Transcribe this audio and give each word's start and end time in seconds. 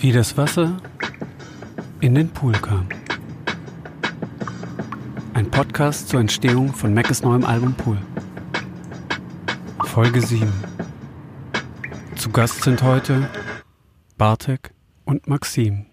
Wie 0.00 0.12
das 0.12 0.36
Wasser 0.36 0.80
in 2.00 2.14
den 2.14 2.28
Pool 2.28 2.52
kam. 2.52 2.88
Ein 5.34 5.50
Podcast 5.50 6.08
zur 6.08 6.20
Entstehung 6.20 6.72
von 6.72 6.94
Mackes 6.94 7.24
neuem 7.24 7.44
Album 7.44 7.74
Pool. 7.74 7.98
Folge 9.86 10.20
7. 10.20 10.52
Zu 12.14 12.30
Gast 12.30 12.62
sind 12.62 12.84
heute 12.84 13.28
Bartek 14.16 14.72
und 15.04 15.26
Maxim. 15.26 15.86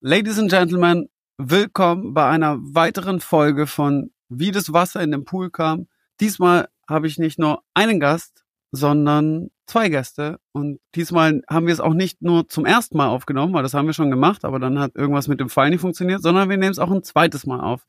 Ladies 0.00 0.40
and 0.40 0.50
Gentlemen, 0.50 1.08
willkommen 1.38 2.14
bei 2.14 2.28
einer 2.28 2.58
weiteren 2.58 3.20
Folge 3.20 3.68
von 3.68 4.10
Wie 4.28 4.50
das 4.50 4.72
Wasser 4.72 5.00
in 5.02 5.12
den 5.12 5.24
Pool 5.24 5.52
kam. 5.52 5.86
Diesmal 6.18 6.68
habe 6.88 7.06
ich 7.06 7.18
nicht 7.18 7.38
nur 7.38 7.62
einen 7.74 8.00
Gast, 8.00 8.44
sondern 8.72 9.50
zwei 9.66 9.88
Gäste. 9.88 10.38
Und 10.52 10.80
diesmal 10.94 11.42
haben 11.48 11.66
wir 11.66 11.72
es 11.72 11.80
auch 11.80 11.94
nicht 11.94 12.22
nur 12.22 12.48
zum 12.48 12.66
ersten 12.66 12.96
Mal 12.96 13.08
aufgenommen, 13.08 13.52
weil 13.54 13.62
das 13.62 13.74
haben 13.74 13.86
wir 13.86 13.94
schon 13.94 14.10
gemacht, 14.10 14.44
aber 14.44 14.58
dann 14.58 14.78
hat 14.78 14.94
irgendwas 14.94 15.28
mit 15.28 15.40
dem 15.40 15.48
Fall 15.48 15.70
nicht 15.70 15.80
funktioniert, 15.80 16.22
sondern 16.22 16.48
wir 16.48 16.56
nehmen 16.56 16.72
es 16.72 16.78
auch 16.78 16.90
ein 16.90 17.02
zweites 17.02 17.46
Mal 17.46 17.60
auf. 17.60 17.86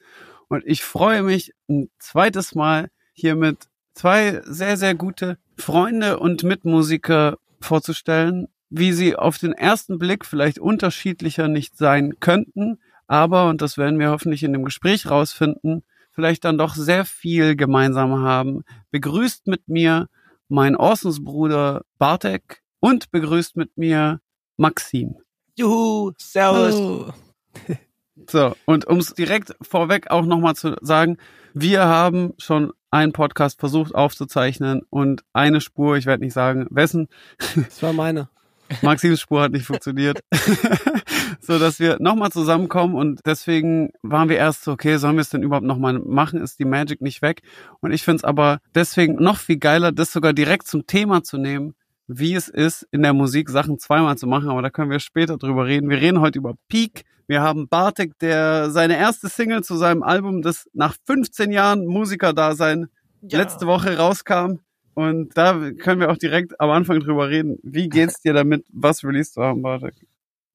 Und 0.47 0.63
ich 0.65 0.83
freue 0.83 1.23
mich 1.23 1.53
ein 1.69 1.89
zweites 1.99 2.55
Mal 2.55 2.89
hier 3.13 3.35
mit 3.35 3.67
zwei 3.93 4.41
sehr, 4.45 4.77
sehr 4.77 4.95
gute 4.95 5.37
Freunde 5.57 6.19
und 6.19 6.43
Mitmusiker 6.43 7.37
vorzustellen, 7.61 8.47
wie 8.69 8.91
sie 8.91 9.15
auf 9.15 9.37
den 9.37 9.53
ersten 9.53 9.97
Blick 9.97 10.25
vielleicht 10.25 10.59
unterschiedlicher 10.59 11.47
nicht 11.47 11.77
sein 11.77 12.19
könnten, 12.19 12.79
aber, 13.07 13.49
und 13.49 13.61
das 13.61 13.77
werden 13.77 13.99
wir 13.99 14.09
hoffentlich 14.09 14.43
in 14.43 14.53
dem 14.53 14.65
Gespräch 14.65 15.09
rausfinden, 15.09 15.83
vielleicht 16.11 16.43
dann 16.45 16.57
doch 16.57 16.75
sehr 16.75 17.05
viel 17.05 17.55
gemeinsam 17.55 18.19
haben. 18.19 18.63
Begrüßt 18.91 19.47
mit 19.47 19.67
mir 19.67 20.07
mein 20.47 20.75
Orsons-Bruder 20.75 21.83
Bartek 21.97 22.63
und 22.79 23.11
begrüßt 23.11 23.57
mit 23.57 23.77
mir 23.77 24.21
Maxim. 24.57 25.15
Juhu, 25.55 26.11
servus. 26.17 26.75
Oh. 26.75 27.13
So, 28.27 28.55
und 28.65 28.85
um 28.85 28.97
es 28.97 29.13
direkt 29.13 29.55
vorweg 29.61 30.09
auch 30.09 30.25
nochmal 30.25 30.55
zu 30.55 30.75
sagen, 30.81 31.17
wir 31.53 31.85
haben 31.85 32.33
schon 32.37 32.71
einen 32.89 33.11
Podcast 33.11 33.59
versucht 33.59 33.93
aufzuzeichnen 33.93 34.83
und 34.89 35.23
eine 35.33 35.59
Spur, 35.59 35.97
ich 35.97 36.05
werde 36.05 36.23
nicht 36.23 36.33
sagen, 36.33 36.65
wessen. 36.69 37.09
Das 37.55 37.83
war 37.83 37.93
meine. 37.93 38.29
Maxims 38.81 39.19
Spur 39.19 39.41
hat 39.41 39.51
nicht 39.51 39.65
funktioniert. 39.65 40.19
so 41.41 41.59
dass 41.59 41.79
wir 41.79 41.97
nochmal 41.99 42.31
zusammenkommen 42.31 42.95
und 42.95 43.19
deswegen 43.25 43.89
waren 44.01 44.29
wir 44.29 44.37
erst 44.37 44.63
so, 44.63 44.71
okay, 44.71 44.97
sollen 44.97 45.15
wir 45.15 45.21
es 45.21 45.29
denn 45.29 45.43
überhaupt 45.43 45.65
nochmal 45.65 45.99
machen? 45.99 46.41
Ist 46.41 46.59
die 46.59 46.65
Magic 46.65 47.01
nicht 47.01 47.21
weg? 47.21 47.41
Und 47.81 47.91
ich 47.91 48.03
finde 48.03 48.17
es 48.17 48.23
aber 48.23 48.59
deswegen 48.73 49.15
noch 49.15 49.37
viel 49.37 49.57
geiler, 49.57 49.91
das 49.91 50.11
sogar 50.11 50.33
direkt 50.33 50.67
zum 50.67 50.87
Thema 50.87 51.23
zu 51.23 51.37
nehmen, 51.37 51.75
wie 52.07 52.35
es 52.35 52.47
ist, 52.47 52.87
in 52.91 53.01
der 53.01 53.13
Musik 53.13 53.49
Sachen 53.49 53.79
zweimal 53.79 54.17
zu 54.17 54.27
machen, 54.27 54.49
aber 54.49 54.61
da 54.61 54.69
können 54.69 54.91
wir 54.91 54.99
später 54.99 55.37
drüber 55.37 55.65
reden. 55.65 55.89
Wir 55.89 56.01
reden 56.01 56.19
heute 56.19 56.39
über 56.39 56.53
Peak. 56.67 57.03
Wir 57.27 57.41
haben 57.41 57.67
Bartek, 57.67 58.17
der 58.19 58.69
seine 58.69 58.97
erste 58.97 59.29
Single 59.29 59.63
zu 59.63 59.75
seinem 59.75 60.03
Album, 60.03 60.43
das 60.43 60.69
nach 60.73 60.95
15 61.07 61.51
Jahren 61.51 61.87
Musikerdasein 61.87 62.87
ja. 63.21 63.39
letzte 63.39 63.65
Woche 63.65 63.97
rauskam. 63.97 64.59
Und 64.95 65.37
da 65.37 65.71
können 65.71 65.99
wir 65.99 66.09
auch 66.09 66.17
direkt 66.17 66.59
am 66.59 66.71
Anfang 66.71 67.01
drüber 67.01 67.29
reden. 67.29 67.59
Wie 67.63 67.89
geht's 67.89 68.21
dir 68.21 68.33
damit, 68.33 68.65
was 68.71 69.03
released 69.03 69.33
zu 69.33 69.43
haben, 69.43 69.61
Bartek? 69.61 69.93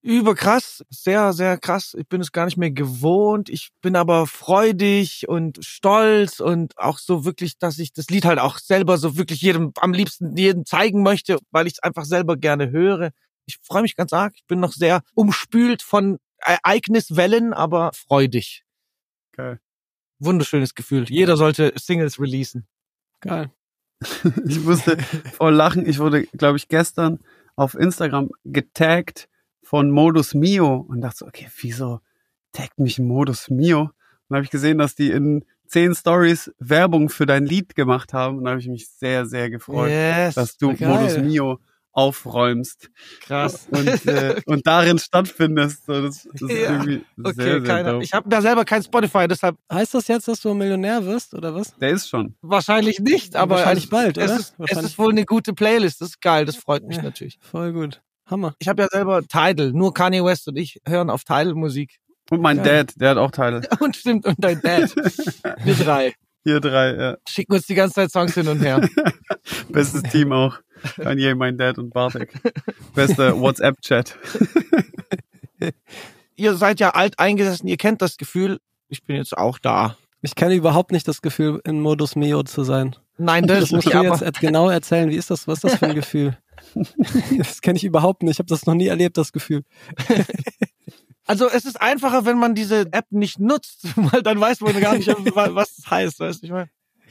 Überkrass, 0.02 0.82
sehr, 0.88 1.34
sehr 1.34 1.58
krass. 1.58 1.94
Ich 1.98 2.08
bin 2.08 2.22
es 2.22 2.32
gar 2.32 2.46
nicht 2.46 2.56
mehr 2.56 2.70
gewohnt. 2.70 3.50
Ich 3.50 3.68
bin 3.82 3.96
aber 3.96 4.26
freudig 4.26 5.28
und 5.28 5.62
stolz 5.62 6.40
und 6.40 6.78
auch 6.78 6.98
so 6.98 7.26
wirklich, 7.26 7.58
dass 7.58 7.78
ich 7.78 7.92
das 7.92 8.08
Lied 8.08 8.24
halt 8.24 8.38
auch 8.38 8.56
selber 8.58 8.96
so 8.96 9.18
wirklich 9.18 9.42
jedem, 9.42 9.72
am 9.78 9.92
liebsten 9.92 10.34
jedem 10.38 10.64
zeigen 10.64 11.02
möchte, 11.02 11.38
weil 11.50 11.66
ich 11.66 11.74
es 11.74 11.82
einfach 11.82 12.06
selber 12.06 12.38
gerne 12.38 12.70
höre. 12.70 13.10
Ich 13.44 13.58
freue 13.62 13.82
mich 13.82 13.94
ganz 13.94 14.14
arg. 14.14 14.32
Ich 14.36 14.46
bin 14.46 14.58
noch 14.58 14.72
sehr 14.72 15.02
umspült 15.14 15.82
von 15.82 16.16
Ereigniswellen, 16.38 17.52
aber 17.52 17.90
freudig. 17.92 18.64
Geil. 19.32 19.60
Wunderschönes 20.18 20.74
Gefühl. 20.74 21.04
Jeder 21.10 21.36
sollte 21.36 21.74
Singles 21.76 22.18
releasen. 22.18 22.66
Geil. 23.20 23.52
ich 24.46 24.60
musste 24.64 24.96
voll 25.34 25.54
lachen. 25.54 25.86
Ich 25.86 25.98
wurde, 25.98 26.26
glaube 26.26 26.56
ich, 26.56 26.68
gestern 26.68 27.20
auf 27.56 27.74
Instagram 27.74 28.30
getaggt 28.44 29.28
von 29.62 29.90
Modus 29.90 30.34
Mio 30.34 30.76
und 30.88 31.00
dachte 31.00 31.18
so, 31.18 31.26
okay, 31.26 31.48
wieso 31.60 32.00
taggt 32.52 32.78
mich 32.78 32.98
Modus 32.98 33.50
Mio? 33.50 33.90
dann 34.28 34.36
habe 34.36 34.44
ich 34.44 34.50
gesehen, 34.50 34.78
dass 34.78 34.94
die 34.94 35.10
in 35.10 35.44
zehn 35.66 35.94
Stories 35.94 36.52
Werbung 36.58 37.08
für 37.08 37.26
dein 37.26 37.46
Lied 37.46 37.74
gemacht 37.74 38.12
haben 38.12 38.38
und 38.38 38.44
da 38.44 38.50
habe 38.50 38.60
ich 38.60 38.68
mich 38.68 38.88
sehr, 38.88 39.26
sehr 39.26 39.50
gefreut, 39.50 39.90
yes, 39.90 40.34
dass 40.34 40.56
du 40.56 40.74
geil. 40.74 40.88
Modus 40.88 41.18
Mio 41.18 41.58
aufräumst. 41.92 42.90
Krass. 43.20 43.66
Und, 43.70 44.06
äh, 44.06 44.40
und 44.46 44.66
darin 44.66 44.98
stattfindest. 44.98 45.86
So, 45.86 46.02
das, 46.02 46.28
das 46.32 46.42
ist 46.42 46.50
ja. 46.50 46.72
irgendwie 46.72 47.04
okay, 47.22 47.32
sehr, 47.34 47.64
sehr. 47.64 48.00
Ich 48.00 48.12
habe 48.12 48.28
ja 48.30 48.40
selber 48.40 48.64
kein 48.64 48.82
Spotify, 48.82 49.26
deshalb. 49.28 49.56
Heißt 49.72 49.94
das 49.94 50.08
jetzt, 50.08 50.28
dass 50.28 50.40
du 50.40 50.54
Millionär 50.54 51.04
wirst 51.04 51.34
oder 51.34 51.54
was? 51.54 51.76
Der 51.76 51.90
ist 51.90 52.08
schon. 52.08 52.34
Wahrscheinlich 52.42 53.00
nicht, 53.00 53.36
aber 53.36 53.56
wahrscheinlich 53.56 53.84
es, 53.84 53.90
bald, 53.90 54.18
es? 54.18 54.30
Ist, 54.30 54.54
es 54.58 54.82
ist 54.82 54.98
wohl 54.98 55.10
eine 55.10 55.24
gute 55.24 55.52
Playlist. 55.52 56.00
Das 56.00 56.10
ist 56.10 56.20
geil, 56.20 56.44
das 56.44 56.56
freut 56.56 56.84
mich 56.84 56.98
Ja. 56.98 57.02
natürlich. 57.02 57.38
Voll 57.40 57.72
gut. 57.72 58.00
Hammer. 58.26 58.54
Ich 58.58 58.68
habe 58.68 58.82
ja 58.82 58.88
selber 58.88 59.22
Tidal, 59.22 59.72
nur 59.72 59.92
Kanye 59.92 60.24
West 60.24 60.46
und 60.48 60.56
ich 60.56 60.80
hören 60.86 61.10
auf 61.10 61.24
Tidal 61.24 61.54
Musik. 61.54 61.98
Und 62.30 62.40
mein 62.40 62.58
Geil. 62.58 62.84
Dad, 62.84 63.00
der 63.00 63.10
hat 63.10 63.18
auch 63.18 63.32
Teile. 63.32 63.62
Und 63.80 63.96
stimmt, 63.96 64.24
und 64.24 64.36
dein 64.38 64.60
Dad. 64.60 64.94
Wir 65.64 65.74
drei. 65.74 66.14
Hier 66.44 66.60
drei, 66.60 66.94
ja. 66.94 67.16
Schicken 67.28 67.52
uns 67.52 67.66
die 67.66 67.74
ganze 67.74 67.94
Zeit 67.94 68.10
Songs 68.10 68.34
hin 68.34 68.48
und 68.48 68.60
her. 68.60 68.88
Bestes 69.68 70.02
Team 70.04 70.32
auch. 70.32 70.58
Kanye, 70.96 71.34
mein 71.34 71.58
Dad 71.58 71.78
und 71.78 71.90
Bartek. 71.92 72.32
Bester 72.94 73.38
WhatsApp-Chat. 73.40 74.16
ihr 76.36 76.54
seid 76.54 76.80
ja 76.80 76.90
alt 76.90 77.18
eingesessen, 77.18 77.68
ihr 77.68 77.76
kennt 77.76 78.00
das 78.02 78.16
Gefühl. 78.16 78.60
Ich 78.88 79.04
bin 79.04 79.16
jetzt 79.16 79.36
auch 79.36 79.58
da. 79.58 79.96
Ich 80.22 80.34
kenne 80.34 80.54
überhaupt 80.54 80.92
nicht 80.92 81.06
das 81.08 81.22
Gefühl, 81.22 81.60
in 81.64 81.80
Modus 81.80 82.16
Mio 82.16 82.42
zu 82.42 82.64
sein. 82.64 82.96
Nein, 83.18 83.46
Das, 83.46 83.60
das, 83.60 83.70
musst 83.72 83.86
nicht, 83.86 83.94
du 83.94 83.98
aber 83.98 84.08
jetzt 84.08 84.22
et- 84.22 84.40
genau 84.40 84.68
erzählen. 84.70 85.10
Wie 85.10 85.16
ist 85.16 85.30
das? 85.30 85.46
Was 85.46 85.58
ist 85.58 85.64
das 85.64 85.74
für 85.78 85.86
ein 85.86 85.94
Gefühl? 85.94 86.36
das 87.38 87.60
kenne 87.62 87.76
ich 87.76 87.84
überhaupt 87.84 88.22
nicht. 88.22 88.34
Ich 88.34 88.38
habe 88.38 88.48
das 88.48 88.66
noch 88.66 88.74
nie 88.74 88.86
erlebt, 88.86 89.16
das 89.18 89.32
Gefühl. 89.32 89.62
Also 91.30 91.48
es 91.48 91.64
ist 91.64 91.80
einfacher, 91.80 92.24
wenn 92.24 92.38
man 92.38 92.56
diese 92.56 92.92
App 92.92 93.06
nicht 93.10 93.38
nutzt, 93.38 93.84
weil 93.96 94.20
dann 94.20 94.40
weiß 94.40 94.62
man 94.62 94.78
gar 94.80 94.96
nicht, 94.96 95.06
was 95.34 95.76
das 95.76 95.88
heißt. 95.88 96.18
Weißt 96.18 96.42
du, 96.42 96.46
ich 96.46 96.50
meine. 96.52 96.68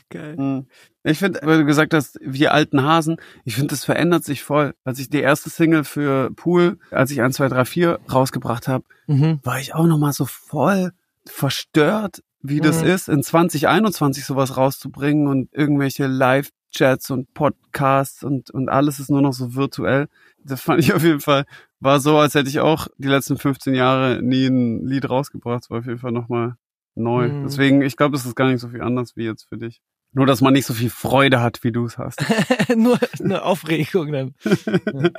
Geil. 0.09 0.35
Hm. 0.35 0.65
Ich 1.03 1.19
finde, 1.19 1.39
weil 1.43 1.59
du 1.59 1.65
gesagt 1.65 1.93
hast, 1.93 2.19
wir 2.21 2.53
alten 2.53 2.83
Hasen, 2.83 3.15
ich 3.45 3.55
finde, 3.55 3.69
das 3.69 3.85
verändert 3.85 4.25
sich 4.25 4.43
voll. 4.43 4.73
Als 4.83 4.99
ich 4.99 5.09
die 5.09 5.21
erste 5.21 5.49
Single 5.49 5.85
für 5.85 6.31
Pool, 6.31 6.79
als 6.91 7.11
ich 7.11 7.21
1, 7.21 7.37
2, 7.37 7.47
3, 7.47 7.63
4 7.63 7.99
rausgebracht 8.11 8.67
habe, 8.67 8.83
Mhm. 9.07 9.39
war 9.43 9.59
ich 9.61 9.73
auch 9.73 9.85
nochmal 9.85 10.11
so 10.11 10.25
voll 10.25 10.91
verstört, 11.25 12.21
wie 12.41 12.59
das 12.59 12.81
Mhm. 12.81 12.87
ist, 12.89 13.07
in 13.07 13.23
2021 13.23 14.25
sowas 14.25 14.57
rauszubringen 14.57 15.27
und 15.27 15.47
irgendwelche 15.53 16.07
Live-Chats 16.07 17.09
und 17.11 17.33
Podcasts 17.33 18.23
und, 18.23 18.49
und 18.51 18.67
alles 18.67 18.99
ist 18.99 19.09
nur 19.09 19.21
noch 19.21 19.33
so 19.33 19.55
virtuell. 19.55 20.09
Das 20.43 20.61
fand 20.61 20.79
ich 20.79 20.93
auf 20.93 21.03
jeden 21.03 21.19
Fall, 21.19 21.45
war 21.79 21.99
so, 21.99 22.17
als 22.17 22.35
hätte 22.35 22.49
ich 22.49 22.59
auch 22.59 22.87
die 22.97 23.07
letzten 23.07 23.37
15 23.37 23.73
Jahre 23.73 24.21
nie 24.21 24.47
ein 24.47 24.85
Lied 24.85 25.09
rausgebracht. 25.09 25.63
Es 25.63 25.69
war 25.69 25.79
auf 25.79 25.85
jeden 25.85 25.99
Fall 25.99 26.11
nochmal 26.11 26.55
neu. 26.95 27.29
Mhm. 27.29 27.43
Deswegen, 27.43 27.81
ich 27.81 27.97
glaube, 27.97 28.15
es 28.15 28.25
ist 28.25 28.35
gar 28.35 28.49
nicht 28.49 28.61
so 28.61 28.69
viel 28.69 28.81
anders 28.81 29.15
wie 29.15 29.25
jetzt 29.25 29.47
für 29.47 29.57
dich. 29.57 29.81
Nur, 30.11 30.25
dass 30.25 30.41
man 30.41 30.53
nicht 30.53 30.65
so 30.65 30.73
viel 30.73 30.89
Freude 30.89 31.41
hat, 31.41 31.63
wie 31.63 31.71
du 31.71 31.85
es 31.85 31.97
hast. 31.97 32.23
nur 32.75 32.97
eine 33.23 33.43
Aufregung 33.43 34.11
dann. 34.11 34.35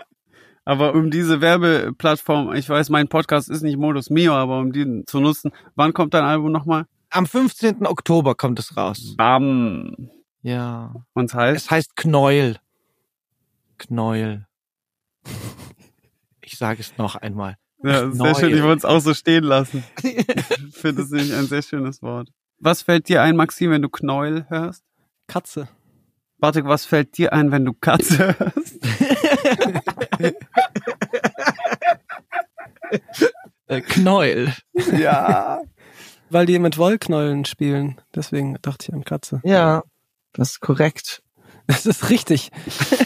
Aber 0.64 0.94
um 0.94 1.10
diese 1.10 1.40
Werbeplattform, 1.40 2.54
ich 2.54 2.68
weiß, 2.68 2.90
mein 2.90 3.08
Podcast 3.08 3.48
ist 3.48 3.62
nicht 3.62 3.78
Modus 3.78 4.10
Mio, 4.10 4.34
aber 4.34 4.58
um 4.58 4.72
die 4.72 5.04
zu 5.06 5.18
nutzen, 5.18 5.52
wann 5.74 5.94
kommt 5.94 6.12
dein 6.12 6.22
Album 6.22 6.52
nochmal? 6.52 6.84
Am 7.08 7.26
15. 7.26 7.86
Oktober 7.86 8.34
kommt 8.34 8.58
es 8.58 8.76
raus. 8.76 9.14
Bam. 9.16 10.10
Ja. 10.42 10.94
Und 11.14 11.32
heißt? 11.34 11.64
Es 11.64 11.70
heißt 11.70 11.96
Knäuel. 11.96 12.58
Knäuel. 13.78 14.46
Ich 16.40 16.58
sage 16.58 16.80
es 16.80 16.96
noch 16.98 17.16
einmal. 17.16 17.56
Ja, 17.82 18.10
sehr 18.10 18.34
schön, 18.34 18.54
ich 18.54 18.62
wollte 18.62 18.78
es 18.78 18.84
auch 18.84 19.00
so 19.00 19.14
stehen 19.14 19.44
lassen. 19.44 19.84
Ich 20.02 20.76
finde 20.76 21.02
es 21.02 21.10
nämlich 21.10 21.34
ein 21.34 21.46
sehr 21.46 21.62
schönes 21.62 22.02
Wort. 22.02 22.30
Was 22.58 22.82
fällt 22.82 23.08
dir 23.08 23.22
ein, 23.22 23.36
Maxim, 23.36 23.70
wenn 23.70 23.82
du 23.82 23.88
Knäuel 23.88 24.46
hörst? 24.48 24.84
Katze. 25.26 25.68
Bartek, 26.38 26.64
was 26.64 26.84
fällt 26.86 27.18
dir 27.18 27.32
ein, 27.32 27.52
wenn 27.52 27.64
du 27.64 27.74
Katze 27.74 28.36
hörst? 28.38 28.78
Äh, 33.70 33.82
Knäuel. 33.82 34.52
Ja. 34.98 35.62
Weil 36.30 36.46
die 36.46 36.58
mit 36.58 36.76
Wollknäulen 36.76 37.44
spielen. 37.44 38.00
Deswegen 38.14 38.58
dachte 38.62 38.86
ich 38.88 38.92
an 38.92 39.04
Katze. 39.04 39.40
Ja, 39.44 39.84
das 40.32 40.52
ist 40.52 40.60
korrekt. 40.60 41.22
Das 41.68 41.86
ist 41.86 42.10
richtig. 42.10 42.50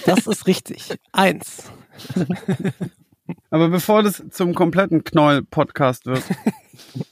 Das 0.07 0.27
ist 0.27 0.47
richtig. 0.47 0.97
Eins. 1.13 1.71
Aber 3.51 3.69
bevor 3.69 4.03
das 4.03 4.23
zum 4.31 4.55
kompletten 4.55 5.05
Knoll-Podcast 5.05 6.07
wird, 6.07 6.23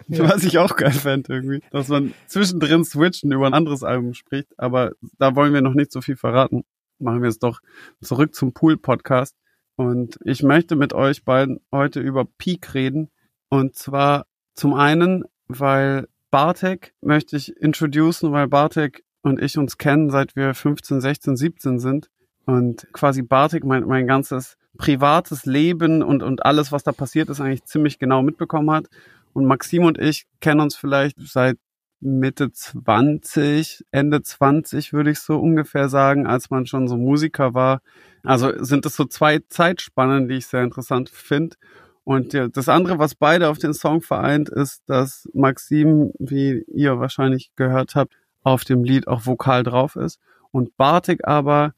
Ja. 0.08 0.28
was 0.28 0.44
ich 0.44 0.58
auch 0.58 0.76
geil 0.76 0.90
fände 0.92 1.32
irgendwie, 1.32 1.62
dass 1.70 1.88
man 1.88 2.12
zwischendrin 2.26 2.84
switchen 2.84 3.32
über 3.32 3.46
ein 3.46 3.54
anderes 3.54 3.82
Album 3.82 4.12
spricht, 4.12 4.48
aber 4.58 4.92
da 5.18 5.34
wollen 5.36 5.54
wir 5.54 5.62
noch 5.62 5.74
nicht 5.74 5.90
so 5.92 6.00
viel 6.00 6.16
verraten. 6.16 6.64
Machen 6.98 7.22
wir 7.22 7.28
es 7.28 7.38
doch 7.38 7.60
zurück 8.02 8.34
zum 8.34 8.52
Pool-Podcast. 8.52 9.34
Und 9.76 10.18
ich 10.24 10.42
möchte 10.42 10.76
mit 10.76 10.92
euch 10.92 11.24
beiden 11.24 11.60
heute 11.72 12.00
über 12.00 12.26
Peak 12.26 12.74
reden. 12.74 13.10
Und 13.48 13.74
zwar 13.74 14.26
zum 14.54 14.74
einen, 14.74 15.24
weil 15.48 16.08
Bartek 16.30 16.94
möchte 17.00 17.36
ich 17.36 17.56
introducen, 17.56 18.32
weil 18.32 18.48
Bartek 18.48 19.02
und 19.22 19.40
ich 19.40 19.56
uns 19.58 19.78
kennen, 19.78 20.10
seit 20.10 20.36
wir 20.36 20.54
15, 20.54 21.00
16, 21.00 21.36
17 21.36 21.78
sind. 21.78 22.10
Und 22.44 22.86
quasi 22.92 23.22
Bartek 23.22 23.64
mein, 23.64 23.84
mein 23.84 24.06
ganzes 24.06 24.56
privates 24.82 25.46
Leben 25.46 26.02
und, 26.02 26.24
und 26.24 26.44
alles, 26.44 26.72
was 26.72 26.82
da 26.82 26.90
passiert 26.90 27.28
ist, 27.28 27.40
eigentlich 27.40 27.64
ziemlich 27.66 28.00
genau 28.00 28.20
mitbekommen 28.20 28.72
hat. 28.72 28.86
Und 29.32 29.46
Maxim 29.46 29.84
und 29.84 29.96
ich 29.96 30.26
kennen 30.40 30.60
uns 30.60 30.74
vielleicht 30.74 31.16
seit 31.20 31.56
Mitte 32.00 32.50
20, 32.50 33.84
Ende 33.92 34.22
20 34.22 34.92
würde 34.92 35.12
ich 35.12 35.20
so 35.20 35.38
ungefähr 35.38 35.88
sagen, 35.88 36.26
als 36.26 36.50
man 36.50 36.66
schon 36.66 36.88
so 36.88 36.96
Musiker 36.96 37.54
war. 37.54 37.80
Also 38.24 38.52
sind 38.64 38.84
es 38.84 38.96
so 38.96 39.04
zwei 39.04 39.38
Zeitspannen, 39.48 40.26
die 40.26 40.38
ich 40.38 40.48
sehr 40.48 40.64
interessant 40.64 41.10
finde. 41.10 41.56
Und 42.02 42.34
das 42.34 42.68
andere, 42.68 42.98
was 42.98 43.14
beide 43.14 43.50
auf 43.50 43.58
den 43.58 43.74
Song 43.74 44.00
vereint, 44.00 44.48
ist, 44.48 44.82
dass 44.86 45.28
Maxim, 45.32 46.10
wie 46.18 46.64
ihr 46.66 46.98
wahrscheinlich 46.98 47.52
gehört 47.54 47.94
habt, 47.94 48.14
auf 48.42 48.64
dem 48.64 48.82
Lied 48.82 49.06
auch 49.06 49.26
vokal 49.26 49.62
drauf 49.62 49.94
ist 49.94 50.18
und 50.50 50.76
Bartik 50.76 51.28
aber 51.28 51.72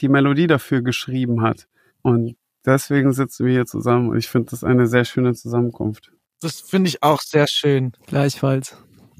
die 0.00 0.10
Melodie 0.10 0.46
dafür 0.46 0.82
geschrieben 0.82 1.40
hat. 1.40 1.66
Und 2.02 2.36
deswegen 2.64 3.12
sitzen 3.12 3.46
wir 3.46 3.52
hier 3.52 3.66
zusammen 3.66 4.10
und 4.10 4.18
ich 4.18 4.28
finde 4.28 4.50
das 4.50 4.64
eine 4.64 4.86
sehr 4.86 5.04
schöne 5.04 5.34
Zusammenkunft. 5.34 6.12
Das 6.40 6.60
finde 6.60 6.88
ich 6.88 7.02
auch 7.02 7.20
sehr 7.20 7.46
schön. 7.46 7.92
Gleichfalls. 8.06 8.76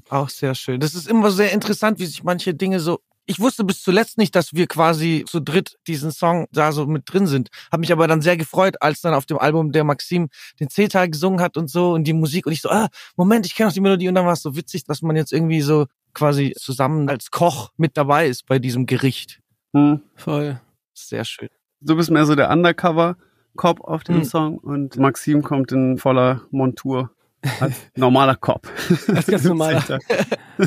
Auch 0.09 0.29
sehr 0.29 0.55
schön. 0.55 0.79
Das 0.79 0.95
ist 0.95 1.07
immer 1.07 1.31
sehr 1.31 1.51
interessant, 1.51 1.99
wie 1.99 2.05
sich 2.05 2.23
manche 2.23 2.53
Dinge 2.53 2.79
so. 2.79 2.99
Ich 3.27 3.39
wusste 3.39 3.63
bis 3.63 3.81
zuletzt 3.81 4.17
nicht, 4.17 4.35
dass 4.35 4.53
wir 4.53 4.67
quasi 4.67 5.23
zu 5.27 5.39
dritt 5.39 5.77
diesen 5.87 6.11
Song 6.11 6.47
da 6.51 6.71
so 6.71 6.85
mit 6.87 7.03
drin 7.05 7.27
sind. 7.27 7.49
Hab 7.71 7.79
mich 7.79 7.91
aber 7.93 8.07
dann 8.07 8.21
sehr 8.21 8.35
gefreut, 8.35 8.75
als 8.81 8.99
dann 8.99 9.13
auf 9.13 9.25
dem 9.25 9.37
Album 9.37 9.71
der 9.71 9.83
Maxim 9.83 10.29
den 10.59 10.69
C-Teil 10.69 11.09
gesungen 11.09 11.39
hat 11.39 11.55
und 11.55 11.69
so 11.69 11.93
und 11.93 12.03
die 12.05 12.13
Musik 12.13 12.47
und 12.47 12.51
ich 12.51 12.61
so, 12.61 12.69
ah, 12.69 12.89
Moment, 13.15 13.45
ich 13.45 13.55
kenne 13.55 13.69
auch 13.69 13.73
die 13.73 13.79
Melodie 13.79 14.09
und 14.09 14.15
dann 14.15 14.25
war 14.25 14.33
es 14.33 14.41
so 14.41 14.55
witzig, 14.55 14.83
dass 14.83 15.01
man 15.01 15.15
jetzt 15.15 15.31
irgendwie 15.31 15.61
so 15.61 15.85
quasi 16.13 16.53
zusammen 16.57 17.07
als 17.07 17.31
Koch 17.31 17.71
mit 17.77 17.95
dabei 17.95 18.27
ist 18.27 18.47
bei 18.47 18.59
diesem 18.59 18.85
Gericht. 18.85 19.39
Hm. 19.73 20.01
Voll. 20.15 20.59
Sehr 20.93 21.23
schön. 21.23 21.49
Du 21.79 21.95
bist 21.95 22.11
mehr 22.11 22.25
so 22.25 22.35
der 22.35 22.49
Undercover-Cop 23.51 23.81
auf 23.81 24.03
dem 24.03 24.17
hm. 24.17 24.23
Song 24.23 24.57
und 24.57 24.97
Maxim 24.97 25.41
kommt 25.41 25.71
in 25.71 25.97
voller 25.97 26.41
Montur. 26.51 27.11
Als 27.59 27.75
normaler 27.95 28.35
Cop. 28.35 28.67
Als 29.07 29.25
ganz 29.25 29.43
normaler. 29.45 29.83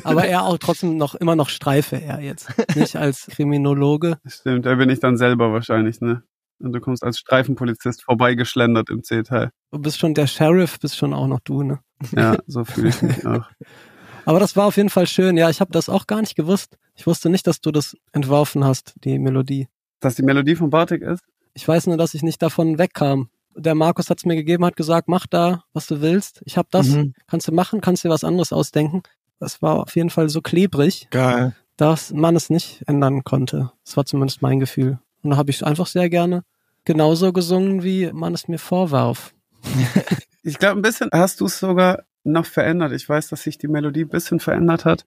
Aber 0.02 0.24
er 0.24 0.42
auch 0.42 0.58
trotzdem 0.58 0.96
noch 0.96 1.14
immer 1.14 1.36
noch 1.36 1.48
Streife 1.48 2.00
er 2.00 2.20
jetzt. 2.20 2.48
Nicht 2.74 2.96
als 2.96 3.28
Kriminologe. 3.28 4.18
Stimmt, 4.26 4.66
er 4.66 4.76
bin 4.76 4.90
ich 4.90 4.98
dann 4.98 5.16
selber 5.16 5.52
wahrscheinlich, 5.52 6.00
ne? 6.00 6.24
Und 6.58 6.72
du 6.72 6.80
kommst 6.80 7.04
als 7.04 7.18
Streifenpolizist 7.18 8.02
vorbeigeschlendert 8.02 8.90
im 8.90 9.02
C-Teil. 9.04 9.50
Du 9.70 9.78
bist 9.78 9.98
schon 9.98 10.14
der 10.14 10.26
Sheriff, 10.26 10.78
bist 10.80 10.96
schon 10.96 11.12
auch 11.12 11.26
noch 11.26 11.40
du, 11.40 11.62
ne? 11.62 11.80
Ja, 12.12 12.38
so 12.46 12.64
fühle 12.64 12.88
ich 12.88 13.02
mich 13.02 13.26
auch. 13.26 13.44
Aber 14.24 14.40
das 14.40 14.56
war 14.56 14.66
auf 14.66 14.76
jeden 14.76 14.90
Fall 14.90 15.06
schön. 15.06 15.36
Ja, 15.36 15.50
ich 15.50 15.60
habe 15.60 15.70
das 15.72 15.88
auch 15.88 16.06
gar 16.06 16.20
nicht 16.20 16.34
gewusst. 16.34 16.78
Ich 16.94 17.06
wusste 17.06 17.28
nicht, 17.28 17.46
dass 17.46 17.60
du 17.60 17.70
das 17.70 17.96
entworfen 18.12 18.64
hast, 18.64 18.94
die 19.04 19.18
Melodie. 19.18 19.68
Dass 20.00 20.14
die 20.14 20.22
Melodie 20.22 20.56
von 20.56 20.70
Bartik 20.70 21.02
ist? 21.02 21.24
Ich 21.54 21.66
weiß 21.66 21.86
nur, 21.86 21.96
dass 21.96 22.14
ich 22.14 22.22
nicht 22.22 22.42
davon 22.42 22.78
wegkam 22.78 23.28
der 23.56 23.74
Markus 23.74 24.10
hat 24.10 24.18
es 24.18 24.24
mir 24.24 24.36
gegeben, 24.36 24.64
hat 24.64 24.76
gesagt, 24.76 25.08
mach 25.08 25.26
da, 25.26 25.64
was 25.72 25.86
du 25.86 26.00
willst. 26.00 26.42
Ich 26.44 26.56
hab 26.56 26.70
das, 26.70 26.88
mhm. 26.88 27.14
kannst 27.26 27.48
du 27.48 27.52
machen, 27.52 27.80
kannst 27.80 28.04
dir 28.04 28.10
was 28.10 28.24
anderes 28.24 28.52
ausdenken. 28.52 29.02
Das 29.38 29.62
war 29.62 29.80
auf 29.80 29.94
jeden 29.96 30.10
Fall 30.10 30.28
so 30.28 30.40
klebrig, 30.40 31.08
Geil. 31.10 31.54
dass 31.76 32.12
man 32.12 32.36
es 32.36 32.50
nicht 32.50 32.82
ändern 32.86 33.24
konnte. 33.24 33.72
Das 33.84 33.96
war 33.96 34.04
zumindest 34.04 34.42
mein 34.42 34.60
Gefühl. 34.60 34.98
Und 35.22 35.30
da 35.30 35.36
habe 35.36 35.50
ich 35.50 35.64
einfach 35.64 35.86
sehr 35.86 36.08
gerne 36.08 36.44
genauso 36.84 37.32
gesungen, 37.32 37.82
wie 37.82 38.10
man 38.12 38.34
es 38.34 38.48
mir 38.48 38.58
vorwarf. 38.58 39.34
ich 40.42 40.58
glaube, 40.58 40.78
ein 40.78 40.82
bisschen 40.82 41.10
hast 41.12 41.40
du 41.40 41.46
es 41.46 41.58
sogar 41.58 42.04
noch 42.24 42.46
verändert. 42.46 42.92
Ich 42.92 43.08
weiß, 43.08 43.28
dass 43.28 43.42
sich 43.42 43.58
die 43.58 43.68
Melodie 43.68 44.02
ein 44.02 44.08
bisschen 44.08 44.40
verändert 44.40 44.84
hat. 44.84 45.04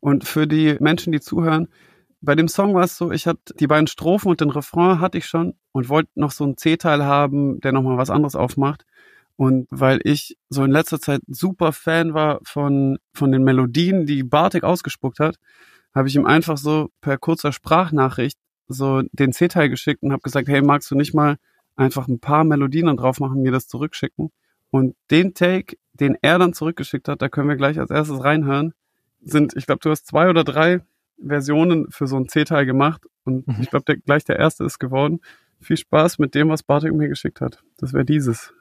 Und 0.00 0.24
für 0.24 0.46
die 0.46 0.76
Menschen, 0.80 1.12
die 1.12 1.20
zuhören, 1.20 1.68
bei 2.20 2.34
dem 2.34 2.48
Song 2.48 2.74
war 2.74 2.84
es 2.84 2.96
so, 2.96 3.10
ich 3.12 3.26
hatte 3.26 3.54
die 3.58 3.66
beiden 3.66 3.86
Strophen 3.86 4.30
und 4.30 4.40
den 4.40 4.50
Refrain 4.50 5.00
hatte 5.00 5.18
ich 5.18 5.26
schon 5.26 5.54
und 5.72 5.88
wollte 5.88 6.10
noch 6.14 6.30
so 6.30 6.44
einen 6.44 6.56
C-Teil 6.56 7.04
haben, 7.04 7.60
der 7.60 7.72
nochmal 7.72 7.96
was 7.96 8.10
anderes 8.10 8.36
aufmacht. 8.36 8.84
Und 9.36 9.66
weil 9.70 10.00
ich 10.04 10.36
so 10.50 10.64
in 10.64 10.70
letzter 10.70 11.00
Zeit 11.00 11.22
super 11.26 11.72
Fan 11.72 12.12
war 12.12 12.40
von, 12.42 12.98
von 13.14 13.32
den 13.32 13.42
Melodien, 13.42 14.04
die 14.04 14.22
Bartik 14.22 14.64
ausgespuckt 14.64 15.18
hat, 15.18 15.38
habe 15.94 16.08
ich 16.08 16.16
ihm 16.16 16.26
einfach 16.26 16.58
so 16.58 16.90
per 17.00 17.16
kurzer 17.16 17.52
Sprachnachricht 17.52 18.38
so 18.68 19.02
den 19.12 19.32
C-Teil 19.32 19.70
geschickt 19.70 20.02
und 20.02 20.12
habe 20.12 20.22
gesagt, 20.22 20.46
hey, 20.46 20.60
magst 20.60 20.90
du 20.90 20.94
nicht 20.94 21.14
mal 21.14 21.38
einfach 21.74 22.06
ein 22.06 22.20
paar 22.20 22.44
Melodien 22.44 22.86
dann 22.86 22.98
drauf 22.98 23.18
machen, 23.18 23.42
mir 23.42 23.50
das 23.50 23.66
zurückschicken? 23.66 24.30
Und 24.70 24.94
den 25.10 25.32
Take, 25.34 25.78
den 25.94 26.16
er 26.20 26.38
dann 26.38 26.52
zurückgeschickt 26.52 27.08
hat, 27.08 27.22
da 27.22 27.28
können 27.28 27.48
wir 27.48 27.56
gleich 27.56 27.80
als 27.80 27.90
erstes 27.90 28.22
reinhören, 28.22 28.74
sind, 29.22 29.56
ich 29.56 29.66
glaube, 29.66 29.80
du 29.82 29.90
hast 29.90 30.06
zwei 30.06 30.28
oder 30.28 30.44
drei 30.44 30.82
Versionen 31.24 31.90
für 31.90 32.06
so 32.06 32.16
ein 32.16 32.28
C-Teil 32.28 32.66
gemacht 32.66 33.02
und 33.24 33.46
mhm. 33.46 33.56
ich 33.60 33.70
glaube, 33.70 33.84
der, 33.86 33.96
gleich 33.96 34.24
der 34.24 34.38
erste 34.38 34.64
ist 34.64 34.78
geworden. 34.78 35.20
Viel 35.60 35.76
Spaß 35.76 36.18
mit 36.18 36.34
dem, 36.34 36.48
was 36.48 36.62
Bartek 36.62 36.94
mir 36.94 37.08
geschickt 37.08 37.40
hat. 37.40 37.62
Das 37.78 37.92
wäre 37.92 38.04
dieses. 38.04 38.52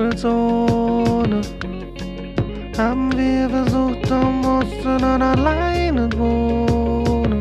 Zweifelsohne 0.00 1.40
haben 2.76 3.16
wir 3.16 3.48
versucht 3.50 4.10
und 4.10 4.40
mussten 4.40 4.98
dann 4.98 5.22
alleine 5.22 6.08
wohnen. 6.16 7.40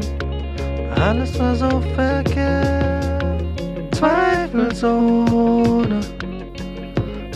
Alles 0.95 1.39
war 1.39 1.55
so 1.55 1.81
verkehrt. 1.95 3.43
Zweifelsohne 3.91 6.01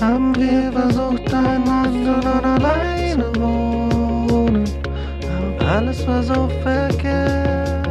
haben 0.03 0.35
wir 0.35 0.71
versucht, 0.71 1.33
einmal 1.33 1.89
sondern 1.91 2.43
alleine 2.43 3.25
wohnen. 3.39 4.65
Aber 5.37 5.71
alles 5.71 6.05
war 6.07 6.21
so 6.21 6.49
verkehrt. 6.61 7.87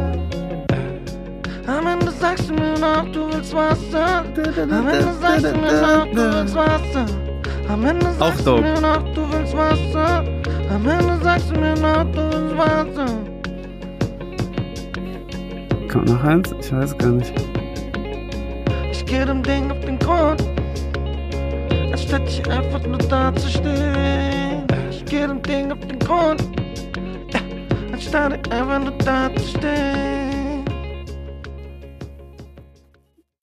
Am 1.65 1.87
Ende 1.87 2.11
sagst 2.11 2.49
du 2.49 2.53
mir 2.53 2.77
noch, 2.79 3.05
du 3.11 3.31
willst 3.31 3.53
Wasser. 3.55 4.23
Am 4.69 4.87
Ende 4.87 5.13
sagst 5.21 5.45
du 5.45 5.57
mir 5.57 5.81
noch, 5.81 6.05
du 6.05 6.33
willst 6.33 6.55
Wasser. 6.55 7.05
Am 7.69 7.85
Ende 7.85 8.07
sagst 8.19 8.45
du 8.45 8.57
mir 8.57 8.81
noch, 8.81 9.03
du 9.15 9.21
willst 9.31 9.57
Wasser. 9.57 10.23
Am 10.73 10.87
Ende 10.87 11.19
sagst 11.23 11.49
du 11.49 11.59
mir 11.59 11.75
noch, 11.75 12.03
du 12.11 12.21
willst 12.31 12.57
Wasser. 12.57 13.05
Kommt 15.91 16.09
noch 16.09 16.23
eins? 16.23 16.53
Ich 16.59 16.71
weiß 16.71 16.97
gar 16.97 17.11
nicht. 17.11 17.33
Ich 18.91 19.05
geh 19.05 19.25
dem 19.25 19.41
Ding 19.41 19.71
auf 19.71 19.79
den 19.79 19.97
Grund 19.99 20.43
anstatt 22.13 22.29
ich 22.29 22.47
einfach 22.47 22.85
nur 22.85 22.97
da 22.97 23.35
zu 23.35 23.49
stehen. 23.49 24.67
Ich 24.91 25.03
geh 25.05 25.25
dem 25.25 25.41
Ding 25.41 25.71
auf 25.71 25.79
den 25.79 25.97
Grund, 25.97 26.43
anstatt 27.91 28.51
einfach 28.51 28.79
nur 28.79 28.97
da 28.99 29.35
zu 29.35 29.47
stehen. 29.47 30.65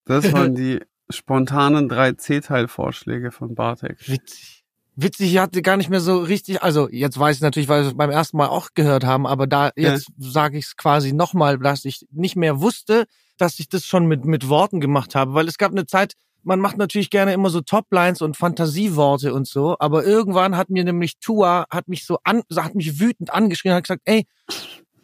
Das 0.05 0.33
waren 0.33 0.55
die 0.55 0.81
spontanen 1.09 1.91
3C-Teilvorschläge 1.91 3.33
von 3.33 3.57
Bartek. 3.57 4.09
Witzig. 4.09 4.65
Witzig, 4.95 5.33
ich 5.33 5.39
hatte 5.39 5.63
gar 5.63 5.77
nicht 5.77 5.89
mehr 5.89 6.01
so 6.01 6.19
richtig, 6.19 6.63
also 6.63 6.89
jetzt 6.91 7.19
weiß 7.19 7.37
ich 7.37 7.43
natürlich, 7.43 7.69
weil 7.69 7.83
wir 7.83 7.89
es 7.89 7.97
beim 7.97 8.11
ersten 8.11 8.37
Mal 8.37 8.49
auch 8.49 8.69
gehört 8.75 9.05
haben, 9.05 9.27
aber 9.27 9.47
da 9.47 9.71
jetzt 9.75 10.09
ja. 10.09 10.15
sage 10.19 10.59
ich 10.59 10.67
es 10.67 10.77
quasi 10.77 11.13
nochmal, 11.13 11.59
dass 11.59 11.85
ich 11.85 12.07
nicht 12.13 12.37
mehr 12.37 12.61
wusste, 12.61 13.07
dass 13.39 13.59
ich 13.59 13.69
das 13.69 13.87
schon 13.87 14.07
mit, 14.07 14.27
mit 14.27 14.49
Worten 14.49 14.79
gemacht 14.79 15.15
habe, 15.15 15.33
weil 15.33 15.49
es 15.49 15.59
gab 15.59 15.73
eine 15.73 15.87
Zeit, 15.87 16.15
man 16.43 16.61
macht 16.61 16.77
natürlich 16.77 17.11
gerne 17.11 17.33
immer 17.33 17.51
so 17.51 17.61
Toplines 17.61 18.23
und 18.23 18.37
Fantasieworte 18.37 19.35
und 19.35 19.47
so, 19.47 19.77
aber 19.79 20.05
irgendwann 20.05 20.57
hat 20.57 20.71
mir 20.71 20.85
nämlich 20.85 21.19
Tua, 21.19 21.67
hat 21.71 21.89
mich 21.89 22.05
so 22.05 22.19
an, 22.25 22.43
hat 22.57 22.75
mich 22.75 23.01
wütend 23.01 23.33
angeschrien, 23.33 23.75
hat 23.75 23.85
gesagt, 23.85 24.03
ey, 24.05 24.27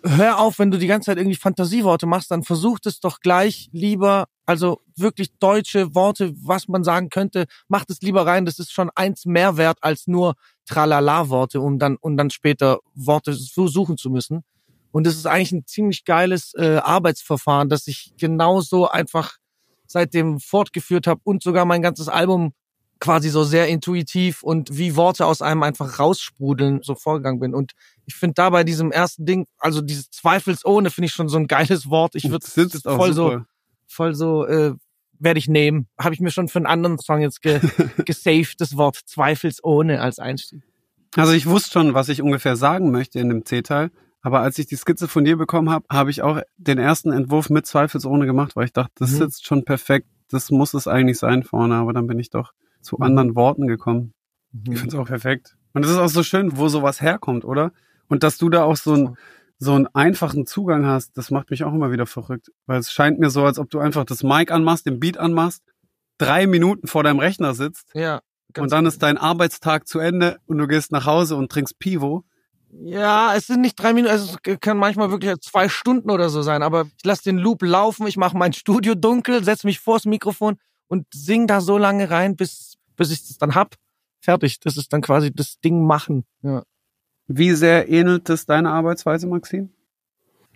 hör 0.02 0.38
auf, 0.38 0.58
wenn 0.58 0.70
du 0.70 0.78
die 0.78 0.86
ganze 0.86 1.06
Zeit 1.06 1.18
irgendwie 1.18 1.36
Fantasieworte 1.36 2.06
machst, 2.06 2.30
dann 2.30 2.42
versuch 2.42 2.78
es 2.84 3.00
doch 3.00 3.20
gleich 3.20 3.68
lieber, 3.72 4.26
also 4.44 4.80
wirklich 4.96 5.30
deutsche 5.38 5.94
Worte, 5.94 6.32
was 6.36 6.68
man 6.68 6.84
sagen 6.84 7.08
könnte, 7.08 7.46
macht 7.68 7.90
es 7.90 8.00
lieber 8.02 8.26
rein, 8.26 8.46
das 8.46 8.58
ist 8.58 8.72
schon 8.72 8.90
eins 8.94 9.24
mehr 9.26 9.56
wert 9.56 9.78
als 9.80 10.06
nur 10.06 10.34
Tralala-Worte, 10.66 11.60
um 11.60 11.78
dann, 11.78 11.96
um 11.96 12.16
dann 12.16 12.30
später 12.30 12.78
Worte 12.94 13.32
so 13.34 13.66
suchen 13.68 13.96
zu 13.96 14.10
müssen. 14.10 14.44
Und 14.92 15.06
es 15.06 15.16
ist 15.16 15.26
eigentlich 15.26 15.52
ein 15.52 15.66
ziemlich 15.66 16.04
geiles 16.04 16.54
äh, 16.54 16.78
Arbeitsverfahren, 16.82 17.68
dass 17.68 17.86
ich 17.86 18.14
genauso 18.16 18.88
einfach 18.88 19.36
seitdem 19.88 20.40
fortgeführt 20.40 21.06
habe 21.06 21.20
und 21.24 21.42
sogar 21.42 21.64
mein 21.64 21.82
ganzes 21.82 22.08
Album 22.08 22.52
quasi 22.98 23.28
so 23.28 23.44
sehr 23.44 23.68
intuitiv 23.68 24.42
und 24.42 24.76
wie 24.76 24.96
Worte 24.96 25.26
aus 25.26 25.42
einem 25.42 25.62
einfach 25.62 25.98
raussprudeln 25.98 26.80
so 26.82 26.94
vorgegangen 26.94 27.40
bin. 27.40 27.54
Und 27.54 27.72
ich 28.06 28.14
finde 28.14 28.34
da 28.34 28.50
bei 28.50 28.64
diesem 28.64 28.90
ersten 28.90 29.26
Ding, 29.26 29.46
also 29.58 29.82
dieses 29.82 30.10
Zweifelsohne, 30.10 30.90
finde 30.90 31.06
ich 31.06 31.12
schon 31.12 31.28
so 31.28 31.36
ein 31.36 31.46
geiles 31.46 31.90
Wort. 31.90 32.14
Ich 32.14 32.30
würde 32.30 32.46
es 32.46 32.82
voll 32.82 33.12
so, 33.12 33.42
voll 33.86 34.14
so, 34.14 34.46
äh, 34.46 34.74
werde 35.18 35.38
ich 35.38 35.48
nehmen. 35.48 35.88
Habe 35.98 36.14
ich 36.14 36.20
mir 36.20 36.30
schon 36.30 36.48
für 36.48 36.58
einen 36.58 36.66
anderen 36.66 36.98
Song 36.98 37.20
jetzt 37.20 37.42
ge 37.42 37.60
gesaved, 38.04 38.60
das 38.60 38.76
Wort 38.76 38.96
Zweifelsohne 39.04 40.00
als 40.00 40.18
Einstieg. 40.18 40.62
Also 41.16 41.32
ich 41.32 41.46
wusste 41.46 41.72
schon, 41.72 41.94
was 41.94 42.08
ich 42.08 42.22
ungefähr 42.22 42.56
sagen 42.56 42.90
möchte 42.90 43.18
in 43.20 43.28
dem 43.28 43.44
C-Teil, 43.44 43.90
Aber 44.26 44.40
als 44.40 44.58
ich 44.58 44.66
die 44.66 44.74
Skizze 44.74 45.06
von 45.06 45.24
dir 45.24 45.36
bekommen 45.36 45.70
habe, 45.70 45.86
habe 45.88 46.10
ich 46.10 46.20
auch 46.22 46.40
den 46.56 46.78
ersten 46.78 47.12
Entwurf 47.12 47.48
mit 47.48 47.64
zweifelsohne 47.64 48.26
gemacht, 48.26 48.56
weil 48.56 48.64
ich 48.64 48.72
dachte, 48.72 48.90
das 48.96 49.12
Mhm. 49.12 49.16
sitzt 49.18 49.46
schon 49.46 49.64
perfekt. 49.64 50.08
Das 50.30 50.50
muss 50.50 50.74
es 50.74 50.88
eigentlich 50.88 51.18
sein 51.18 51.44
vorne. 51.44 51.76
Aber 51.76 51.92
dann 51.92 52.08
bin 52.08 52.18
ich 52.18 52.30
doch 52.30 52.50
zu 52.80 52.98
anderen 52.98 53.36
Worten 53.36 53.68
gekommen. 53.68 54.14
Ich 54.68 54.80
finde 54.80 54.96
es 54.96 55.00
auch 55.00 55.06
perfekt. 55.06 55.56
Und 55.74 55.84
es 55.84 55.92
ist 55.92 55.98
auch 55.98 56.08
so 56.08 56.24
schön, 56.24 56.56
wo 56.56 56.66
sowas 56.66 57.00
herkommt, 57.00 57.44
oder? 57.44 57.70
Und 58.08 58.24
dass 58.24 58.36
du 58.36 58.48
da 58.50 58.64
auch 58.64 58.74
so, 58.74 58.94
ein, 58.94 59.16
so 59.58 59.74
einen 59.74 59.86
einfachen 59.94 60.44
Zugang 60.44 60.86
hast, 60.86 61.16
das 61.16 61.30
macht 61.30 61.50
mich 61.50 61.62
auch 61.62 61.72
immer 61.72 61.92
wieder 61.92 62.06
verrückt. 62.06 62.50
Weil 62.66 62.80
es 62.80 62.90
scheint 62.90 63.20
mir 63.20 63.30
so, 63.30 63.44
als 63.44 63.60
ob 63.60 63.70
du 63.70 63.78
einfach 63.78 64.04
das 64.04 64.24
Mic 64.24 64.50
anmachst, 64.52 64.86
den 64.86 64.98
Beat 64.98 65.18
anmachst, 65.18 65.62
drei 66.18 66.48
Minuten 66.48 66.88
vor 66.88 67.04
deinem 67.04 67.20
Rechner 67.20 67.54
sitzt 67.54 67.90
Ja. 67.94 68.22
und 68.58 68.72
dann 68.72 68.86
ist 68.86 69.04
dein 69.04 69.18
Arbeitstag 69.18 69.86
zu 69.86 70.00
Ende 70.00 70.38
und 70.46 70.58
du 70.58 70.66
gehst 70.66 70.90
nach 70.90 71.06
Hause 71.06 71.36
und 71.36 71.52
trinkst 71.52 71.78
Pivo. 71.78 72.24
Ja, 72.80 73.34
es 73.34 73.46
sind 73.46 73.60
nicht 73.60 73.76
drei 73.76 73.92
Minuten, 73.92 74.12
also 74.12 74.36
es 74.42 74.60
kann 74.60 74.76
manchmal 74.76 75.10
wirklich 75.10 75.34
zwei 75.40 75.68
Stunden 75.68 76.10
oder 76.10 76.28
so 76.28 76.42
sein, 76.42 76.62
aber 76.62 76.86
ich 76.96 77.04
lasse 77.04 77.24
den 77.24 77.38
Loop 77.38 77.62
laufen, 77.62 78.06
ich 78.06 78.16
mache 78.16 78.36
mein 78.36 78.52
Studio 78.52 78.94
dunkel, 78.94 79.42
setze 79.44 79.66
mich 79.66 79.80
vors 79.80 80.04
Mikrofon 80.04 80.58
und 80.88 81.06
sing 81.12 81.46
da 81.46 81.60
so 81.60 81.78
lange 81.78 82.10
rein, 82.10 82.36
bis, 82.36 82.74
bis 82.96 83.10
ich 83.10 83.20
es 83.20 83.38
dann 83.38 83.54
hab. 83.54 83.76
Fertig. 84.20 84.60
Das 84.60 84.76
ist 84.76 84.92
dann 84.92 85.02
quasi 85.02 85.32
das 85.32 85.60
Ding 85.60 85.86
machen. 85.86 86.24
Ja. 86.42 86.64
Wie 87.28 87.52
sehr 87.52 87.88
ähnelt 87.88 88.28
das 88.28 88.46
deiner 88.46 88.72
Arbeitsweise, 88.72 89.26
Maxim? 89.26 89.70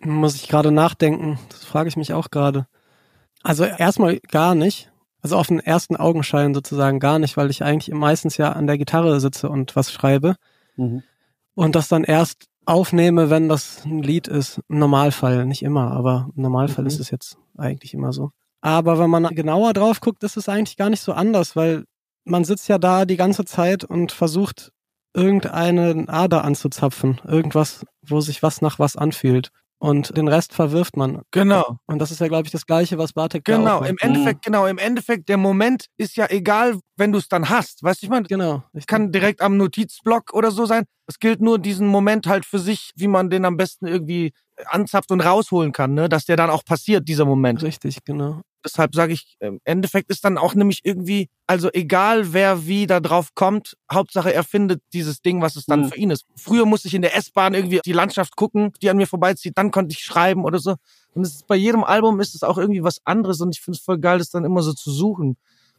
Muss 0.00 0.34
ich 0.34 0.48
gerade 0.48 0.72
nachdenken. 0.72 1.38
Das 1.50 1.64
frage 1.64 1.88
ich 1.88 1.96
mich 1.96 2.12
auch 2.12 2.30
gerade. 2.30 2.66
Also 3.42 3.64
erstmal 3.64 4.18
gar 4.20 4.54
nicht. 4.54 4.90
Also 5.22 5.36
auf 5.36 5.48
den 5.48 5.60
ersten 5.60 5.96
Augenschein 5.96 6.54
sozusagen 6.54 6.98
gar 6.98 7.18
nicht, 7.18 7.36
weil 7.36 7.50
ich 7.50 7.62
eigentlich 7.62 7.94
meistens 7.94 8.36
ja 8.38 8.52
an 8.52 8.66
der 8.66 8.78
Gitarre 8.78 9.20
sitze 9.20 9.48
und 9.48 9.76
was 9.76 9.92
schreibe 9.92 10.36
und 11.60 11.74
das 11.74 11.88
dann 11.88 12.04
erst 12.04 12.46
aufnehme, 12.64 13.28
wenn 13.28 13.50
das 13.50 13.84
ein 13.84 14.02
Lied 14.02 14.28
ist. 14.28 14.60
Im 14.68 14.78
Normalfall, 14.78 15.44
nicht 15.44 15.62
immer, 15.62 15.90
aber 15.92 16.30
im 16.34 16.42
Normalfall 16.42 16.84
Mhm. 16.84 16.88
ist 16.88 17.00
es 17.00 17.10
jetzt 17.10 17.36
eigentlich 17.58 17.92
immer 17.92 18.14
so. 18.14 18.30
Aber 18.62 18.98
wenn 18.98 19.10
man 19.10 19.24
genauer 19.34 19.74
drauf 19.74 20.00
guckt, 20.00 20.22
ist 20.24 20.38
es 20.38 20.48
eigentlich 20.48 20.78
gar 20.78 20.88
nicht 20.88 21.02
so 21.02 21.12
anders, 21.12 21.56
weil 21.56 21.84
man 22.24 22.44
sitzt 22.44 22.68
ja 22.68 22.78
da 22.78 23.04
die 23.04 23.16
ganze 23.18 23.44
Zeit 23.44 23.84
und 23.84 24.10
versucht 24.12 24.72
irgendeine 25.14 26.08
Ader 26.08 26.44
anzuzapfen, 26.44 27.20
irgendwas, 27.26 27.84
wo 28.06 28.20
sich 28.22 28.42
was 28.42 28.62
nach 28.62 28.78
was 28.78 28.96
anfühlt. 28.96 29.50
Und 29.82 30.14
den 30.14 30.28
Rest 30.28 30.52
verwirft 30.52 30.98
man. 30.98 31.22
Genau. 31.30 31.78
Und 31.86 32.00
das 32.00 32.10
ist 32.10 32.20
ja, 32.20 32.28
glaube 32.28 32.44
ich, 32.44 32.52
das 32.52 32.66
Gleiche, 32.66 32.98
was 32.98 33.14
Bartek 33.14 33.44
Genau, 33.46 33.82
im. 33.82 33.96
Endeffekt, 33.98 34.44
genau, 34.44 34.66
im 34.66 34.76
Endeffekt, 34.76 35.30
der 35.30 35.38
Moment 35.38 35.86
ist 35.96 36.16
ja 36.16 36.26
egal, 36.28 36.78
wenn 36.98 37.12
du 37.12 37.18
es 37.18 37.28
dann 37.28 37.48
hast. 37.48 37.82
Weißt 37.82 38.02
du, 38.02 38.06
ich 38.06 38.10
meine, 38.10 38.26
Genau. 38.26 38.62
es 38.74 38.86
kann 38.86 39.10
direkt 39.10 39.40
am 39.40 39.56
Notizblock 39.56 40.34
oder 40.34 40.50
so 40.50 40.66
sein. 40.66 40.84
Es 41.06 41.18
gilt 41.18 41.40
nur 41.40 41.58
diesen 41.58 41.86
Moment 41.86 42.26
halt 42.26 42.44
für 42.44 42.58
sich, 42.58 42.90
wie 42.94 43.08
man 43.08 43.30
den 43.30 43.46
am 43.46 43.56
besten 43.56 43.86
irgendwie 43.86 44.32
anzapft 44.66 45.10
und 45.12 45.22
rausholen 45.22 45.72
kann, 45.72 45.94
ne? 45.94 46.10
Dass 46.10 46.26
der 46.26 46.36
dann 46.36 46.50
auch 46.50 46.64
passiert, 46.64 47.08
dieser 47.08 47.24
Moment. 47.24 47.62
Richtig, 47.62 48.04
genau. 48.04 48.42
Deshalb 48.64 48.94
sage 48.94 49.12
ich, 49.12 49.36
im 49.40 49.60
Endeffekt 49.64 50.10
ist 50.10 50.24
dann 50.24 50.36
auch 50.38 50.54
nämlich 50.54 50.80
irgendwie, 50.84 51.28
also 51.46 51.70
egal 51.72 52.32
wer 52.32 52.66
wie 52.66 52.86
da 52.86 53.00
drauf 53.00 53.30
kommt, 53.34 53.74
Hauptsache 53.90 54.32
er 54.34 54.44
findet 54.44 54.82
dieses 54.92 55.22
Ding, 55.22 55.40
was 55.40 55.56
es 55.56 55.66
dann 55.66 55.80
Mhm. 55.80 55.88
für 55.88 55.96
ihn 55.96 56.10
ist. 56.10 56.26
Früher 56.36 56.66
musste 56.66 56.88
ich 56.88 56.94
in 56.94 57.02
der 57.02 57.16
S-Bahn 57.16 57.54
irgendwie 57.54 57.80
die 57.84 57.92
Landschaft 57.92 58.36
gucken, 58.36 58.72
die 58.82 58.90
an 58.90 58.96
mir 58.98 59.06
vorbeizieht, 59.06 59.56
dann 59.56 59.70
konnte 59.70 59.92
ich 59.94 60.00
schreiben 60.00 60.44
oder 60.44 60.58
so. 60.58 60.76
Und 61.14 61.22
es 61.22 61.34
ist, 61.36 61.46
bei 61.46 61.56
jedem 61.56 61.84
Album 61.84 62.20
ist 62.20 62.34
es 62.34 62.42
auch 62.42 62.58
irgendwie 62.58 62.82
was 62.84 63.00
anderes 63.04 63.40
und 63.40 63.54
ich 63.54 63.60
finde 63.62 63.78
es 63.78 63.82
voll 63.84 63.98
geil, 63.98 64.18
das 64.18 64.30
dann 64.30 64.44
immer 64.44 64.62
so 64.62 64.72
zu 64.72 64.90
suchen. 64.90 65.36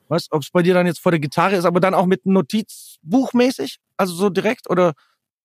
Weißt, 0.10 0.32
ob 0.32 0.42
es 0.42 0.50
bei 0.50 0.62
dir 0.62 0.74
dann 0.74 0.88
jetzt 0.88 1.00
vor 1.00 1.12
der 1.12 1.20
Gitarre 1.22 1.56
ist, 1.56 1.64
aber 1.66 1.80
dann 1.80 1.94
auch 1.94 2.06
mit 2.06 2.26
Notizbuch 2.26 3.34
mäßig, 3.34 3.78
also 3.98 4.14
so 4.14 4.30
direkt 4.30 4.70
oder? 4.70 4.94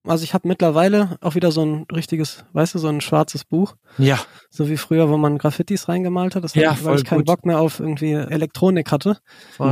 Also 0.07 0.25
ich 0.25 0.35
habe 0.35 0.47
mittlerweile 0.49 1.19
auch 1.21 1.35
wieder 1.35 1.51
so 1.53 1.65
ein 1.65 1.87
richtiges, 1.93 2.45
weißt 2.53 2.75
du, 2.75 2.79
so 2.79 2.89
ein 2.89 3.01
schwarzes 3.01 3.45
Buch, 3.45 3.75
Ja. 3.99 4.19
so 4.51 4.69
wie 4.69 4.77
früher, 4.77 5.09
wo 5.11 5.17
man 5.17 5.39
Graffitis 5.39 5.89
reingemalt 5.89 6.35
hat. 6.37 6.45
Das 6.45 6.55
Ja, 6.55 6.73
ich, 6.73 6.79
weil 6.79 6.93
voll 6.93 6.97
ich 6.99 7.05
keinen 7.05 7.19
gut. 7.19 7.27
Bock 7.27 7.47
mehr 7.47 7.61
auf 7.61 7.81
irgendwie 7.81 8.13
Elektronik 8.13 8.93
hatte, 8.93 9.19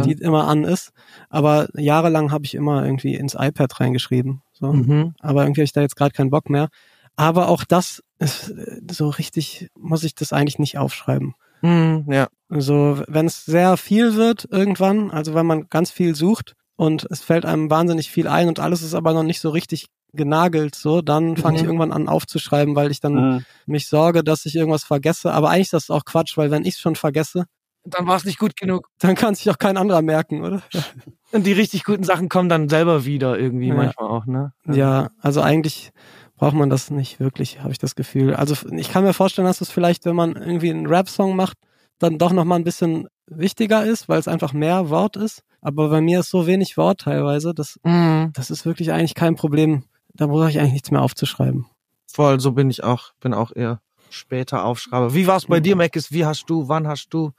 die 0.04 0.12
immer 0.12 0.46
an 0.48 0.64
ist. 0.64 0.92
Aber 1.30 1.68
jahrelang 1.74 2.30
habe 2.32 2.44
ich 2.44 2.54
immer 2.54 2.84
irgendwie 2.84 3.14
ins 3.14 3.34
iPad 3.38 3.80
reingeschrieben. 3.80 4.42
So. 4.52 4.72
Mhm. 4.72 5.14
Aber 5.20 5.42
irgendwie 5.44 5.60
habe 5.60 5.64
ich 5.66 5.72
da 5.72 5.80
jetzt 5.80 5.96
gerade 5.96 6.12
keinen 6.12 6.30
Bock 6.30 6.50
mehr. 6.50 6.68
Aber 7.16 7.48
auch 7.48 7.64
das 7.64 8.02
ist 8.18 8.50
äh, 8.50 8.80
so 8.90 9.08
richtig, 9.08 9.68
muss 9.78 10.02
ich 10.04 10.14
das 10.14 10.32
eigentlich 10.32 10.58
nicht 10.58 10.78
aufschreiben. 10.78 11.34
Mhm, 11.62 12.06
ja. 12.10 12.26
Also 12.48 13.02
wenn 13.08 13.26
es 13.26 13.44
sehr 13.44 13.76
viel 13.76 14.16
wird 14.16 14.46
irgendwann, 14.50 15.10
also 15.10 15.34
wenn 15.34 15.46
man 15.46 15.68
ganz 15.70 15.90
viel 15.90 16.14
sucht 16.14 16.54
und 16.76 17.06
es 17.10 17.22
fällt 17.22 17.46
einem 17.46 17.70
wahnsinnig 17.70 18.10
viel 18.10 18.26
ein 18.28 18.48
und 18.48 18.58
alles 18.60 18.82
ist 18.82 18.94
aber 18.94 19.14
noch 19.14 19.22
nicht 19.22 19.40
so 19.40 19.50
richtig 19.50 19.86
genagelt, 20.14 20.74
so, 20.74 21.02
dann 21.02 21.36
fange 21.36 21.56
ich 21.56 21.62
Mhm. 21.62 21.68
irgendwann 21.68 21.92
an 21.92 22.08
aufzuschreiben, 22.08 22.74
weil 22.76 22.90
ich 22.90 23.00
dann 23.00 23.44
mich 23.66 23.88
sorge, 23.88 24.22
dass 24.24 24.46
ich 24.46 24.54
irgendwas 24.56 24.84
vergesse. 24.84 25.32
Aber 25.32 25.50
eigentlich 25.50 25.66
ist 25.66 25.72
das 25.74 25.90
auch 25.90 26.04
Quatsch, 26.04 26.36
weil 26.36 26.50
wenn 26.50 26.64
ich 26.64 26.74
es 26.74 26.80
schon 26.80 26.96
vergesse, 26.96 27.44
Dann 27.86 28.06
war 28.06 28.16
es 28.16 28.24
nicht 28.24 28.38
gut 28.38 28.56
genug. 28.56 28.88
dann 28.98 29.14
kann 29.14 29.34
sich 29.34 29.50
auch 29.50 29.58
kein 29.58 29.76
anderer 29.76 30.00
merken, 30.02 30.42
oder? 30.42 30.62
Und 31.32 31.44
die 31.46 31.52
richtig 31.52 31.84
guten 31.84 32.04
Sachen 32.04 32.28
kommen 32.28 32.48
dann 32.48 32.68
selber 32.68 33.04
wieder 33.04 33.38
irgendwie 33.38 33.68
Ja. 33.68 33.74
manchmal 33.74 34.08
auch, 34.08 34.24
ne? 34.26 34.52
Ja, 34.66 35.08
also 35.20 35.40
eigentlich 35.42 35.90
braucht 36.36 36.54
man 36.54 36.70
das 36.70 36.90
nicht 36.90 37.20
wirklich, 37.20 37.60
habe 37.60 37.72
ich 37.72 37.78
das 37.78 37.94
Gefühl. 37.94 38.34
Also 38.34 38.54
ich 38.72 38.90
kann 38.90 39.04
mir 39.04 39.12
vorstellen, 39.12 39.46
dass 39.46 39.60
es 39.60 39.70
vielleicht, 39.70 40.04
wenn 40.06 40.16
man 40.16 40.34
irgendwie 40.36 40.70
einen 40.70 40.86
Rap-Song 40.86 41.36
macht, 41.36 41.58
dann 41.98 42.18
doch 42.18 42.32
nochmal 42.32 42.58
ein 42.58 42.64
bisschen 42.64 43.06
wichtiger 43.26 43.84
ist, 43.84 44.08
weil 44.08 44.18
es 44.18 44.28
einfach 44.28 44.52
mehr 44.52 44.88
Wort 44.90 45.16
ist. 45.16 45.42
Aber 45.60 45.88
bei 45.88 46.00
mir 46.00 46.20
ist 46.20 46.30
so 46.30 46.46
wenig 46.46 46.76
Wort 46.76 47.00
teilweise, 47.02 47.52
das, 47.54 47.78
Mhm. 47.84 48.30
das 48.34 48.50
ist 48.50 48.64
wirklich 48.66 48.92
eigentlich 48.92 49.14
kein 49.14 49.34
Problem. 49.36 49.84
Da 50.14 50.26
brauche 50.26 50.48
ich 50.50 50.58
eigentlich 50.58 50.72
nichts 50.74 50.90
mehr 50.90 51.02
aufzuschreiben. 51.02 51.66
Voll, 52.06 52.38
so 52.40 52.52
bin 52.52 52.70
ich 52.70 52.84
auch. 52.84 53.12
Bin 53.20 53.34
auch 53.34 53.50
eher 53.54 53.80
später 54.10 54.64
Aufschreiber. 54.64 55.12
Wie 55.14 55.26
war 55.26 55.36
es 55.36 55.46
bei 55.46 55.58
Mhm. 55.58 55.64
dir, 55.64 55.76
Mackes? 55.76 56.12
Wie 56.12 56.24
hast 56.24 56.46
du, 56.48 56.68
wann 56.68 56.86
hast 56.86 57.08
du, 57.12 57.32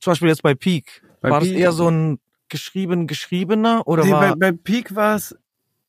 zum 0.00 0.12
Beispiel 0.12 0.28
jetzt 0.28 0.42
bei 0.42 0.54
Peak, 0.54 1.02
Bei 1.20 1.30
war 1.30 1.40
das 1.40 1.48
Peak- 1.48 1.58
eher 1.58 1.72
so 1.72 1.88
ein 1.88 2.20
geschrieben, 2.48 3.06
geschriebener 3.06 3.86
oder 3.86 4.04
Nee, 4.04 4.12
bei, 4.12 4.20
war... 4.30 4.36
bei 4.36 4.52
Peak 4.52 4.94
war 4.94 5.16
es, 5.16 5.36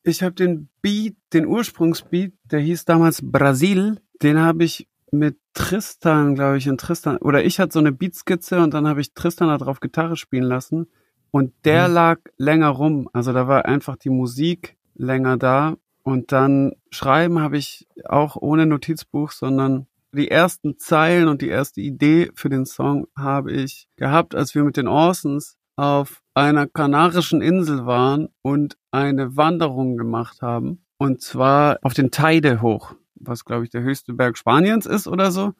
ich 0.03 0.23
habe 0.23 0.33
den 0.33 0.69
Beat, 0.81 1.15
den 1.33 1.45
Ursprungsbeat, 1.45 2.33
der 2.45 2.61
hieß 2.61 2.85
damals 2.85 3.19
Brasil, 3.21 3.99
den 4.23 4.39
habe 4.39 4.63
ich 4.63 4.87
mit 5.11 5.37
Tristan, 5.53 6.33
glaube 6.33 6.57
ich, 6.57 6.65
in 6.65 6.77
Tristan, 6.79 7.17
oder 7.17 7.43
ich 7.45 7.59
hatte 7.59 7.73
so 7.73 7.79
eine 7.79 7.91
Beatskizze 7.91 8.59
und 8.63 8.73
dann 8.73 8.87
habe 8.87 9.01
ich 9.01 9.13
Tristan 9.13 9.49
da 9.49 9.57
drauf 9.59 9.79
Gitarre 9.81 10.15
spielen 10.17 10.43
lassen 10.45 10.87
und 11.29 11.53
der 11.65 11.87
Mhm. 11.89 11.93
lag 11.93 12.19
länger 12.37 12.69
rum, 12.69 13.07
also 13.13 13.33
da 13.33 13.47
war 13.47 13.65
einfach 13.65 13.97
die 13.97 14.09
Musik 14.09 14.75
länger 14.95 15.37
da 15.37 15.75
und 16.03 16.31
dann 16.31 16.73
schreiben 16.91 17.39
habe 17.39 17.57
ich 17.57 17.87
auch 18.05 18.35
ohne 18.35 18.65
Notizbuch, 18.65 19.31
sondern 19.31 19.87
die 20.11 20.29
ersten 20.29 20.77
Zeilen 20.77 21.27
und 21.27 21.41
die 21.41 21.47
erste 21.47 21.81
Idee 21.81 22.29
für 22.35 22.49
den 22.49 22.65
Song 22.65 23.07
habe 23.17 23.51
ich 23.51 23.87
gehabt, 23.95 24.35
als 24.35 24.53
wir 24.53 24.63
mit 24.63 24.77
den 24.77 24.87
Orsons 24.87 25.57
auf 25.75 26.21
einer 26.35 26.67
kanarischen 26.67 27.41
Insel 27.41 27.85
waren 27.85 28.29
und 28.41 28.77
eine 28.91 29.35
Wanderung 29.37 29.97
gemacht 29.97 30.41
haben. 30.41 30.85
Und 30.97 31.21
zwar 31.21 31.79
auf 31.81 31.93
den 31.93 32.11
Teide 32.11 32.61
hoch, 32.61 32.93
was 33.15 33.43
glaube 33.45 33.63
ich 33.63 33.71
der 33.71 33.81
höchste 33.81 34.13
Berg 34.13 34.37
Spaniens 34.37 34.85
ist 34.85 35.07
oder 35.07 35.31
so. 35.31 35.53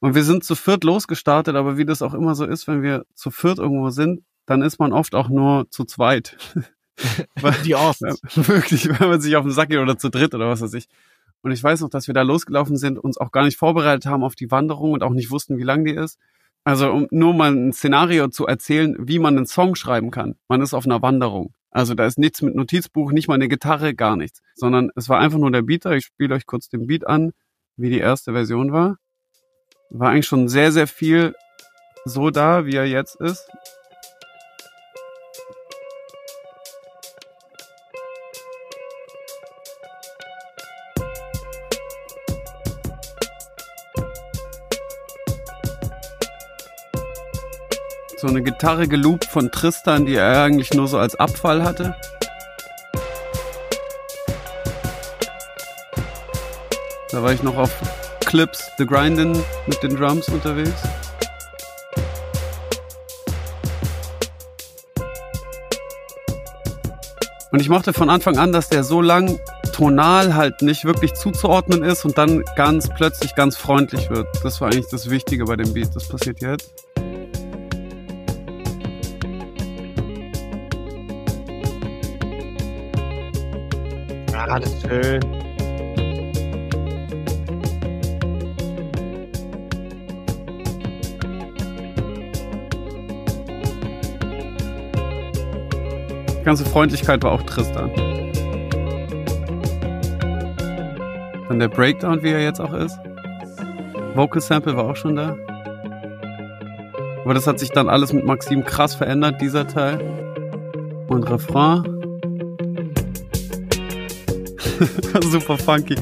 Und 0.00 0.14
wir 0.14 0.24
sind 0.24 0.44
zu 0.44 0.54
viert 0.54 0.82
losgestartet, 0.82 1.54
aber 1.54 1.76
wie 1.76 1.84
das 1.84 2.02
auch 2.02 2.14
immer 2.14 2.34
so 2.34 2.46
ist, 2.46 2.66
wenn 2.66 2.82
wir 2.82 3.04
zu 3.14 3.30
viert 3.30 3.58
irgendwo 3.58 3.90
sind, 3.90 4.24
dann 4.46 4.62
ist 4.62 4.78
man 4.78 4.92
oft 4.92 5.14
auch 5.14 5.28
nur 5.28 5.70
zu 5.70 5.84
zweit. 5.84 6.36
Die 7.64 7.70
ja, 7.70 7.92
wirklich, 8.34 8.88
wenn 8.88 9.08
man 9.08 9.20
sich 9.20 9.36
auf 9.36 9.44
den 9.44 9.52
Sack 9.52 9.70
geht 9.70 9.78
oder 9.78 9.98
zu 9.98 10.10
dritt 10.10 10.34
oder 10.34 10.48
was 10.48 10.60
weiß 10.60 10.74
ich. 10.74 10.88
Und 11.42 11.52
ich 11.52 11.62
weiß 11.62 11.80
noch, 11.80 11.88
dass 11.88 12.06
wir 12.06 12.14
da 12.14 12.22
losgelaufen 12.22 12.76
sind, 12.76 12.98
uns 12.98 13.16
auch 13.16 13.32
gar 13.32 13.44
nicht 13.44 13.56
vorbereitet 13.56 14.06
haben 14.06 14.24
auf 14.24 14.34
die 14.34 14.50
Wanderung 14.50 14.92
und 14.92 15.02
auch 15.02 15.12
nicht 15.12 15.30
wussten, 15.30 15.58
wie 15.58 15.62
lang 15.62 15.84
die 15.84 15.94
ist. 15.94 16.18
Also 16.64 16.90
um 16.90 17.06
nur 17.10 17.32
mal 17.32 17.52
ein 17.52 17.72
Szenario 17.72 18.28
zu 18.28 18.46
erzählen, 18.46 18.96
wie 18.98 19.18
man 19.18 19.36
einen 19.36 19.46
Song 19.46 19.74
schreiben 19.74 20.10
kann. 20.10 20.36
Man 20.48 20.60
ist 20.60 20.74
auf 20.74 20.84
einer 20.84 21.00
Wanderung. 21.00 21.54
Also 21.70 21.94
da 21.94 22.04
ist 22.04 22.18
nichts 22.18 22.42
mit 22.42 22.54
Notizbuch, 22.54 23.12
nicht 23.12 23.28
mal 23.28 23.34
eine 23.34 23.48
Gitarre, 23.48 23.94
gar 23.94 24.16
nichts. 24.16 24.42
Sondern 24.54 24.90
es 24.96 25.08
war 25.08 25.18
einfach 25.18 25.38
nur 25.38 25.50
der 25.50 25.62
Beater. 25.62 25.92
Ich 25.92 26.04
spiele 26.04 26.34
euch 26.34 26.44
kurz 26.44 26.68
den 26.68 26.86
Beat 26.86 27.06
an, 27.06 27.32
wie 27.76 27.88
die 27.88 28.00
erste 28.00 28.32
Version 28.32 28.72
war. 28.72 28.98
War 29.88 30.10
eigentlich 30.10 30.26
schon 30.26 30.48
sehr, 30.48 30.72
sehr 30.72 30.86
viel 30.86 31.34
so 32.04 32.30
da, 32.30 32.66
wie 32.66 32.74
er 32.74 32.86
jetzt 32.86 33.20
ist. 33.20 33.48
So 48.20 48.28
eine 48.28 48.42
Gitarre 48.42 48.86
geloopt 48.86 49.24
von 49.24 49.50
Tristan, 49.50 50.04
die 50.04 50.16
er 50.16 50.44
eigentlich 50.44 50.74
nur 50.74 50.88
so 50.88 50.98
als 50.98 51.14
Abfall 51.16 51.64
hatte. 51.64 51.96
Da 57.10 57.22
war 57.22 57.32
ich 57.32 57.42
noch 57.42 57.56
auf 57.56 57.70
Clips, 58.26 58.70
The 58.76 58.86
Grindin 58.86 59.32
mit 59.66 59.82
den 59.82 59.96
Drums 59.96 60.28
unterwegs. 60.28 60.82
Und 67.50 67.60
ich 67.60 67.68
mochte 67.68 67.92
von 67.92 68.10
Anfang 68.10 68.38
an, 68.38 68.52
dass 68.52 68.68
der 68.68 68.84
so 68.84 69.00
lang 69.00 69.40
tonal 69.72 70.34
halt 70.34 70.62
nicht 70.62 70.84
wirklich 70.84 71.14
zuzuordnen 71.14 71.82
ist 71.82 72.04
und 72.04 72.18
dann 72.18 72.44
ganz 72.54 72.88
plötzlich 72.94 73.34
ganz 73.34 73.56
freundlich 73.56 74.10
wird. 74.10 74.28
Das 74.44 74.60
war 74.60 74.68
eigentlich 74.68 74.88
das 74.90 75.08
Wichtige 75.08 75.46
bei 75.46 75.56
dem 75.56 75.72
Beat. 75.72 75.96
Das 75.96 76.06
passiert 76.06 76.42
jetzt. 76.42 76.89
Ist 84.58 84.82
schön. 84.82 85.20
Die 96.40 96.44
ganze 96.44 96.64
Freundlichkeit 96.64 97.22
war 97.22 97.30
auch 97.30 97.42
Tristan. 97.42 97.92
Dann 101.48 101.60
der 101.60 101.68
Breakdown, 101.68 102.22
wie 102.24 102.30
er 102.30 102.42
jetzt 102.42 102.60
auch 102.60 102.72
ist. 102.72 102.98
Vocal 104.14 104.42
Sample 104.42 104.76
war 104.76 104.84
auch 104.90 104.96
schon 104.96 105.14
da. 105.14 105.36
Aber 107.24 107.34
das 107.34 107.46
hat 107.46 107.60
sich 107.60 107.70
dann 107.70 107.88
alles 107.88 108.12
mit 108.12 108.24
Maxim 108.24 108.64
krass 108.64 108.96
verändert, 108.96 109.40
dieser 109.40 109.68
Teil. 109.68 110.00
Und 111.06 111.30
Refrain. 111.30 111.99
Super 115.22 115.58
funky. 115.58 115.94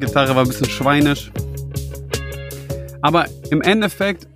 Gitarre 0.00 0.34
war 0.34 0.42
ein 0.42 0.48
bisschen 0.48 0.68
schweinisch. 0.68 1.30
Aber 3.00 3.26
im 3.50 3.62
Endeffekt 3.62 4.26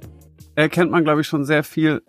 erkennt 0.55 0.93
man, 0.93 1.03
glaube 1.03 1.23
ich, 1.23 1.27
schon 1.27 1.45
sehr 1.45 1.65
viel, 1.65 2.03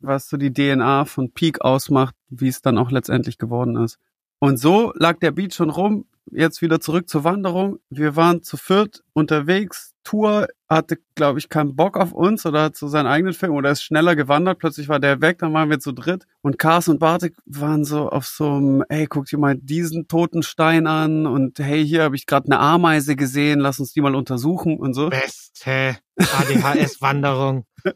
was 0.00 0.28
so 0.28 0.38
die 0.38 0.52
DNA 0.52 1.04
von 1.04 1.32
Peak 1.32 1.60
ausmacht, 1.60 2.14
wie 2.30 2.48
es 2.48 2.62
dann 2.62 2.78
auch 2.78 2.90
letztendlich 2.90 3.36
geworden 3.36 3.76
ist. 3.76 3.98
Und 4.38 4.56
so 4.56 4.92
lag 4.96 5.18
der 5.18 5.32
Beat 5.32 5.54
schon 5.54 5.70
rum. 5.70 6.06
Jetzt 6.30 6.62
wieder 6.62 6.80
zurück 6.80 7.10
zur 7.10 7.24
Wanderung. 7.24 7.78
Wir 7.90 8.16
waren 8.16 8.42
zu 8.42 8.56
viert 8.56 9.02
unterwegs. 9.12 9.92
Tour 10.02 10.48
hatte, 10.74 10.98
glaube 11.14 11.38
ich, 11.38 11.48
keinen 11.48 11.76
Bock 11.76 11.96
auf 11.96 12.12
uns 12.12 12.44
oder 12.46 12.64
hat 12.64 12.76
so 12.76 12.88
seinen 12.88 13.06
eigenen 13.06 13.34
Film 13.34 13.52
oder 13.52 13.70
ist 13.70 13.82
schneller 13.82 14.16
gewandert. 14.16 14.58
Plötzlich 14.58 14.88
war 14.88 15.00
der 15.00 15.20
weg, 15.20 15.38
dann 15.38 15.52
waren 15.52 15.70
wir 15.70 15.80
zu 15.80 15.92
dritt. 15.92 16.26
Und 16.40 16.58
Cars 16.58 16.88
und 16.88 16.98
Bartek 16.98 17.34
waren 17.46 17.84
so 17.84 18.08
auf 18.08 18.26
so 18.26 18.52
einem, 18.52 18.84
ey, 18.88 19.06
guck 19.06 19.26
dir 19.26 19.38
mal 19.38 19.56
diesen 19.56 20.08
toten 20.08 20.42
Stein 20.42 20.86
an 20.86 21.26
und 21.26 21.58
hey, 21.58 21.86
hier 21.86 22.02
habe 22.02 22.16
ich 22.16 22.26
gerade 22.26 22.46
eine 22.46 22.58
Ameise 22.58 23.16
gesehen, 23.16 23.60
lass 23.60 23.80
uns 23.80 23.92
die 23.92 24.00
mal 24.00 24.14
untersuchen 24.14 24.78
und 24.78 24.94
so. 24.94 25.10
Beste 25.10 25.96
ADHS-Wanderung. 26.18 27.64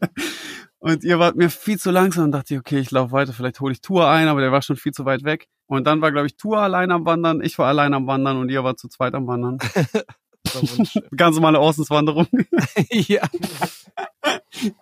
Und 0.79 1.03
ihr 1.03 1.17
wart 1.17 1.35
mir 1.35 1.49
viel 1.49 1.79
zu 1.79 1.89
langsam 1.89 2.25
und 2.25 2.31
dachte 2.31 2.53
ich, 2.53 2.59
okay, 2.59 2.77
ich 2.77 2.91
laufe 2.91 3.11
weiter, 3.11 3.33
vielleicht 3.33 3.59
hole 3.59 3.73
ich 3.73 3.81
Tour 3.81 4.07
ein, 4.07 4.27
aber 4.27 4.41
der 4.41 4.51
war 4.51 4.61
schon 4.61 4.75
viel 4.75 4.91
zu 4.91 5.05
weit 5.05 5.23
weg. 5.23 5.47
Und 5.65 5.85
dann 5.87 6.01
war, 6.01 6.11
glaube 6.11 6.27
ich, 6.27 6.37
Tour 6.37 6.59
allein 6.59 6.91
am 6.91 7.05
Wandern, 7.05 7.41
ich 7.41 7.57
war 7.57 7.67
allein 7.67 7.93
am 7.93 8.05
Wandern 8.05 8.37
und 8.37 8.49
ihr 8.49 8.63
wart 8.63 8.79
zu 8.79 8.87
zweit 8.87 9.15
am 9.15 9.27
Wandern. 9.27 9.57
Ganz 11.15 11.35
normale 11.35 11.59
Außenswanderung. 11.59 12.27
ja. 12.91 13.27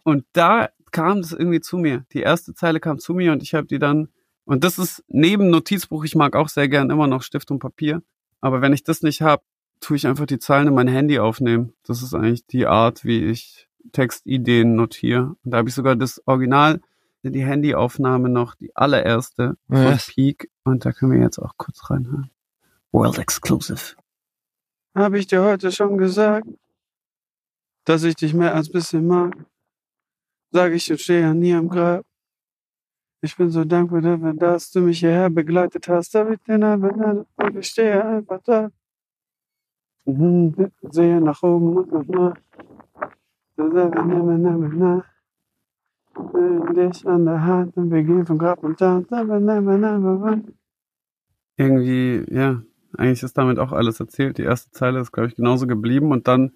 Und 0.03 0.25
da 0.34 0.69
kam 0.91 1.22
das 1.22 1.31
irgendwie 1.31 1.62
zu 1.62 1.77
mir. 1.77 2.05
Die 2.13 2.22
erste 2.22 2.53
Zeile 2.53 2.79
kam 2.79 3.00
zu 3.00 3.13
mir 3.13 3.31
und 3.31 3.43
ich 3.43 3.53
habe 3.53 3.67
die 3.67 3.79
dann, 3.79 4.10
und 4.45 4.63
das 4.63 4.77
ist 4.79 5.03
neben 5.07 5.50
Notizbuch, 5.50 6.05
ich 6.05 6.15
mag 6.15 6.36
auch 6.36 6.50
sehr 6.50 6.69
gern 6.69 6.89
immer 6.89 7.07
noch 7.07 7.22
Stift 7.24 7.51
und 7.51 7.60
Papier, 7.60 8.01
aber 8.41 8.62
wenn 8.62 8.74
ich 8.74 8.84
das 8.84 9.01
nicht 9.01 9.22
habe, 9.22 9.43
tue 9.79 9.98
ich 9.98 10.07
einfach 10.07 10.25
die 10.25 10.39
Zeilen 10.39 10.67
in 10.67 10.74
mein 10.74 10.88
Handy 10.88 11.19
aufnehmen. 11.19 11.74
Das 11.84 12.01
ist 12.01 12.13
eigentlich 12.13 12.45
die 12.48 12.65
Art, 12.65 13.03
wie 13.03 13.25
ich 13.25 13.67
Textideen 13.91 14.75
notiere. 14.75 15.36
Und 15.43 15.51
da 15.51 15.57
habe 15.57 15.69
ich 15.69 15.75
sogar 15.75 15.95
das 15.95 16.22
Original, 16.25 16.81
die 17.24 17.45
Handyaufnahme 17.45 18.29
noch, 18.29 18.55
die 18.55 18.75
allererste 18.75 19.57
von 19.67 19.84
Yes. 19.84 20.12
Peak. 20.13 20.50
Und 20.63 20.86
da 20.86 20.91
können 20.91 21.12
wir 21.12 21.19
jetzt 21.19 21.39
auch 21.39 21.53
kurz 21.57 21.89
reinhören. 21.89 22.29
World 22.91 23.17
Exclusive. 23.17 23.95
Habe 24.95 25.19
ich 25.19 25.27
dir 25.27 25.43
heute 25.43 25.73
schon 25.73 25.97
gesagt, 25.97 26.47
dass 27.83 28.03
ich 28.03 28.15
dich 28.15 28.33
mehr 28.33 28.55
als 28.55 28.71
bisschen 28.71 29.05
mag? 29.05 29.35
Sag 30.51 30.71
ich 30.71 30.89
und 30.89 31.01
stehe 31.01 31.19
ja 31.21 31.33
nie 31.33 31.53
am 31.53 31.67
Grab. 31.67 32.05
Ich 33.21 33.36
bin 33.36 33.49
so 33.49 33.65
dankbar 33.65 34.01
dafür, 34.01 34.34
dass 34.34 34.71
du 34.71 34.79
mich 34.79 34.99
hierher 34.99 35.29
begleitet 35.29 35.89
hast. 35.89 36.15
Hab 36.15 36.29
ich 36.29 36.39
den 36.43 36.63
einfach 36.63 37.25
und 37.36 37.58
ich 37.58 37.67
stehe 37.67 38.05
einfach 38.05 38.41
da. 38.43 38.71
Mhm, 40.05 40.71
Sehe 40.91 41.19
nach 41.19 41.43
oben 41.43 41.77
und 41.77 42.10
nach 42.10 42.38
nach. 44.73 45.05
Dich 46.75 47.05
an 47.05 47.25
der 47.25 47.43
Hand 47.43 47.75
und 47.75 47.91
wir 47.91 48.03
gehen 48.03 48.25
von 48.25 48.38
Grab 48.38 48.63
und 48.63 48.77
Tag. 48.77 49.05
Irgendwie, 51.58 52.25
ja, 52.34 52.62
eigentlich 52.99 53.23
ist 53.23 53.38
damit 53.38 53.60
auch 53.60 53.71
alles 53.71 53.99
erzählt. 53.99 54.38
Die 54.38 54.43
erste 54.43 54.71
Zeile 54.71 54.99
ist, 54.99 55.12
glaube 55.12 55.29
ich, 55.29 55.36
genauso 55.36 55.67
geblieben 55.67 56.12
und 56.12 56.27
dann 56.27 56.51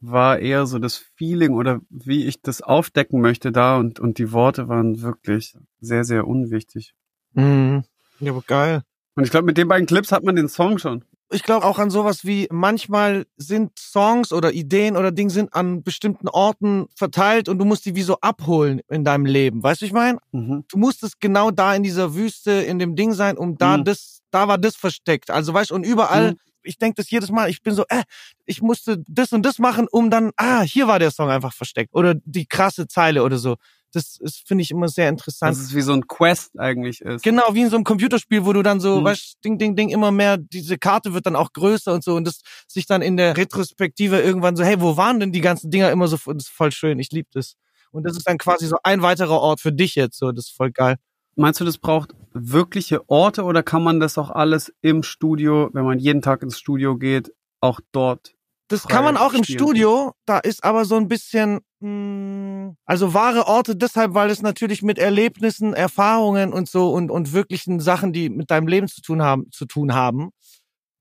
war 0.00 0.38
eher 0.40 0.66
so 0.66 0.78
das 0.78 0.96
Feeling 0.96 1.54
oder 1.54 1.80
wie 1.88 2.26
ich 2.26 2.42
das 2.42 2.60
aufdecken 2.60 3.20
möchte 3.20 3.52
da 3.52 3.76
und, 3.76 4.00
und 4.00 4.18
die 4.18 4.32
Worte 4.32 4.68
waren 4.68 5.00
wirklich 5.00 5.56
sehr, 5.80 6.04
sehr 6.04 6.26
unwichtig. 6.26 6.94
Mhm. 7.34 7.84
Ja, 8.18 8.32
aber 8.32 8.42
geil. 8.42 8.82
Und 9.14 9.24
ich 9.24 9.30
glaube, 9.30 9.46
mit 9.46 9.58
den 9.58 9.68
beiden 9.68 9.86
Clips 9.86 10.10
hat 10.10 10.24
man 10.24 10.36
den 10.36 10.48
Song 10.48 10.78
schon. 10.78 11.04
Ich 11.32 11.42
glaube 11.42 11.64
auch 11.66 11.78
an 11.78 11.88
sowas 11.90 12.24
wie 12.26 12.46
manchmal 12.50 13.24
sind 13.36 13.78
Songs 13.78 14.32
oder 14.32 14.52
Ideen 14.52 14.96
oder 14.98 15.10
Dinge 15.12 15.30
sind 15.30 15.54
an 15.54 15.82
bestimmten 15.82 16.28
Orten 16.28 16.86
verteilt 16.94 17.48
und 17.48 17.58
du 17.58 17.64
musst 17.64 17.86
die 17.86 17.94
wie 17.94 18.02
so 18.02 18.18
abholen 18.20 18.80
in 18.90 19.02
deinem 19.02 19.24
Leben. 19.24 19.62
Weißt 19.62 19.80
du, 19.80 19.86
ich 19.86 19.92
meine? 19.92 20.18
Mhm. 20.32 20.64
Du 20.68 20.76
musstest 20.78 21.20
genau 21.20 21.50
da 21.50 21.74
in 21.74 21.82
dieser 21.82 22.14
Wüste, 22.14 22.50
in 22.52 22.78
dem 22.78 22.96
Ding 22.96 23.14
sein, 23.14 23.38
um 23.38 23.56
da 23.56 23.78
Mhm. 23.78 23.84
das, 23.84 24.20
da 24.30 24.46
war 24.46 24.58
das 24.58 24.76
versteckt. 24.76 25.30
Also 25.30 25.54
weißt 25.54 25.70
du, 25.70 25.74
und 25.74 25.84
überall, 25.84 26.32
Mhm. 26.32 26.36
ich 26.64 26.76
denke 26.76 26.96
das 26.96 27.10
jedes 27.10 27.30
Mal, 27.30 27.48
ich 27.48 27.62
bin 27.62 27.74
so, 27.74 27.84
äh, 27.88 28.02
ich 28.44 28.60
musste 28.60 29.02
das 29.08 29.32
und 29.32 29.42
das 29.46 29.58
machen, 29.58 29.88
um 29.90 30.10
dann, 30.10 30.32
ah, 30.36 30.60
hier 30.60 30.86
war 30.86 30.98
der 30.98 31.10
Song 31.10 31.30
einfach 31.30 31.54
versteckt. 31.54 31.94
Oder 31.94 32.14
die 32.26 32.44
krasse 32.46 32.86
Zeile 32.88 33.22
oder 33.22 33.38
so. 33.38 33.56
Das 33.94 34.16
ist, 34.18 34.46
finde 34.46 34.62
ich, 34.62 34.70
immer 34.70 34.88
sehr 34.88 35.08
interessant. 35.08 35.54
Dass 35.54 35.62
es 35.62 35.74
wie 35.74 35.82
so 35.82 35.92
ein 35.92 36.06
Quest 36.06 36.58
eigentlich 36.58 37.00
ist. 37.02 37.22
Genau, 37.22 37.42
wie 37.52 37.60
in 37.62 37.70
so 37.70 37.76
einem 37.76 37.84
Computerspiel, 37.84 38.44
wo 38.44 38.52
du 38.52 38.62
dann 38.62 38.80
so, 38.80 39.00
Mhm. 39.00 39.04
weißt, 39.04 39.44
ding, 39.44 39.58
ding, 39.58 39.76
ding, 39.76 39.90
immer 39.90 40.10
mehr, 40.10 40.38
diese 40.38 40.78
Karte 40.78 41.12
wird 41.14 41.26
dann 41.26 41.36
auch 41.36 41.52
größer 41.52 41.92
und 41.92 42.02
so 42.02 42.14
und 42.14 42.24
das 42.26 42.40
sich 42.66 42.86
dann 42.86 43.02
in 43.02 43.16
der 43.16 43.36
Retrospektive 43.36 44.20
irgendwann 44.20 44.56
so, 44.56 44.64
hey, 44.64 44.80
wo 44.80 44.96
waren 44.96 45.20
denn 45.20 45.32
die 45.32 45.40
ganzen 45.42 45.70
Dinger 45.70 45.90
immer 45.90 46.08
so, 46.08 46.16
das 46.32 46.44
ist 46.44 46.48
voll 46.48 46.72
schön, 46.72 46.98
ich 46.98 47.10
liebe 47.12 47.28
das. 47.32 47.56
Und 47.90 48.04
das 48.04 48.16
ist 48.16 48.26
dann 48.26 48.38
quasi 48.38 48.66
so 48.66 48.76
ein 48.82 49.02
weiterer 49.02 49.38
Ort 49.40 49.60
für 49.60 49.72
dich 49.72 49.94
jetzt, 49.94 50.18
so, 50.18 50.32
das 50.32 50.46
ist 50.46 50.56
voll 50.56 50.70
geil. 50.70 50.96
Meinst 51.36 51.60
du, 51.60 51.64
das 51.64 51.78
braucht 51.78 52.14
wirkliche 52.32 53.08
Orte 53.08 53.44
oder 53.44 53.62
kann 53.62 53.82
man 53.82 54.00
das 54.00 54.18
auch 54.18 54.30
alles 54.30 54.72
im 54.82 55.02
Studio, 55.02 55.70
wenn 55.72 55.84
man 55.84 55.98
jeden 55.98 56.22
Tag 56.22 56.42
ins 56.42 56.58
Studio 56.58 56.96
geht, 56.96 57.32
auch 57.60 57.80
dort? 57.92 58.34
Das 58.68 58.86
kann 58.88 59.04
man 59.04 59.16
auch 59.18 59.34
im? 59.34 59.44
Studio, 59.44 60.14
da 60.24 60.38
ist 60.38 60.64
aber 60.64 60.86
so 60.86 60.96
ein 60.96 61.08
bisschen, 61.08 61.60
also 61.82 63.14
wahre 63.14 63.46
Orte 63.46 63.76
deshalb, 63.76 64.14
weil 64.14 64.30
es 64.30 64.42
natürlich 64.42 64.82
mit 64.82 64.98
Erlebnissen, 64.98 65.74
Erfahrungen 65.74 66.52
und 66.52 66.68
so 66.68 66.92
und, 66.92 67.10
und 67.10 67.32
wirklichen 67.32 67.80
Sachen, 67.80 68.12
die 68.12 68.30
mit 68.30 68.50
deinem 68.50 68.68
Leben 68.68 68.88
zu 68.88 69.02
tun 69.02 69.22
haben, 69.22 69.50
zu 69.50 69.66
tun 69.66 69.94
haben. 69.94 70.30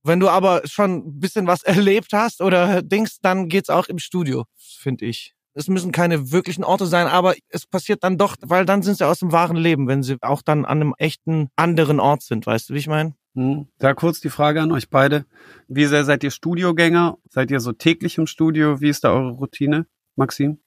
Wenn 0.04 0.20
du 0.20 0.30
aber 0.30 0.62
schon 0.66 0.96
ein 0.98 1.20
bisschen 1.20 1.48
was 1.48 1.64
erlebt 1.64 2.14
hast 2.14 2.42
oder 2.42 2.82
denkst, 2.82 3.18
dann 3.22 3.48
geht's 3.48 3.70
auch 3.70 3.88
im 3.88 4.00
Studio, 4.00 4.46
finde 4.58 5.06
ich. 5.06 5.36
Es 5.54 5.68
müssen 5.68 5.92
keine 5.92 6.32
wirklichen 6.32 6.64
Orte 6.64 6.86
sein, 6.86 7.08
aber 7.08 7.36
es 7.50 7.68
passiert 7.68 8.04
dann 8.04 8.18
doch, 8.18 8.38
weil 8.42 8.66
dann 8.66 8.84
sind 8.84 8.98
sie 8.98 9.06
aus 9.06 9.20
dem 9.20 9.34
wahren 9.34 9.58
Leben, 9.58 9.88
wenn 9.88 10.02
sie 10.02 10.16
auch 10.22 10.42
dann 10.42 10.64
an 10.64 10.80
einem 10.80 10.94
echten 10.98 11.50
anderen 11.58 12.00
Ort 12.00 12.24
sind, 12.24 12.46
weißt 12.46 12.70
du, 12.70 12.74
wie 12.74 12.80
ich 12.80 12.88
meine? 12.88 13.16
Hm. 13.36 13.68
Da 13.78 13.94
kurz 13.94 14.22
die 14.22 14.30
Frage 14.30 14.62
an 14.62 14.72
euch 14.72 14.90
beide. 14.90 15.26
Wie 15.68 15.86
sehr 15.86 16.06
seid 16.06 16.24
ihr 16.24 16.32
Studiogänger? 16.32 17.18
Seid 17.30 17.52
ihr 17.52 17.60
so 17.60 17.72
täglich 17.72 18.18
im 18.18 18.28
Studio? 18.28 18.82
Wie 18.82 18.90
ist 18.90 19.04
da 19.04 19.12
eure 19.12 19.32
Routine? 19.32 19.88
Maxim? 20.16 20.60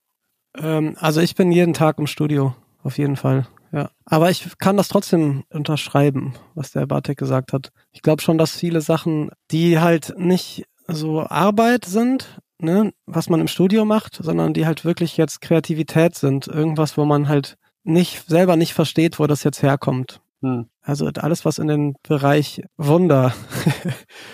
Ähm, 0.57 0.97
also 0.99 1.21
ich 1.21 1.35
bin 1.35 1.53
jeden 1.53 1.75
Tag 1.75 1.99
im 1.99 2.07
Studio, 2.07 2.55
auf 2.83 2.99
jeden 2.99 3.17
Fall. 3.17 3.47
Ja. 3.73 3.91
Aber 4.05 4.31
ich 4.31 4.47
kann 4.59 4.77
das 4.77 4.89
trotzdem 4.89 5.45
unterschreiben, 5.51 6.35
was 6.55 6.71
der 6.71 6.87
Bartek 6.87 7.19
gesagt 7.19 7.53
hat. 7.53 7.71
Ich 7.93 8.03
glaube 8.03 8.23
schon, 8.23 8.39
dass 8.39 8.57
viele 8.57 8.81
Sachen, 8.81 9.31
die 9.51 9.81
halt 9.81 10.15
nicht 10.17 10.65
so 10.87 11.23
Arbeit 11.23 11.85
sind, 11.85 12.41
ne, 12.59 12.93
was 13.07 13.29
man 13.29 13.41
im 13.41 13.49
Studio 13.49 13.85
macht, 13.85 14.21
sondern 14.23 14.55
die 14.55 14.67
halt 14.67 14.85
wirklich 14.85 15.17
jetzt 15.17 15.41
Kreativität 15.41 16.15
sind. 16.15 16.47
Irgendwas, 16.47 16.97
wo 16.97 17.05
man 17.05 17.29
halt 17.29 17.57
nicht, 17.83 18.29
selber 18.29 18.57
nicht 18.57 18.75
versteht, 18.75 19.19
wo 19.19 19.27
das 19.27 19.43
jetzt 19.43 19.63
herkommt. 19.63 20.21
Hm. 20.41 20.67
Also 20.83 21.07
alles, 21.07 21.45
was 21.45 21.59
in 21.59 21.69
den 21.69 21.97
Bereich 22.07 22.63
Wunder 22.77 23.35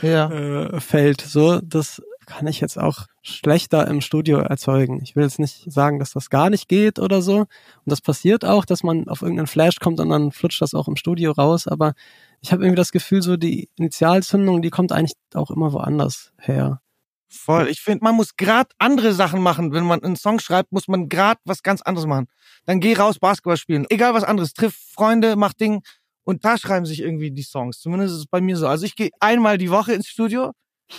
Ja. 0.02 0.30
äh, 0.30 0.80
fällt, 0.80 1.20
so, 1.20 1.61
das 1.61 2.02
kann 2.30 2.46
ich 2.46 2.60
jetzt 2.60 2.78
auch 2.78 3.06
schlechter 3.22 3.88
im 3.88 4.00
Studio 4.00 4.38
erzeugen. 4.38 5.00
Ich 5.02 5.16
will 5.16 5.24
jetzt 5.24 5.40
nicht 5.40 5.70
sagen, 5.70 5.98
dass 5.98 6.12
das 6.12 6.30
gar 6.30 6.48
nicht 6.48 6.68
geht 6.68 7.00
oder 7.00 7.22
so. 7.22 7.40
Und 7.40 7.48
das 7.86 8.00
passiert 8.00 8.44
auch, 8.44 8.64
dass 8.64 8.84
man 8.84 9.08
auf 9.08 9.22
irgendeinen 9.22 9.48
Flash 9.48 9.80
kommt 9.80 9.98
und 9.98 10.10
dann 10.10 10.30
flutscht 10.30 10.62
das 10.62 10.72
auch 10.72 10.86
im 10.86 10.94
Studio 10.94 11.32
raus. 11.32 11.66
Aber 11.66 11.94
ich 12.40 12.52
habe 12.52 12.62
irgendwie 12.62 12.76
das 12.76 12.92
Gefühl, 12.92 13.20
so 13.20 13.36
die 13.36 13.68
Initialzündung, 13.76 14.62
die 14.62 14.70
kommt 14.70 14.92
eigentlich 14.92 15.16
auch 15.34 15.50
immer 15.50 15.72
woanders 15.72 16.32
her. 16.38 16.80
Voll. 17.28 17.68
Ich 17.68 17.80
finde, 17.80 18.04
man 18.04 18.14
muss 18.14 18.36
grad 18.36 18.72
andere 18.78 19.12
Sachen 19.12 19.42
machen. 19.42 19.72
Wenn 19.72 19.84
man 19.84 20.02
einen 20.02 20.16
Song 20.16 20.38
schreibt, 20.38 20.72
muss 20.72 20.86
man 20.86 21.08
grad 21.08 21.38
was 21.44 21.62
ganz 21.64 21.82
anderes 21.82 22.06
machen. 22.06 22.26
Dann 22.64 22.78
geh 22.80 22.94
raus, 22.94 23.18
Basketball 23.18 23.56
spielen. 23.56 23.86
Egal 23.88 24.14
was 24.14 24.24
anderes. 24.24 24.54
Triff 24.54 24.76
Freunde, 24.94 25.34
mach 25.36 25.52
Ding 25.52 25.82
Und 26.22 26.44
da 26.44 26.58
schreiben 26.58 26.86
sich 26.86 27.00
irgendwie 27.00 27.32
die 27.32 27.42
Songs. 27.42 27.80
Zumindest 27.80 28.14
ist 28.14 28.20
es 28.20 28.26
bei 28.26 28.40
mir 28.40 28.56
so. 28.56 28.68
Also 28.68 28.86
ich 28.86 28.94
gehe 28.94 29.10
einmal 29.18 29.58
die 29.58 29.70
Woche 29.70 29.92
ins 29.92 30.06
Studio, 30.06 30.52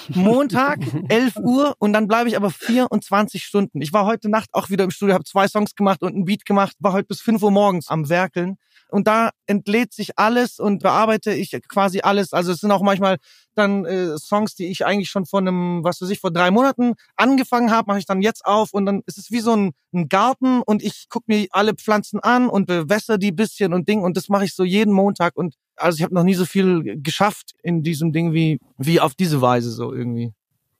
Montag, 0.10 0.80
11 1.10 1.38
Uhr 1.38 1.76
und 1.80 1.94
dann 1.94 2.08
bleibe 2.08 2.30
ich 2.30 2.36
aber 2.36 2.50
24 2.50 3.44
Stunden. 3.44 3.82
Ich 3.82 3.94
war 3.94 4.06
heute 4.06 4.30
Nacht 4.30 4.50
auch 4.54 4.70
wieder 4.70 4.84
im 4.84 4.92
Studio, 4.92 5.14
habe 5.14 5.24
zwei 5.24 5.48
Songs 5.48 5.76
gemacht 5.76 6.02
und 6.02 6.16
ein 6.16 6.26
Beat 6.26 6.46
gemacht, 6.46 6.76
war 6.80 6.94
heute 6.94 7.08
bis 7.08 7.22
5 7.22 7.42
Uhr 7.44 7.52
morgens 7.52 7.88
am 7.90 8.10
Werkeln. 8.10 8.58
Und 8.92 9.08
da 9.08 9.30
entlädt 9.46 9.94
sich 9.94 10.20
alles 10.20 10.60
und 10.60 10.84
bearbeite 10.84 11.34
ich 11.34 11.58
quasi 11.70 12.02
alles. 12.02 12.34
Also 12.34 12.52
es 12.52 12.60
sind 12.60 12.72
auch 12.72 12.82
manchmal 12.82 13.18
dann 13.56 13.86
äh, 13.86 14.18
Songs, 14.18 14.54
die 14.56 14.68
ich 14.68 14.86
eigentlich 14.86 15.10
schon 15.10 15.26
vor 15.26 15.40
einem, 15.40 15.82
was 15.84 16.02
weiß 16.02 16.10
ich, 16.10 16.20
vor 16.20 16.32
drei 16.32 16.52
Monaten 16.52 16.96
angefangen 17.16 17.72
habe, 17.72 17.88
mache 17.88 18.00
ich 18.00 18.06
dann 18.06 18.22
jetzt 18.22 18.46
auf 18.46 18.74
und 18.74 18.86
dann 18.86 19.02
ist 19.06 19.18
es 19.18 19.32
wie 19.32 19.40
so 19.40 19.56
ein, 19.56 19.72
ein 19.94 20.10
Garten 20.10 20.62
und 20.62 20.84
ich 20.84 21.08
gucke 21.10 21.26
mir 21.28 21.48
alle 21.52 21.74
Pflanzen 21.74 22.20
an 22.20 22.50
und 22.50 22.66
bewässer 22.66 23.18
die 23.18 23.32
bisschen 23.32 23.74
und 23.74 23.88
Ding 23.88 24.02
und 24.02 24.18
das 24.18 24.28
mache 24.28 24.44
ich 24.44 24.56
so 24.56 24.66
jeden 24.66 24.94
Montag 24.94 25.38
und 25.38 25.56
also 25.82 25.98
ich 25.98 26.04
habe 26.04 26.13
noch 26.13 26.24
nie 26.24 26.34
so 26.34 26.46
viel 26.46 27.00
geschafft 27.02 27.54
in 27.63 27.84
diesem 27.84 28.12
Ding 28.13 28.34
wie 28.34 28.60
wie 28.78 29.00
auf 29.00 29.15
diese 29.15 29.41
Weise 29.41 29.72
so 29.72 29.94
irgendwie. 29.94 30.34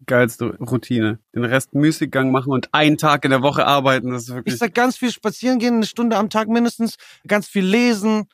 Geilste 0.07 0.57
Routine. 0.59 1.19
Den 1.35 1.45
Rest 1.45 1.75
Müßiggang 1.75 2.31
machen 2.31 2.51
und 2.51 2.69
einen 2.73 2.97
Tag 2.97 3.23
in 3.23 3.29
der 3.31 3.43
Woche 3.43 3.67
arbeiten, 3.67 4.11
das 4.11 4.23
ist 4.23 4.29
Ich 4.29 4.35
wirklich. 4.35 4.57
sag 4.57 4.73
ganz 4.73 4.97
viel 4.97 5.11
spazieren 5.11 5.59
gehen, 5.59 5.75
eine 5.75 5.85
Stunde 5.85 6.17
am 6.17 6.29
Tag 6.29 6.47
mindestens, 6.47 6.95
ganz 7.27 7.47
viel 7.47 7.65
lesen. 7.65 8.25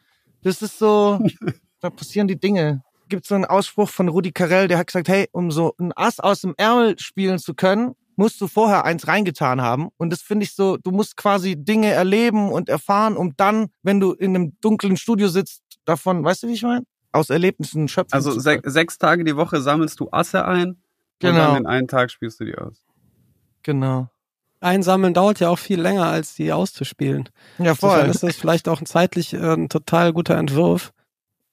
Das 0.44 0.62
ist 0.62 0.80
so, 0.80 1.20
da 1.82 1.90
passieren 1.90 2.28
die 2.30 2.40
Dinge. 2.40 2.84
Gibt 3.10 3.26
so 3.26 3.36
einen 3.36 3.46
Ausspruch 3.46 3.90
von 3.90 4.08
Rudi 4.08 4.32
Carell, 4.32 4.68
der 4.70 4.78
hat 4.78 4.88
gesagt, 4.88 5.10
hey, 5.10 5.28
um 5.34 5.52
so 5.52 5.74
ein 5.78 5.92
Ass 5.96 6.20
aus 6.22 6.42
dem 6.42 6.54
Ärmel 6.58 6.98
spielen 7.00 7.38
zu 7.38 7.54
können, 7.54 7.96
musst 8.16 8.40
du 8.42 8.48
vorher 8.48 8.86
eins 8.86 9.08
reingetan 9.08 9.62
haben. 9.62 9.90
Und 9.98 10.10
das 10.12 10.22
finde 10.22 10.46
ich 10.46 10.56
so, 10.56 10.78
du 10.78 10.92
musst 10.92 11.18
quasi 11.18 11.56
Dinge 11.58 11.92
erleben 11.92 12.50
und 12.50 12.70
erfahren, 12.70 13.16
um 13.18 13.34
dann, 13.38 13.68
wenn 13.84 14.00
du 14.00 14.14
in 14.14 14.36
einem 14.36 14.58
dunklen 14.62 14.98
Studio 14.98 15.28
sitzt, 15.28 15.62
davon, 15.88 16.24
weißt 16.24 16.44
du, 16.44 16.48
wie 16.48 16.54
ich 16.54 16.64
meine? 16.64 16.84
Aus 17.12 17.30
Erlebnissen 17.30 17.88
schöpfen 17.88 18.14
Also 18.14 18.32
se 18.40 18.60
sechs 18.66 18.98
Tage 18.98 19.24
die 19.24 19.36
Woche 19.36 19.62
sammelst 19.62 20.00
du 20.00 20.10
Asse 20.12 20.46
ein 20.46 20.70
und 20.70 20.78
Genau. 21.20 21.38
dann 21.40 21.54
den 21.56 21.66
einen 21.66 21.88
Tag 21.88 22.12
spielst 22.12 22.40
du 22.40 22.46
die 22.46 22.56
aus. 22.58 22.84
Genau. 23.64 24.10
Einsammeln 24.60 25.14
dauert 25.14 25.40
ja 25.40 25.50
auch 25.50 25.60
viel 25.60 25.80
länger, 25.80 26.06
als 26.08 26.36
die 26.36 26.52
auszuspielen. 26.52 27.30
Ja, 27.60 27.72
Insofern 27.72 28.02
voll. 28.02 28.10
ist 28.10 28.24
das 28.24 28.36
vielleicht 28.36 28.68
auch 28.68 28.82
ein 28.82 28.86
zeitlich 28.86 29.34
äh, 29.34 29.54
ein 29.54 29.70
total 29.70 30.14
guter 30.14 30.36
Entwurf. 30.36 30.92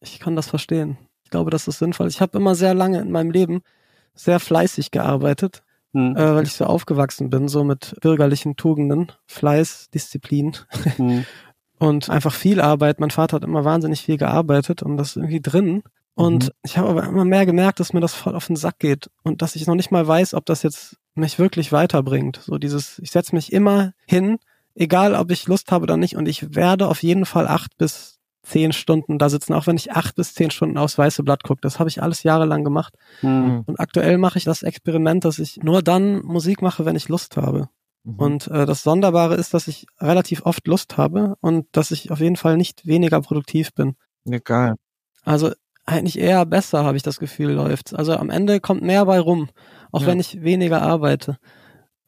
Ich 0.00 0.20
kann 0.20 0.36
das 0.36 0.48
verstehen. 0.48 0.96
Ich 1.24 1.30
glaube, 1.30 1.50
das 1.50 1.68
ist 1.68 1.78
sinnvoll. 1.78 2.08
Ich 2.08 2.20
habe 2.20 2.36
immer 2.38 2.54
sehr 2.54 2.74
lange 2.74 3.00
in 3.00 3.10
meinem 3.10 3.30
Leben 3.30 3.62
sehr 4.14 4.40
fleißig 4.40 4.90
gearbeitet, 4.90 5.62
Hm. 5.92 6.16
äh, 6.16 6.34
weil 6.34 6.44
ich 6.44 6.54
so 6.54 6.64
aufgewachsen 6.64 7.30
bin, 7.30 7.46
so 7.48 7.62
mit 7.62 7.94
bürgerlichen 8.00 8.56
Tugenden, 8.56 9.12
Fleiß, 9.26 9.90
Disziplin 9.90 10.56
Hm. 10.96 11.24
und 11.78 12.10
einfach 12.10 12.32
viel 12.32 12.60
Arbeit. 12.60 13.00
Mein 13.00 13.10
Vater 13.10 13.36
hat 13.36 13.44
immer 13.44 13.64
wahnsinnig 13.64 14.02
viel 14.02 14.16
gearbeitet 14.16 14.82
und 14.82 14.96
das 14.96 15.10
ist 15.10 15.16
irgendwie 15.16 15.40
drin. 15.40 15.82
Und 16.14 16.44
Mhm. 16.44 16.50
ich 16.62 16.78
habe 16.78 16.88
aber 16.88 17.04
immer 17.04 17.24
mehr 17.24 17.44
gemerkt, 17.44 17.80
dass 17.80 17.92
mir 17.92 18.00
das 18.00 18.14
voll 18.14 18.36
auf 18.36 18.46
den 18.46 18.56
Sack 18.56 18.78
geht 18.78 19.10
und 19.24 19.42
dass 19.42 19.56
ich 19.56 19.66
noch 19.66 19.74
nicht 19.74 19.90
mal 19.90 20.06
weiß, 20.06 20.34
ob 20.34 20.46
das 20.46 20.62
jetzt 20.62 20.96
mich 21.14 21.38
wirklich 21.38 21.72
weiterbringt. 21.72 22.40
So 22.44 22.58
dieses, 22.58 22.98
ich 23.00 23.10
setze 23.10 23.34
mich 23.34 23.52
immer 23.52 23.92
hin, 24.06 24.38
egal 24.76 25.14
ob 25.14 25.30
ich 25.32 25.46
Lust 25.46 25.72
habe 25.72 25.82
oder 25.84 25.96
nicht, 25.96 26.16
und 26.16 26.26
ich 26.28 26.54
werde 26.54 26.88
auf 26.88 27.02
jeden 27.02 27.26
Fall 27.26 27.48
acht 27.48 27.76
bis 27.78 28.18
zehn 28.44 28.72
Stunden 28.72 29.18
da 29.18 29.28
sitzen, 29.28 29.54
auch 29.54 29.66
wenn 29.66 29.76
ich 29.76 29.92
acht 29.92 30.16
bis 30.16 30.34
zehn 30.34 30.50
Stunden 30.50 30.76
aufs 30.76 30.98
weiße 30.98 31.22
Blatt 31.22 31.42
gucke. 31.44 31.62
Das 31.62 31.78
habe 31.78 31.88
ich 31.88 32.02
alles 32.02 32.22
jahrelang 32.24 32.62
gemacht. 32.62 32.94
Hm. 33.20 33.62
Und 33.66 33.80
aktuell 33.80 34.18
mache 34.18 34.38
ich 34.38 34.44
das 34.44 34.62
Experiment, 34.62 35.24
dass 35.24 35.38
ich 35.38 35.56
nur 35.62 35.82
dann 35.82 36.20
Musik 36.22 36.60
mache, 36.60 36.84
wenn 36.84 36.94
ich 36.94 37.08
Lust 37.08 37.36
habe. 37.38 37.70
Mhm. 38.04 38.18
Und 38.18 38.48
äh, 38.48 38.66
das 38.66 38.82
Sonderbare 38.82 39.34
ist, 39.34 39.54
dass 39.54 39.66
ich 39.68 39.86
relativ 39.98 40.44
oft 40.46 40.66
Lust 40.66 40.96
habe 40.96 41.34
und 41.40 41.66
dass 41.72 41.90
ich 41.90 42.10
auf 42.10 42.20
jeden 42.20 42.36
Fall 42.36 42.56
nicht 42.56 42.86
weniger 42.86 43.20
produktiv 43.20 43.72
bin. 43.74 43.96
Geil. 44.44 44.74
Also 45.24 45.52
eigentlich 45.86 46.18
eher 46.18 46.46
besser, 46.46 46.84
habe 46.84 46.96
ich 46.96 47.02
das 47.02 47.18
Gefühl, 47.18 47.52
läuft's. 47.52 47.92
Also 47.94 48.16
am 48.16 48.30
Ende 48.30 48.60
kommt 48.60 48.82
mehr 48.82 49.04
bei 49.06 49.18
rum, 49.20 49.48
auch 49.92 50.02
Ja. 50.02 50.06
wenn 50.08 50.20
ich 50.20 50.42
weniger 50.42 50.82
arbeite. 50.82 51.38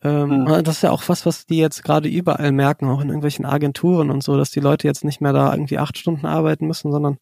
Ähm, 0.03 0.47
Hm. 0.47 0.65
Das 0.65 0.77
ist 0.77 0.83
ja 0.83 0.91
auch 0.91 1.03
was, 1.09 1.25
was 1.27 1.47
die 1.47 1.59
jetzt 1.59 1.83
gerade 1.83 2.09
überall 2.09 2.53
merken, 2.53 2.89
auch 2.89 3.01
in 3.01 3.09
irgendwelchen 3.09 3.45
Agenturen 3.47 4.11
und 4.11 4.23
so, 4.23 4.37
dass 4.37 4.51
die 4.51 4.61
Leute 4.61 4.87
jetzt 4.87 5.05
nicht 5.05 5.21
mehr 5.21 5.33
da 5.33 5.53
irgendwie 5.53 5.79
acht 5.79 5.97
Stunden 5.99 6.27
arbeiten 6.27 6.67
müssen, 6.67 6.93
sondern 6.93 7.17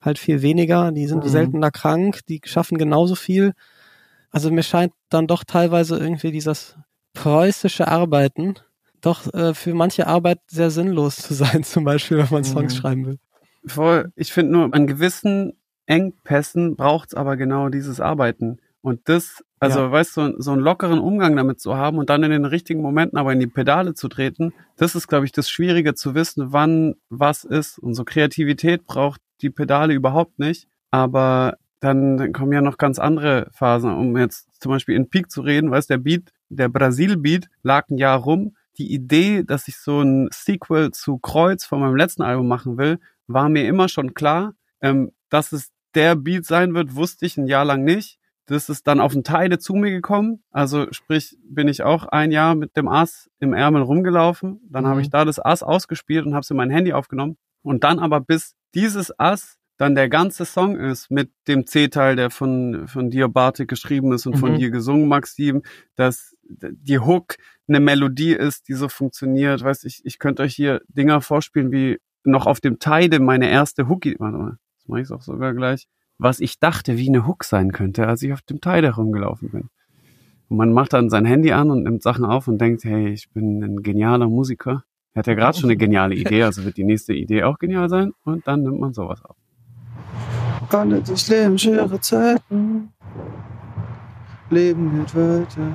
halt 0.00 0.18
viel 0.18 0.42
weniger. 0.42 0.92
Die 0.92 1.06
sind 1.06 1.24
Mhm. 1.24 1.28
seltener 1.28 1.70
krank, 1.70 2.20
die 2.28 2.40
schaffen 2.44 2.78
genauso 2.78 3.14
viel. 3.14 3.52
Also 4.30 4.50
mir 4.50 4.62
scheint 4.62 4.92
dann 5.08 5.26
doch 5.26 5.42
teilweise 5.44 5.98
irgendwie 5.98 6.30
dieses 6.30 6.76
preußische 7.22 7.88
Arbeiten 7.88 8.54
doch 9.00 9.32
äh, 9.34 9.54
für 9.54 9.74
manche 9.74 10.06
Arbeit 10.06 10.40
sehr 10.48 10.70
sinnlos 10.70 11.16
zu 11.16 11.34
sein, 11.34 11.62
zum 11.64 11.84
Beispiel, 11.84 12.18
wenn 12.18 12.28
man 12.30 12.44
Songs 12.44 12.74
Mhm. 12.74 12.78
schreiben 12.78 13.06
will. 13.06 13.18
Voll. 13.66 14.12
Ich 14.16 14.32
finde 14.32 14.52
nur, 14.52 14.74
an 14.74 14.86
gewissen 14.86 15.52
Engpässen 15.86 16.76
braucht's 16.76 17.14
aber 17.14 17.36
genau 17.36 17.68
dieses 17.68 18.00
Arbeiten. 18.00 18.58
Und 18.82 19.08
das, 19.08 19.42
also 19.58 19.80
Ja. 19.80 19.90
weißt 19.92 20.16
du, 20.16 20.40
so 20.40 20.52
einen 20.52 20.60
lockeren 20.60 21.00
Umgang 21.00 21.36
damit 21.36 21.60
zu 21.60 21.76
haben 21.76 21.98
und 21.98 22.08
dann 22.10 22.22
in 22.22 22.30
den 22.30 22.44
richtigen 22.44 22.80
Momenten 22.82 23.18
aber 23.18 23.32
in 23.32 23.40
die 23.40 23.46
Pedale 23.46 23.94
zu 23.94 24.08
treten, 24.08 24.52
das 24.76 24.94
ist, 24.94 25.08
glaube 25.08 25.24
ich, 25.26 25.32
das 25.32 25.50
Schwierige 25.50 25.94
zu 25.94 26.14
wissen, 26.14 26.52
wann 26.52 26.94
was 27.08 27.44
ist. 27.44 27.78
Und 27.78 27.94
so 27.94 28.04
Kreativität 28.04 28.84
braucht 28.86 29.20
die 29.42 29.50
Pedale 29.50 29.94
überhaupt 29.94 30.38
nicht. 30.38 30.68
Aber 30.90 31.56
dann, 31.80 32.16
dann 32.16 32.32
kommen 32.32 32.52
ja 32.52 32.60
noch 32.60 32.78
ganz 32.78 32.98
andere 32.98 33.48
Phasen, 33.52 33.92
um 33.92 34.16
jetzt 34.16 34.48
zum 34.60 34.70
Beispiel 34.70 34.96
in 34.96 35.08
Peak 35.10 35.30
zu 35.30 35.40
reden, 35.42 35.70
weißt 35.70 35.90
der 35.90 35.98
Beat, 35.98 36.32
der 36.48 36.68
Brasil-Beat 36.68 37.48
lag 37.62 37.88
ein 37.90 37.98
Jahr 37.98 38.18
rum. 38.18 38.56
Die 38.78 38.92
Idee, 38.92 39.42
dass 39.44 39.68
ich 39.68 39.76
so 39.78 40.00
ein 40.02 40.28
Sequel 40.32 40.92
zu 40.92 41.18
Kreuz 41.18 41.64
von 41.64 41.80
meinem 41.80 41.96
letzten 41.96 42.22
Album 42.22 42.46
machen 42.48 42.78
will, 42.78 42.98
war 43.26 43.48
mir 43.48 43.66
immer 43.66 43.88
schon 43.88 44.14
klar. 44.14 44.54
Ähm, 44.80 45.10
dass 45.30 45.52
es 45.52 45.70
der 45.94 46.14
Beat 46.16 46.44
sein 46.46 46.74
wird, 46.74 46.94
wusste 46.94 47.26
ich 47.26 47.36
ein 47.36 47.46
Jahr 47.48 47.64
lang 47.64 47.82
nicht. 47.84 48.18
Das 48.46 48.68
ist 48.70 48.86
dann 48.86 49.00
auf 49.00 49.12
den 49.12 49.24
Teile 49.24 49.58
zu 49.58 49.74
mir 49.74 49.90
gekommen. 49.90 50.42
Also 50.50 50.86
sprich, 50.92 51.36
bin 51.42 51.68
ich 51.68 51.82
auch 51.82 52.06
ein 52.06 52.30
Jahr 52.30 52.54
mit 52.54 52.76
dem 52.76 52.88
Ass 52.88 53.28
im 53.40 53.52
Ärmel 53.52 53.82
rumgelaufen. 53.82 54.60
Dann 54.70 54.86
habe 54.86 54.96
Mhm. 54.96 55.02
ich 55.02 55.10
da 55.10 55.24
das 55.24 55.38
Ass 55.38 55.62
ausgespielt 55.62 56.24
und 56.24 56.32
habe 56.34 56.40
es 56.42 56.50
in 56.50 56.56
mein 56.56 56.70
Handy 56.70 56.92
aufgenommen. 56.92 57.36
Und 57.62 57.84
dann 57.84 57.98
aber 57.98 58.20
bis 58.20 58.54
dieses 58.74 59.18
Ass 59.18 59.56
dann 59.76 59.94
der 59.94 60.08
ganze 60.08 60.44
Song 60.44 60.76
ist 60.76 61.08
mit 61.10 61.30
dem 61.46 61.66
C-Teil, 61.66 62.16
der 62.16 62.30
von, 62.30 62.88
von 62.88 63.10
dir, 63.10 63.28
Bartik, 63.28 63.68
geschrieben 63.68 64.12
ist 64.12 64.26
und 64.26 64.36
von 64.38 64.52
Mhm. 64.52 64.58
dir 64.58 64.70
gesungen, 64.70 65.06
Maxim, 65.08 65.62
dass 65.94 66.34
die 66.48 66.98
Hook 66.98 67.36
eine 67.68 67.80
Melodie 67.80 68.32
ist, 68.32 68.68
die 68.68 68.74
so 68.74 68.88
funktioniert. 68.88 69.62
Weißt 69.62 69.84
ich, 69.84 70.00
ich 70.04 70.18
könnte 70.18 70.42
euch 70.42 70.54
hier 70.54 70.80
Dinger 70.88 71.20
vorspielen, 71.20 71.70
wie 71.70 71.98
noch 72.24 72.46
auf 72.46 72.60
dem 72.60 72.78
Tide 72.78 73.20
meine 73.20 73.50
erste 73.50 73.88
Hookie, 73.88 74.16
warte 74.18 74.38
mal, 74.38 74.58
das 74.76 74.88
mache 74.88 75.00
ich 75.00 75.10
auch 75.10 75.22
sogar 75.22 75.54
gleich, 75.54 75.88
was 76.18 76.40
ich 76.40 76.58
dachte, 76.58 76.98
wie 76.98 77.08
eine 77.08 77.26
Hook 77.26 77.44
sein 77.44 77.72
könnte, 77.72 78.06
als 78.06 78.22
ich 78.22 78.32
auf 78.32 78.42
dem 78.42 78.60
Tide 78.60 78.88
herumgelaufen 78.88 79.50
bin. 79.50 79.70
Und 80.48 80.56
man 80.56 80.72
macht 80.72 80.94
dann 80.94 81.10
sein 81.10 81.24
Handy 81.24 81.52
an 81.52 81.70
und 81.70 81.82
nimmt 81.82 82.02
Sachen 82.02 82.24
auf 82.24 82.48
und 82.48 82.58
denkt, 82.58 82.84
hey, 82.84 83.08
ich 83.08 83.30
bin 83.30 83.62
ein 83.62 83.82
genialer 83.82 84.28
Musiker. 84.28 84.84
Er 85.12 85.20
hat 85.20 85.26
ja 85.26 85.34
gerade 85.34 85.58
schon 85.58 85.68
eine 85.68 85.76
geniale 85.76 86.14
Idee, 86.14 86.42
also 86.42 86.64
wird 86.64 86.76
die 86.76 86.84
nächste 86.84 87.12
Idee 87.12 87.44
auch 87.44 87.58
genial 87.58 87.88
sein 87.88 88.12
und 88.24 88.46
dann 88.46 88.62
nimmt 88.62 88.80
man 88.80 88.92
sowas 88.94 89.22
auf. 89.24 89.36
Alle 90.70 91.00
durchleben 91.00 91.58
schwere 91.58 92.00
Zeiten. 92.00 92.92
Leben 94.50 94.98
geht 94.98 95.14
weiter. 95.14 95.72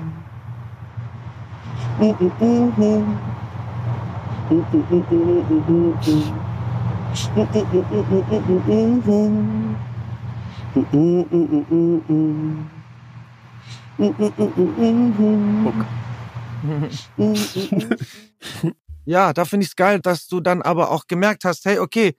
Ja, 19.05 19.33
da 19.33 19.45
finde 19.45 19.65
ich 19.65 19.69
es 19.71 19.75
geil, 19.75 19.99
dass 19.99 20.27
du 20.27 20.39
dann 20.39 20.61
aber 20.61 20.91
auch 20.91 21.07
gemerkt 21.07 21.45
hast, 21.45 21.65
hey, 21.65 21.79
okay, 21.79 22.15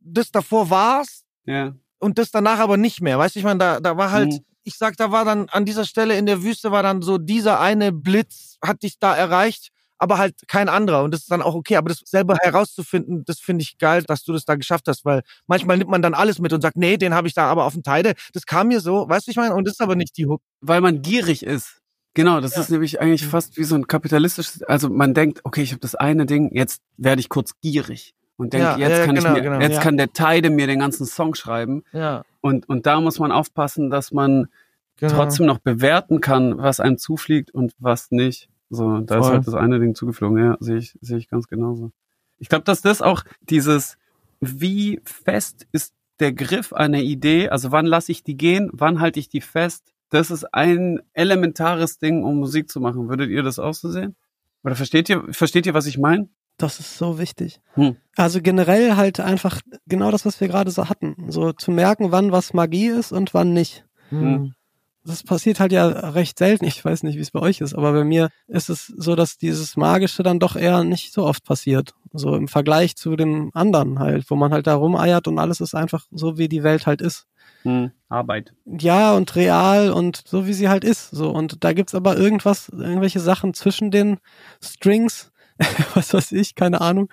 das 0.00 0.30
davor 0.30 0.68
war's 0.70 1.24
Ja. 1.44 1.74
und 1.98 2.18
das 2.18 2.30
danach 2.30 2.58
aber 2.58 2.76
nicht 2.76 3.00
mehr. 3.00 3.18
Weißt 3.18 3.34
du, 3.34 3.38
ich 3.38 3.44
meine, 3.44 3.58
da, 3.58 3.80
da 3.80 3.96
war 3.96 4.10
halt, 4.10 4.32
Mhm. 4.32 4.44
Ich 4.64 4.76
sag, 4.76 4.96
da 4.96 5.10
war 5.10 5.24
dann 5.24 5.48
an 5.48 5.64
dieser 5.64 5.84
Stelle 5.84 6.16
in 6.18 6.26
der 6.26 6.42
Wüste 6.42 6.70
war 6.70 6.82
dann 6.82 7.02
so 7.02 7.18
dieser 7.18 7.60
eine 7.60 7.92
Blitz, 7.92 8.56
hat 8.64 8.82
dich 8.82 8.98
da 8.98 9.14
erreicht, 9.14 9.68
aber 9.98 10.18
halt 10.18 10.34
kein 10.48 10.68
anderer. 10.68 11.02
Und 11.02 11.12
das 11.12 11.20
ist 11.22 11.30
dann 11.30 11.42
auch 11.42 11.54
okay. 11.54 11.76
Aber 11.76 11.88
das 11.88 12.00
selber 12.04 12.36
herauszufinden, 12.40 13.24
das 13.24 13.38
finde 13.40 13.62
ich 13.62 13.78
geil, 13.78 14.02
dass 14.02 14.22
du 14.24 14.32
das 14.32 14.44
da 14.44 14.54
geschafft 14.54 14.88
hast, 14.88 15.04
weil 15.04 15.22
manchmal 15.46 15.76
nimmt 15.78 15.90
man 15.90 16.02
dann 16.02 16.14
alles 16.14 16.38
mit 16.38 16.52
und 16.52 16.60
sagt, 16.62 16.76
nee, 16.76 16.96
den 16.96 17.14
habe 17.14 17.28
ich 17.28 17.34
da 17.34 17.46
aber 17.50 17.64
auf 17.64 17.74
dem 17.74 17.82
Teide. 17.82 18.14
Das 18.32 18.46
kam 18.46 18.68
mir 18.68 18.80
so, 18.80 19.08
weißt 19.08 19.26
du, 19.26 19.30
ich 19.30 19.36
meine, 19.36 19.54
und 19.54 19.66
das 19.66 19.74
ist 19.74 19.80
aber 19.82 19.96
nicht 19.96 20.16
die 20.16 20.26
Hook. 20.26 20.42
weil 20.60 20.80
man 20.80 21.02
gierig 21.02 21.42
ist. 21.42 21.76
Genau, 22.14 22.40
das 22.40 22.56
Ja. 22.56 22.62
ist 22.62 22.70
nämlich 22.70 23.00
eigentlich 23.00 23.24
fast 23.26 23.56
wie 23.56 23.64
so 23.64 23.76
ein 23.76 23.86
kapitalistisches, 23.86 24.62
also 24.64 24.88
man 24.88 25.14
denkt, 25.14 25.40
okay, 25.44 25.62
ich 25.62 25.70
habe 25.70 25.80
das 25.80 25.94
eine 25.94 26.26
Ding, 26.26 26.50
jetzt 26.54 26.80
werde 26.96 27.20
ich 27.20 27.28
kurz 27.28 27.52
gierig 27.60 28.14
und 28.40 28.52
denke, 28.52 28.66
Ja, 28.66 28.78
jetzt 28.78 28.98
ja, 28.98 29.04
kann 29.06 29.14
genau, 29.14 29.28
ich 29.28 29.34
mir, 29.34 29.42
genau. 29.42 29.60
jetzt 29.60 29.76
Ja. 29.76 29.80
kann 29.82 29.96
der 29.96 30.12
Teide 30.12 30.50
mir 30.50 30.66
den 30.66 30.78
ganzen 30.80 31.06
Song 31.06 31.34
schreiben 31.34 31.84
Ja, 31.92 32.24
und 32.40 32.68
und 32.68 32.86
da 32.86 33.00
muss 33.00 33.18
man 33.18 33.32
aufpassen, 33.32 33.90
dass 33.90 34.12
man 34.12 34.48
genau. 34.96 35.12
trotzdem 35.14 35.46
noch 35.46 35.58
bewerten 35.58 36.20
kann, 36.20 36.58
was 36.58 36.80
einem 36.80 36.98
zufliegt 36.98 37.52
und 37.52 37.74
was 37.78 38.10
nicht. 38.10 38.48
So, 38.70 38.98
da 39.00 39.18
ist 39.18 39.26
Voll. 39.26 39.34
halt 39.36 39.46
das 39.46 39.54
eine 39.54 39.78
Ding 39.80 39.94
zugeflogen, 39.94 40.38
ja, 40.38 40.56
sehe 40.60 40.78
ich 40.78 40.96
sehe 41.00 41.18
ich 41.18 41.28
ganz 41.28 41.48
genauso. 41.48 41.92
Ich 42.38 42.48
glaube, 42.48 42.64
dass 42.64 42.80
das 42.82 43.02
auch 43.02 43.22
dieses 43.40 43.96
wie 44.40 45.00
fest 45.04 45.66
ist 45.72 45.92
der 46.18 46.32
Griff 46.32 46.72
einer 46.72 46.98
Idee, 47.00 47.48
also 47.50 47.72
wann 47.72 47.86
lasse 47.86 48.12
ich 48.12 48.22
die 48.24 48.36
gehen, 48.36 48.70
wann 48.72 49.00
halte 49.00 49.20
ich 49.20 49.28
die 49.28 49.40
fest, 49.40 49.92
das 50.10 50.30
ist 50.30 50.44
ein 50.54 51.00
elementares 51.12 51.98
Ding, 51.98 52.24
um 52.24 52.38
Musik 52.38 52.68
zu 52.70 52.80
machen. 52.80 53.08
Würdet 53.08 53.30
ihr 53.30 53.42
das 53.42 53.58
auch 53.58 53.74
so 53.74 53.88
sehen? 53.90 54.16
Oder 54.64 54.74
versteht 54.76 55.08
ihr, 55.08 55.22
versteht 55.30 55.66
ihr, 55.66 55.74
was 55.74 55.86
ich 55.86 55.98
meine? 55.98 56.28
Das 56.60 56.80
ist 56.80 56.98
so 56.98 57.18
wichtig. 57.18 57.60
Hm. 57.74 57.96
Also 58.16 58.40
generell 58.42 58.96
halt 58.96 59.20
einfach 59.20 59.60
genau 59.86 60.10
das, 60.10 60.26
was 60.26 60.40
wir 60.40 60.48
gerade 60.48 60.70
so 60.70 60.88
hatten. 60.88 61.16
So 61.28 61.52
zu 61.52 61.70
merken, 61.70 62.12
wann 62.12 62.32
was 62.32 62.52
Magie 62.52 62.88
ist 62.88 63.12
und 63.12 63.34
wann 63.34 63.52
nicht. 63.52 63.84
Hm. 64.10 64.54
Das 65.02 65.22
passiert 65.22 65.60
halt 65.60 65.72
ja 65.72 65.86
recht 65.86 66.38
selten. 66.38 66.66
Ich 66.66 66.84
weiß 66.84 67.02
nicht, 67.04 67.16
wie 67.16 67.22
es 67.22 67.30
bei 67.30 67.40
euch 67.40 67.62
ist, 67.62 67.74
aber 67.74 67.92
bei 67.92 68.04
mir 68.04 68.28
ist 68.48 68.68
es 68.68 68.86
so, 68.86 69.16
dass 69.16 69.38
dieses 69.38 69.76
Magische 69.76 70.22
dann 70.22 70.38
doch 70.38 70.56
eher 70.56 70.84
nicht 70.84 71.14
so 71.14 71.24
oft 71.24 71.44
passiert. 71.44 71.94
So 72.12 72.36
im 72.36 72.48
Vergleich 72.48 72.96
zu 72.96 73.16
dem 73.16 73.50
anderen 73.54 73.98
halt, 73.98 74.30
wo 74.30 74.36
man 74.36 74.52
halt 74.52 74.66
da 74.66 74.74
rumeiert 74.74 75.26
und 75.26 75.38
alles 75.38 75.60
ist 75.60 75.74
einfach 75.74 76.06
so, 76.10 76.36
wie 76.36 76.48
die 76.48 76.62
Welt 76.62 76.86
halt 76.86 77.00
ist. 77.00 77.26
Hm. 77.62 77.90
Arbeit. 78.08 78.52
Ja, 78.66 79.14
und 79.14 79.34
real 79.36 79.90
und 79.90 80.22
so, 80.26 80.46
wie 80.46 80.52
sie 80.52 80.68
halt 80.68 80.84
ist. 80.84 81.10
So, 81.10 81.30
und 81.30 81.64
da 81.64 81.72
gibt's 81.72 81.94
aber 81.94 82.16
irgendwas, 82.16 82.68
irgendwelche 82.68 83.20
Sachen 83.20 83.54
zwischen 83.54 83.90
den 83.90 84.18
Strings, 84.62 85.30
was 85.94 86.12
weiß 86.14 86.32
ich, 86.32 86.54
keine 86.54 86.80
Ahnung, 86.80 87.10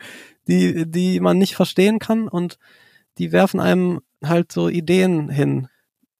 die, 0.48 0.90
die 0.90 1.20
man 1.20 1.38
nicht 1.38 1.56
verstehen 1.56 2.00
kann 2.00 2.28
und 2.28 2.58
die 3.18 3.32
werfen 3.32 3.60
einem 3.60 4.02
halt 4.24 4.52
so 4.52 4.70
Ideen 4.70 5.30
hin. 5.30 5.68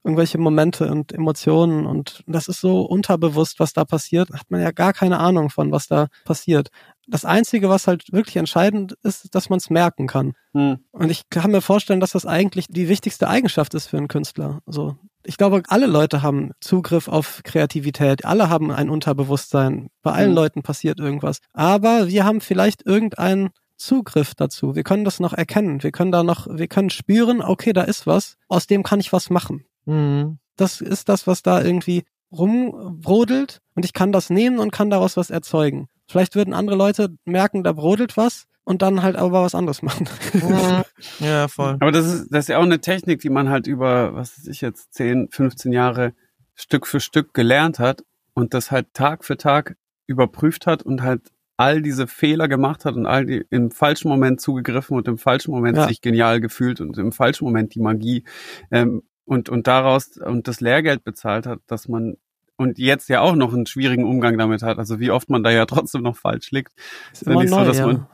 Irgendwelche 0.04 0.38
Momente 0.38 0.90
und 0.90 1.12
Emotionen 1.12 1.86
und 1.86 2.24
das 2.28 2.48
ist 2.48 2.62
so 2.62 2.82
unterbewusst, 2.82 3.60
was 3.60 3.74
da 3.74 3.84
passiert. 3.84 4.30
Hat 4.32 4.50
man 4.50 4.62
ja 4.62 4.72
gar 4.72 4.94
keine 4.94 5.20
Ahnung 5.20 5.50
von, 5.50 5.72
was 5.72 5.88
da 5.88 6.08
passiert. 6.24 6.70
Das 7.08 7.26
Einzige, 7.26 7.68
was 7.68 7.88
halt 7.88 8.14
wirklich 8.14 8.38
entscheidend 8.38 8.96
ist, 9.04 9.36
dass 9.36 9.50
man 9.50 9.58
es 9.58 9.70
merken 9.70 10.08
kann. 10.08 10.34
Hm. 10.54 10.80
Und 10.92 11.10
ich 11.10 11.30
kann 11.30 11.52
mir 11.52 11.62
vorstellen, 11.62 12.00
dass 12.00 12.12
das 12.12 12.26
eigentlich 12.26 12.68
die 12.70 12.88
wichtigste 12.88 13.28
Eigenschaft 13.28 13.74
ist 13.74 13.88
für 13.88 13.98
einen 13.98 14.08
Künstler. 14.08 14.62
So. 14.66 14.98
Ich 15.28 15.36
glaube, 15.38 15.62
alle 15.68 15.88
Leute 15.88 16.22
haben 16.22 16.52
Zugriff 16.62 17.10
auf 17.10 17.42
Kreativität. 17.44 18.24
Alle 18.24 18.50
haben 18.50 18.72
ein 18.72 18.90
Unterbewusstsein. 18.90 19.90
Bei 20.02 20.14
allen 20.14 20.30
Mhm. 20.30 20.36
Leuten 20.36 20.64
passiert 20.64 21.00
irgendwas. 21.02 21.40
Aber 21.52 22.08
wir 22.08 22.24
haben 22.24 22.40
vielleicht 22.40 22.86
irgendeinen 22.86 23.50
Zugriff 23.76 24.36
dazu. 24.36 24.74
Wir 24.76 24.84
können 24.84 25.04
das 25.04 25.20
noch 25.20 25.34
erkennen. 25.34 25.84
Wir 25.84 25.92
können 25.92 26.14
da 26.14 26.24
noch, 26.24 26.48
wir 26.50 26.68
können 26.68 26.90
spüren, 26.90 27.42
okay, 27.42 27.74
da 27.74 27.82
ist 27.82 28.08
was. 28.08 28.38
Aus 28.48 28.68
dem 28.68 28.84
kann 28.84 29.02
ich 29.02 29.12
was 29.12 29.30
machen. 29.30 29.66
Mhm. 29.84 30.40
Das 30.56 30.80
ist 30.80 31.10
das, 31.10 31.28
was 31.28 31.44
da 31.44 31.62
irgendwie 31.62 32.04
rumbrodelt. 32.32 33.60
Und 33.76 33.84
ich 33.84 33.92
kann 33.92 34.14
das 34.14 34.30
nehmen 34.30 34.60
und 34.60 34.72
kann 34.72 34.90
daraus 34.90 35.18
was 35.18 35.30
erzeugen. 35.30 35.88
Vielleicht 36.08 36.36
würden 36.36 36.54
andere 36.54 36.78
Leute 36.78 37.10
merken, 37.26 37.64
da 37.66 37.74
brodelt 37.74 38.16
was 38.16 38.46
und 38.68 38.82
dann 38.82 39.02
halt 39.02 39.16
aber 39.16 39.44
was 39.44 39.56
anderes 39.56 39.82
machen. 39.82 40.08
Ja, 41.20 41.48
voll. 41.48 41.78
Aber 41.80 41.92
das 41.92 42.06
ist, 42.06 42.30
das 42.32 42.46
ist 42.46 42.50
ja 42.50 42.58
auch 42.58 42.64
eine 42.64 42.80
Technik, 42.82 43.22
die 43.22 43.30
man 43.30 43.50
halt 43.50 43.66
über, 43.68 44.14
was 44.16 44.38
weiß 44.38 44.48
ich 44.48 44.62
jetzt, 44.62 44.94
10, 44.94 45.30
15 45.32 45.72
Jahre 45.72 46.14
Stück 46.56 46.86
für 46.88 47.00
Stück 47.00 47.34
gelernt 47.34 47.80
hat 47.80 48.04
und 48.34 48.54
das 48.54 48.72
halt 48.72 48.94
Tag 48.94 49.24
für 49.24 49.38
Tag 49.38 49.78
überprüft 50.08 50.68
hat 50.68 50.84
und 50.84 51.02
halt 51.04 51.22
all 51.56 51.82
diese 51.82 52.08
Fehler 52.08 52.48
gemacht 52.48 52.84
hat 52.86 52.96
und 52.96 53.06
all 53.06 53.26
die 53.26 53.46
im 53.50 53.72
falschen 53.72 54.10
Moment 54.10 54.42
zugegriffen 54.42 54.98
und 54.98 55.08
im 55.08 55.18
falschen 55.18 55.52
Moment 55.52 55.78
Ja. 55.78 55.88
sich 55.88 56.02
genial 56.02 56.40
gefühlt 56.42 56.82
und 56.82 56.98
im 56.98 57.12
falschen 57.12 57.46
Moment 57.46 57.74
die 57.74 57.80
Magie 57.80 58.24
ähm, 58.72 59.04
und 59.26 59.50
und 59.50 59.68
daraus 59.68 60.18
und 60.18 60.48
das 60.48 60.62
Lehrgeld 60.62 61.04
bezahlt 61.04 61.46
hat, 61.48 61.60
dass 61.68 61.88
man 61.88 62.18
und 62.58 62.80
jetzt 62.80 63.08
ja 63.10 63.22
auch 63.22 63.36
noch 63.36 63.54
einen 63.54 63.66
schwierigen 63.68 64.04
Umgang 64.04 64.38
damit 64.38 64.62
hat. 64.64 64.78
Also 64.80 65.00
wie 65.00 65.12
oft 65.12 65.30
man 65.30 65.44
da 65.44 65.52
ja 65.52 65.66
trotzdem 65.74 66.02
noch 66.02 66.18
falsch 66.18 66.52
liegt. 66.52 66.74
ist 67.14 67.26
ja 67.26 67.32
immer 67.32 67.42
nicht 67.42 67.50
so, 67.52 67.60
neu, 67.60 67.66
dass 67.66 67.78
ja. 67.80 67.86
man- 67.88 68.08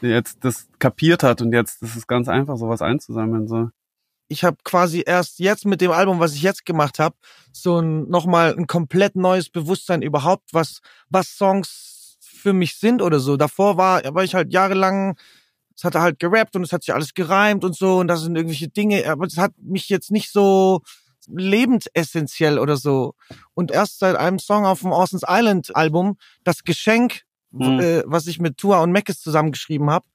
Jetzt 0.00 0.44
das 0.44 0.68
kapiert 0.78 1.22
hat 1.22 1.40
und 1.42 1.52
jetzt 1.52 1.82
ist 1.82 2.08
ganz 2.08 2.28
einfach, 2.28 2.56
sowas 2.56 2.82
einzusammeln. 2.82 3.46
So. 3.48 3.70
ich 4.28 4.44
habe 4.44 4.58
quasi 4.64 5.02
erst 5.06 5.38
jetzt 5.38 5.64
mit 5.64 5.80
dem 5.80 5.90
Album, 5.90 6.20
was 6.20 6.34
ich 6.34 6.42
jetzt 6.42 6.66
gemacht 6.66 6.98
habe, 6.98 7.16
so 7.52 7.80
ein 7.80 8.08
nochmal 8.08 8.54
ein 8.56 8.66
komplett 8.66 9.16
neues 9.16 9.48
Bewusstsein 9.50 10.02
überhaupt, 10.02 10.52
was 10.52 10.80
was 11.08 11.36
Songs 11.36 12.18
für 12.20 12.52
mich 12.52 12.76
sind 12.76 13.02
oder 13.02 13.20
so. 13.20 13.36
Davor 13.36 13.76
war, 13.76 14.02
war 14.14 14.24
ich 14.24 14.34
halt 14.34 14.52
jahrelang, 14.52 15.16
es 15.76 15.84
hat 15.84 15.94
halt 15.94 16.18
gerappt 16.18 16.56
und 16.56 16.62
es 16.62 16.72
hat 16.72 16.82
sich 16.82 16.94
alles 16.94 17.14
gereimt 17.14 17.64
und 17.64 17.74
so 17.74 17.98
und 17.98 18.08
das 18.08 18.22
sind 18.22 18.36
irgendwelche 18.36 18.68
Dinge, 18.68 19.10
aber 19.10 19.26
es 19.26 19.38
hat 19.38 19.52
mich 19.58 19.88
jetzt 19.88 20.10
nicht 20.10 20.30
so 20.30 20.82
lebensessentiell 21.28 22.58
oder 22.58 22.76
so. 22.76 23.14
Und 23.54 23.70
erst 23.70 23.98
seit 23.98 24.16
einem 24.16 24.38
Song 24.38 24.64
auf 24.64 24.80
dem 24.80 24.92
Oceans 24.92 25.24
Island 25.28 25.74
Album, 25.76 26.16
das 26.44 26.64
Geschenk, 26.64 27.22
Mhm. 27.50 27.80
äh, 27.80 28.02
was 28.06 28.26
ich 28.26 28.38
mit 28.40 28.56
Tua 28.58 28.82
und 28.82 28.92
Mackes 28.92 29.20
zusammengeschrieben 29.20 29.90
habe, 29.90 30.06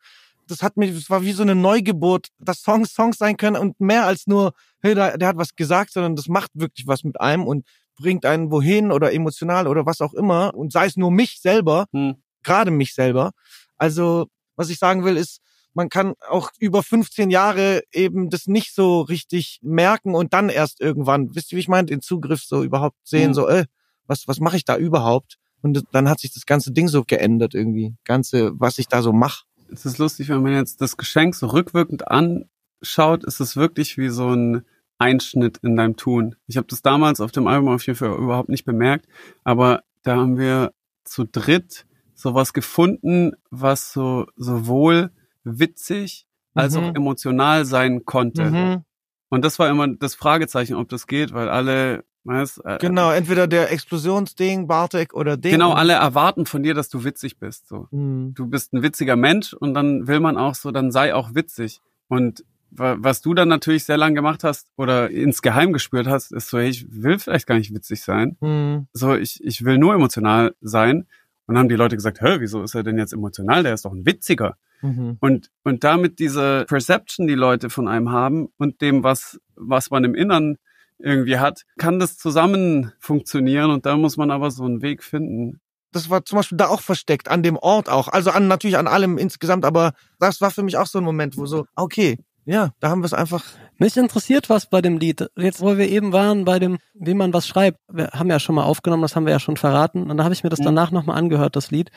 das 0.48 0.62
hat 0.62 0.76
mir, 0.78 0.94
das 0.94 1.10
war 1.10 1.24
wie 1.24 1.32
so 1.32 1.42
eine 1.44 1.56
Neugeburt, 1.56 2.28
dass 2.38 2.62
Songs 2.62 2.94
Songs 2.94 3.18
sein 3.18 3.38
können 3.38 3.56
und 3.56 3.80
mehr 3.80 4.06
als 4.06 4.28
nur, 4.28 4.54
hey, 4.82 4.94
der, 4.94 5.18
der 5.18 5.30
hat 5.30 5.38
was 5.38 5.56
gesagt, 5.56 5.94
sondern 5.94 6.16
das 6.16 6.28
macht 6.28 6.52
wirklich 6.54 6.86
was 6.86 7.04
mit 7.04 7.20
einem 7.22 7.46
und 7.48 7.66
bringt 7.96 8.26
einen 8.26 8.52
wohin 8.52 8.92
oder 8.92 9.14
emotional 9.14 9.68
oder 9.68 9.86
was 9.86 10.02
auch 10.02 10.14
immer 10.14 10.54
und 10.54 10.72
sei 10.74 10.86
es 10.88 10.98
nur 10.98 11.12
mich 11.12 11.40
selber, 11.42 11.86
Hm. 11.94 12.16
gerade 12.44 12.72
mich 12.72 12.94
selber. 12.94 13.32
Also, 13.78 14.28
was 14.56 14.70
ich 14.70 14.80
sagen 14.80 15.04
will, 15.06 15.16
ist, 15.18 15.40
man 15.74 15.90
kann 15.90 16.14
auch 16.30 16.52
über 16.60 16.84
15 16.84 17.30
Jahre 17.32 17.82
eben 17.92 18.30
das 18.30 18.46
nicht 18.48 18.76
so 18.76 19.02
richtig 19.02 19.60
merken 19.64 20.14
und 20.14 20.34
dann 20.34 20.50
erst 20.50 20.82
irgendwann, 20.82 21.34
wisst 21.36 21.52
ihr, 21.52 21.56
wie 21.56 21.62
ich 21.62 21.68
meine, 21.68 21.88
den 21.88 22.02
Zugriff 22.02 22.44
so 22.44 22.64
überhaupt 22.64 22.98
sehen, 23.04 23.30
Mhm. 23.32 23.34
so, 23.34 23.48
äh, 23.48 23.66
was, 24.08 24.28
was 24.28 24.40
mache 24.40 24.58
ich 24.58 24.66
da 24.66 24.76
überhaupt? 24.78 25.38
Und 25.64 25.84
dann 25.92 26.08
hat 26.10 26.20
sich 26.20 26.32
das 26.34 26.46
ganze 26.46 26.72
Ding 26.72 26.88
so 26.88 27.04
geändert 27.04 27.56
irgendwie. 27.56 27.96
Ganze, 28.04 28.52
was 28.60 28.78
ich 28.78 28.88
da 28.88 29.02
so 29.02 29.12
mache. 29.14 29.46
Es 29.72 29.86
ist 29.86 29.98
lustig, 29.98 30.30
wenn 30.30 30.44
man 30.44 30.54
jetzt 30.54 30.82
das 30.82 30.98
Geschenk 30.98 31.34
so 31.34 31.48
rückwirkend 31.48 32.08
anschaut, 32.08 33.24
ist 33.24 33.40
es 33.40 33.56
wirklich 33.56 33.98
wie 33.98 34.10
so 34.10 34.30
ein 34.36 34.66
Einschnitt 35.00 35.58
in 35.64 35.76
deinem 35.76 35.96
Tun. 35.96 36.36
Ich 36.46 36.58
habe 36.58 36.68
das 36.68 36.82
damals 36.84 37.20
auf 37.20 37.32
dem 37.32 37.48
Album 37.48 37.70
auf 37.70 37.86
jeden 37.88 37.98
Fall 37.98 38.16
überhaupt 38.16 38.50
nicht 38.50 38.66
bemerkt, 38.66 39.08
aber 39.44 39.82
da 40.04 40.18
haben 40.18 40.38
wir 40.38 40.72
zu 41.04 41.24
dritt 41.26 41.86
sowas 42.14 42.54
gefunden, 42.54 43.32
was 43.50 43.92
so 43.94 44.28
sowohl 44.36 45.12
witzig 45.44 46.28
als 46.54 46.76
Mhm. 46.76 46.84
auch 46.84 46.96
emotional 46.96 47.66
sein 47.66 48.06
konnte. 48.06 48.52
Mhm. 48.52 48.84
Und 49.30 49.44
das 49.44 49.58
war 49.60 49.70
immer 49.70 49.88
das 49.88 50.14
Fragezeichen, 50.14 50.76
ob 50.76 50.90
das 50.90 51.08
geht, 51.08 51.34
weil 51.34 51.50
alle, 51.50 52.04
weißt, 52.26 52.62
äh, 52.66 52.78
Genau, 52.80 53.12
entweder 53.12 53.48
der 53.48 53.72
Explosionsding, 53.72 54.68
Bartek 54.68 55.14
oder 55.14 55.38
Ding. 55.38 55.52
genau, 55.52 55.74
alle 55.74 55.94
erwarten 55.94 56.46
von 56.46 56.64
dir, 56.64 56.74
dass 56.74 56.90
du 56.90 57.04
witzig 57.04 57.38
bist. 57.40 57.68
So. 57.68 57.88
Mhm. 57.92 58.34
du 58.36 58.48
bist 58.48 58.74
ein 58.74 58.84
witziger 58.84 59.16
Mensch 59.16 59.54
und 59.54 59.74
dann 59.74 60.08
will 60.08 60.20
man 60.20 60.38
auch 60.38 60.56
so, 60.56 60.72
dann 60.72 60.92
sei 60.92 61.14
auch 61.14 61.36
witzig. 61.36 61.82
Und 62.08 62.44
wa- 62.72 62.96
was 63.00 63.22
du 63.22 63.34
dann 63.34 63.48
natürlich 63.50 63.86
sehr 63.86 63.98
lang 63.98 64.16
gemacht 64.16 64.44
hast 64.44 64.68
oder 64.78 65.10
insgeheim 65.10 65.74
gespürt 65.74 66.08
hast, 66.08 66.32
ist 66.32 66.50
so, 66.50 66.60
hey, 66.60 66.70
ich 66.70 66.86
will 66.92 67.20
vielleicht 67.20 67.48
gar 67.48 67.56
nicht 67.58 67.74
witzig 67.74 68.02
sein. 68.02 68.38
Mhm. 68.42 68.88
So, 68.94 69.16
ich, 69.16 69.44
ich 69.44 69.64
will 69.66 69.78
nur 69.78 69.94
emotional 69.94 70.56
sein. 70.62 71.06
Und 71.46 71.56
dann 71.56 71.58
haben 71.60 71.70
die 71.70 71.76
Leute 71.76 71.96
gesagt, 71.98 72.22
hä, 72.22 72.38
wieso 72.40 72.64
ist 72.64 72.74
er 72.74 72.84
denn 72.84 72.98
jetzt 72.98 73.12
emotional? 73.14 73.64
Der 73.64 73.74
ist 73.74 73.84
doch 73.86 73.92
ein 73.94 74.06
Witziger. 74.06 74.56
Mhm. 74.82 75.18
Und, 75.20 75.50
und 75.64 75.84
damit 75.84 76.20
diese 76.20 76.66
Perception, 76.68 77.28
die 77.28 77.36
Leute 77.36 77.70
von 77.70 77.88
einem 77.88 78.12
haben 78.12 78.48
und 78.58 78.82
dem, 78.82 79.04
was, 79.04 79.40
was 79.56 79.90
man 79.92 80.04
im 80.06 80.16
Innern 80.16 80.58
irgendwie 81.00 81.38
hat, 81.40 81.62
kann 81.78 82.00
das 82.00 82.18
zusammen 82.18 82.92
funktionieren 83.00 83.72
und 83.72 83.86
da 83.86 83.98
muss 83.98 84.18
man 84.18 84.32
aber 84.32 84.52
so 84.52 84.64
einen 84.64 84.82
Weg 84.82 85.04
finden. 85.04 85.60
Das 85.92 86.10
war 86.10 86.26
zum 86.26 86.38
Beispiel 86.38 86.58
da 86.58 86.68
auch 86.70 86.82
versteckt, 86.82 87.30
an 87.30 87.44
dem 87.44 87.56
Ort 87.58 87.88
auch. 87.88 88.08
Also 88.08 88.32
an 88.32 88.48
natürlich 88.48 88.78
an 88.78 88.88
allem 88.88 89.18
insgesamt, 89.18 89.64
aber 89.66 89.94
das 90.20 90.42
war 90.42 90.50
für 90.50 90.64
mich 90.64 90.78
auch 90.78 90.88
so 90.88 90.98
ein 90.98 91.04
Moment, 91.04 91.38
wo 91.38 91.46
so, 91.46 91.66
okay, 91.76 92.18
ja, 92.46 92.72
da 92.80 92.90
haben 92.90 93.02
wir 93.02 93.06
es 93.06 93.14
einfach. 93.14 93.44
Mich 93.78 93.96
interessiert 93.96 94.50
was 94.50 94.70
bei 94.70 94.82
dem 94.82 94.98
Lied. 94.98 95.28
Jetzt, 95.38 95.62
wo 95.62 95.78
wir 95.78 95.88
eben 95.88 96.12
waren 96.12 96.46
bei 96.46 96.60
dem, 96.60 96.78
wie 96.94 97.14
man 97.14 97.34
was 97.34 97.48
schreibt. 97.48 97.80
Wir 97.92 98.10
haben 98.10 98.30
ja 98.30 98.40
schon 98.40 98.56
mal 98.56 98.64
aufgenommen, 98.64 99.02
das 99.02 99.16
haben 99.16 99.26
wir 99.26 99.32
ja 99.32 99.40
schon 99.40 99.56
verraten. 99.56 100.10
Und 100.10 100.18
da 100.18 100.24
habe 100.24 100.34
ich 100.34 100.44
mir 100.44 100.50
das 100.50 100.60
Mhm. 100.60 100.66
danach 100.66 100.92
nochmal 100.92 101.18
angehört, 101.18 101.56
das 101.56 101.72
Lied. 101.72 101.90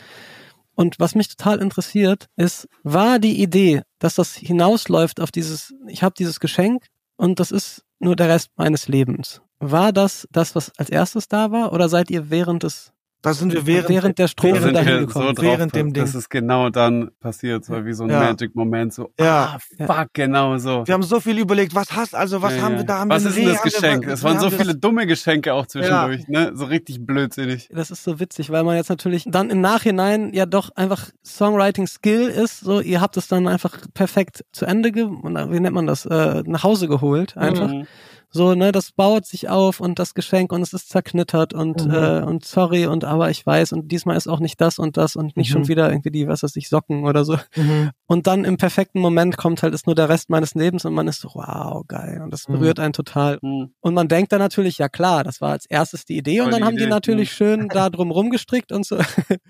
Und 0.74 1.00
was 1.00 1.14
mich 1.14 1.28
total 1.28 1.60
interessiert, 1.60 2.28
ist, 2.36 2.68
war 2.82 3.18
die 3.18 3.42
Idee, 3.42 3.82
dass 3.98 4.14
das 4.14 4.34
hinausläuft 4.34 5.20
auf 5.20 5.32
dieses, 5.32 5.74
ich 5.88 6.02
habe 6.02 6.14
dieses 6.16 6.38
Geschenk 6.38 6.84
und 7.16 7.40
das 7.40 7.50
ist 7.50 7.82
nur 7.98 8.16
der 8.16 8.28
Rest 8.28 8.50
meines 8.56 8.88
Lebens. 8.88 9.40
War 9.58 9.92
das 9.92 10.28
das, 10.30 10.54
was 10.54 10.72
als 10.78 10.90
erstes 10.90 11.28
da 11.28 11.50
war? 11.50 11.72
Oder 11.72 11.88
seid 11.88 12.10
ihr 12.10 12.30
während 12.30 12.62
des, 12.62 12.92
Da 13.26 13.34
sind 13.34 13.52
wir 13.52 13.66
während, 13.66 13.88
während 13.88 14.18
der 14.18 14.28
Strophe 14.28 14.60
sind 14.62 14.74
dahin 14.74 15.06
gekommen? 15.06 15.34
so 15.36 15.42
Während 15.42 15.72
drauf, 15.74 15.80
dem 15.80 15.92
Ding. 15.92 16.04
dass 16.04 16.14
es 16.14 16.28
genau 16.28 16.70
dann 16.70 17.10
passiert, 17.18 17.64
so 17.64 17.84
wie 17.84 17.92
so 17.92 18.04
ein 18.04 18.10
Ja. 18.10 18.20
Magic-Moment, 18.20 18.94
so, 18.94 19.10
Ja. 19.18 19.58
ah, 19.78 19.84
fuck, 19.86 20.10
genau 20.12 20.56
so. 20.58 20.86
wir 20.86 20.94
haben 20.94 21.02
so 21.02 21.18
viel 21.18 21.38
überlegt, 21.38 21.74
was 21.74 21.90
hast, 21.90 22.14
also 22.14 22.40
was 22.40 22.54
Ja, 22.54 22.62
haben 22.62 22.76
wir 22.76 22.84
da? 22.84 23.00
Haben 23.00 23.10
Was 23.10 23.24
ist 23.24 23.36
denn 23.36 23.46
das 23.46 23.64
wir- 23.64 23.70
Geschenk? 23.70 24.06
Es 24.06 24.22
waren 24.22 24.38
so 24.38 24.48
viele 24.50 24.76
dumme 24.76 25.06
Geschenke 25.08 25.54
auch 25.54 25.66
zwischendurch, 25.66 26.28
ne? 26.28 26.52
So 26.54 26.66
richtig 26.66 27.04
blödsinnig. 27.04 27.68
Das 27.72 27.90
ist 27.90 28.04
so 28.04 28.20
witzig, 28.20 28.50
weil 28.50 28.62
man 28.62 28.76
jetzt 28.76 28.90
natürlich 28.90 29.24
dann 29.26 29.50
im 29.50 29.60
Nachhinein 29.60 30.32
ja 30.32 30.46
doch 30.46 30.70
einfach 30.76 31.10
Songwriting 31.24 31.88
Skill 31.88 32.28
ist. 32.28 32.60
So, 32.60 32.80
ihr 32.80 33.00
habt 33.00 33.16
es 33.16 33.26
dann 33.26 33.48
einfach 33.48 33.76
perfekt 33.92 34.44
zu 34.52 34.66
Ende, 34.66 34.92
ge 34.92 35.04
wie 35.06 35.60
nennt 35.60 35.74
man 35.74 35.86
das, 35.88 36.06
äh, 36.06 36.42
nach 36.46 36.62
Hause 36.62 36.86
geholt, 36.86 37.36
einfach. 37.36 37.68
Mhm. 37.72 37.86
So, 38.30 38.54
ne, 38.54 38.72
das 38.72 38.92
baut 38.92 39.24
sich 39.24 39.48
auf 39.48 39.80
und 39.80 39.98
das 39.98 40.12
Geschenk 40.14 40.52
und 40.52 40.60
es 40.62 40.72
ist 40.72 40.88
zerknittert 40.90 41.54
und, 41.54 41.86
Mhm. 41.86 41.92
äh, 41.94 42.20
und 42.22 42.44
sorry 42.44 42.86
und 42.86 43.04
aber 43.04 43.30
ich 43.30 43.46
weiß 43.46 43.72
und 43.72 43.90
diesmal 43.90 44.16
ist 44.16 44.26
auch 44.28 44.40
nicht 44.40 44.60
das 44.60 44.78
und 44.78 44.96
das 44.96 45.16
und 45.16 45.36
nicht 45.36 45.48
Mhm. 45.48 45.52
schon 45.52 45.68
wieder 45.68 45.88
irgendwie 45.90 46.10
die, 46.10 46.28
was 46.28 46.42
weiß 46.42 46.54
ich, 46.56 46.68
Socken 46.68 47.04
oder 47.06 47.24
so. 47.24 47.38
Mhm. 47.56 47.90
Und 48.06 48.26
dann 48.26 48.44
im 48.44 48.56
perfekten 48.56 49.00
Moment 49.00 49.36
kommt 49.36 49.62
halt, 49.62 49.72
ist 49.74 49.86
nur 49.86 49.94
der 49.94 50.08
Rest 50.08 50.28
meines 50.30 50.54
Lebens 50.54 50.84
und 50.84 50.92
man 50.94 51.08
ist 51.08 51.20
so, 51.20 51.30
wow, 51.34 51.82
geil. 51.88 52.20
Und 52.22 52.30
das 52.32 52.46
Mhm. 52.48 52.52
berührt 52.54 52.78
einen 52.78 52.92
total. 52.92 53.38
Hm. 53.40 53.72
Und 53.80 53.94
man 53.94 54.08
denkt 54.08 54.32
dann 54.32 54.40
natürlich, 54.40 54.78
ja 54.78 54.88
klar, 54.88 55.24
das 55.24 55.40
war 55.40 55.52
als 55.52 55.66
erstes 55.66 56.04
die 56.04 56.16
Idee 56.18 56.40
und 56.42 56.50
dann 56.50 56.60
die 56.60 56.66
haben 56.66 56.76
die 56.76 56.82
Idee, 56.82 56.90
natürlich 56.90 57.32
schön 57.32 57.68
da 57.68 57.88
drum 57.90 58.10
rumgestrickt 58.10 58.72
und 58.72 58.84
so. 58.86 58.98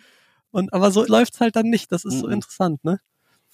Und 0.52 0.72
aber 0.72 0.90
so 0.90 1.04
läuft's 1.04 1.40
halt 1.40 1.56
dann 1.56 1.66
nicht. 1.66 1.92
Das 1.92 2.04
ist 2.04 2.20
so 2.20 2.28
Mhm. 2.28 2.34
interessant, 2.34 2.84
ne? 2.84 3.00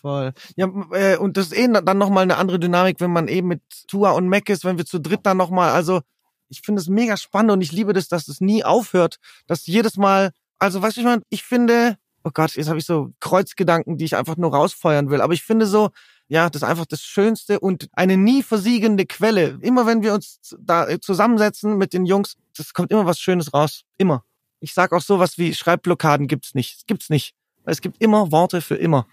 Voll. 0.02 0.32
Ja, 0.56 0.68
äh, 0.90 1.16
und 1.16 1.36
das 1.36 1.46
ist 1.46 1.56
eh 1.56 1.68
dann 1.68 1.98
nochmal 1.98 2.24
eine 2.24 2.36
andere 2.36 2.58
Dynamik, 2.58 3.00
wenn 3.00 3.12
man 3.12 3.28
eben 3.28 3.48
mit 3.48 3.62
Tua 3.86 4.10
und 4.10 4.28
Mac 4.28 4.48
ist, 4.48 4.64
wenn 4.64 4.76
wir 4.76 4.84
zu 4.84 5.00
dritt 5.00 5.20
dann 5.22 5.36
nochmal, 5.36 5.70
also 5.70 6.00
ich 6.48 6.60
finde 6.60 6.82
es 6.82 6.88
mega 6.88 7.16
spannend 7.16 7.52
und 7.52 7.60
ich 7.60 7.70
liebe 7.70 7.92
das, 7.92 8.08
dass 8.08 8.26
es 8.26 8.40
nie 8.40 8.64
aufhört, 8.64 9.18
dass 9.46 9.66
jedes 9.66 9.96
Mal, 9.96 10.32
also 10.58 10.82
weißt 10.82 10.96
du, 10.96 11.00
ich 11.00 11.06
meine, 11.06 11.22
ich 11.30 11.44
finde, 11.44 11.96
oh 12.24 12.30
Gott, 12.34 12.56
jetzt 12.56 12.68
habe 12.68 12.78
ich 12.78 12.84
so 12.84 13.12
Kreuzgedanken, 13.20 13.96
die 13.96 14.04
ich 14.04 14.16
einfach 14.16 14.36
nur 14.36 14.52
rausfeuern 14.52 15.08
will, 15.08 15.20
aber 15.20 15.34
ich 15.34 15.44
finde 15.44 15.66
so, 15.66 15.90
ja, 16.26 16.50
das 16.50 16.62
ist 16.62 16.68
einfach 16.68 16.86
das 16.86 17.02
Schönste 17.02 17.60
und 17.60 17.88
eine 17.92 18.16
nie 18.16 18.42
versiegende 18.42 19.06
Quelle. 19.06 19.58
Immer 19.60 19.86
wenn 19.86 20.02
wir 20.02 20.14
uns 20.14 20.40
da 20.58 20.88
äh, 20.88 20.98
zusammensetzen 20.98 21.76
mit 21.76 21.92
den 21.92 22.06
Jungs, 22.06 22.36
das 22.56 22.72
kommt 22.74 22.90
immer 22.90 23.06
was 23.06 23.20
Schönes 23.20 23.54
raus. 23.54 23.82
Immer. 23.98 24.24
Ich 24.58 24.74
sag 24.74 24.92
auch 24.92 25.02
sowas 25.02 25.38
wie 25.38 25.54
Schreibblockaden 25.54 26.26
gibt's 26.26 26.54
nicht. 26.54 26.78
Es 26.78 26.86
gibt's 26.86 27.10
nicht. 27.10 27.34
Es 27.64 27.80
gibt 27.80 28.00
immer 28.00 28.32
Worte 28.32 28.60
für 28.60 28.76
immer. 28.76 29.06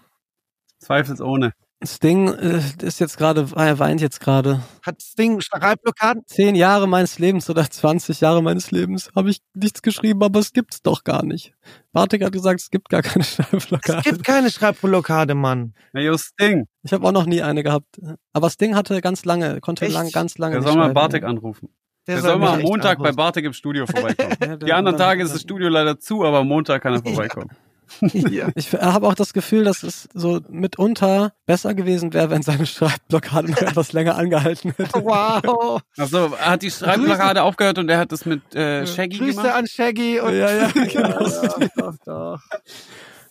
Zweifelsohne. 0.80 1.52
Sting 1.82 2.28
äh, 2.28 2.60
ist 2.82 3.00
jetzt 3.00 3.16
gerade, 3.16 3.48
er 3.56 3.78
weint 3.78 4.02
jetzt 4.02 4.20
gerade. 4.20 4.60
Hat 4.84 5.00
Sting 5.00 5.40
Schreibblockaden? 5.40 6.24
Zehn 6.26 6.54
Jahre 6.54 6.86
meines 6.86 7.18
Lebens 7.18 7.48
oder 7.48 7.70
20 7.70 8.20
Jahre 8.20 8.42
meines 8.42 8.70
Lebens 8.70 9.10
habe 9.16 9.30
ich 9.30 9.40
nichts 9.54 9.80
geschrieben, 9.80 10.22
aber 10.22 10.40
es 10.40 10.52
gibt's 10.52 10.82
doch 10.82 11.04
gar 11.04 11.24
nicht. 11.24 11.54
Bartek 11.92 12.22
hat 12.22 12.32
gesagt, 12.32 12.60
es 12.60 12.68
gibt 12.68 12.90
gar 12.90 13.00
keine 13.00 13.22
Es 13.24 13.34
Schreibblockade. 13.34 14.02
gibt 14.02 14.24
keine 14.24 14.50
Schreibblockade, 14.50 15.34
Mann. 15.34 15.72
Hey, 15.94 16.04
yo, 16.04 16.18
Sting. 16.18 16.66
Ich 16.82 16.92
habe 16.92 17.06
auch 17.08 17.12
noch 17.12 17.24
nie 17.24 17.40
eine 17.40 17.62
gehabt. 17.62 17.98
Aber 18.34 18.50
Sting 18.50 18.74
hatte 18.76 19.00
ganz 19.00 19.24
lange, 19.24 19.60
konnte 19.62 19.86
Echt? 19.86 19.94
lang, 19.94 20.10
ganz 20.10 20.36
lange 20.36 20.56
Der 20.56 20.62
soll 20.62 20.74
mal 20.76 20.92
Bartek 20.92 21.22
ja. 21.22 21.28
anrufen. 21.30 21.70
Der 22.06 22.16
Der 22.16 22.22
soll 22.24 22.38
mal 22.38 22.54
am 22.56 22.60
Montag 22.62 22.98
bei 22.98 23.04
anrufen. 23.04 23.16
Bartek 23.16 23.44
im 23.46 23.52
Studio 23.54 23.86
vorbeikommen. 23.90 24.36
Ja, 24.42 24.56
Die 24.56 24.72
anderen 24.74 24.98
Tage 24.98 25.22
ist 25.22 25.32
das 25.34 25.40
Studio 25.40 25.70
leider 25.70 25.98
zu, 25.98 26.24
aber 26.26 26.40
am 26.40 26.48
Montag 26.48 26.82
kann 26.82 26.92
er 26.92 27.02
vorbeikommen. 27.02 27.48
ja. 27.50 27.56
Ich 28.54 28.72
habe 28.72 29.06
auch 29.06 29.14
das 29.14 29.32
Gefühl, 29.32 29.64
dass 29.64 29.82
es 29.82 30.08
so 30.14 30.40
mitunter 30.48 31.32
besser 31.46 31.74
gewesen 31.74 32.12
wäre, 32.12 32.30
wenn 32.30 32.42
seine 32.42 32.66
Schreibblockade 32.66 33.50
noch 33.50 33.58
etwas 33.62 33.92
länger 33.92 34.16
angehalten 34.16 34.72
hätte. 34.76 35.02
Wow. 35.04 35.80
Achso, 35.98 36.26
er 36.34 36.50
hat 36.50 36.62
die 36.62 36.70
Schreibblockade 36.70 37.42
aufgehört 37.42 37.78
und 37.78 37.88
er 37.88 37.98
hat 37.98 38.12
das 38.12 38.24
mit 38.26 38.54
äh, 38.54 38.86
Shaggy 38.86 39.18
Grüße 39.18 39.36
gemacht. 39.42 39.54
an 39.54 39.66
Shaggy 39.66 40.20
und 40.20 40.34
Ja, 40.34 40.50
ja, 40.52 40.66
genau. 40.72 41.26
ja, 41.26 41.68
doch, 41.76 41.94
doch. 42.04 42.40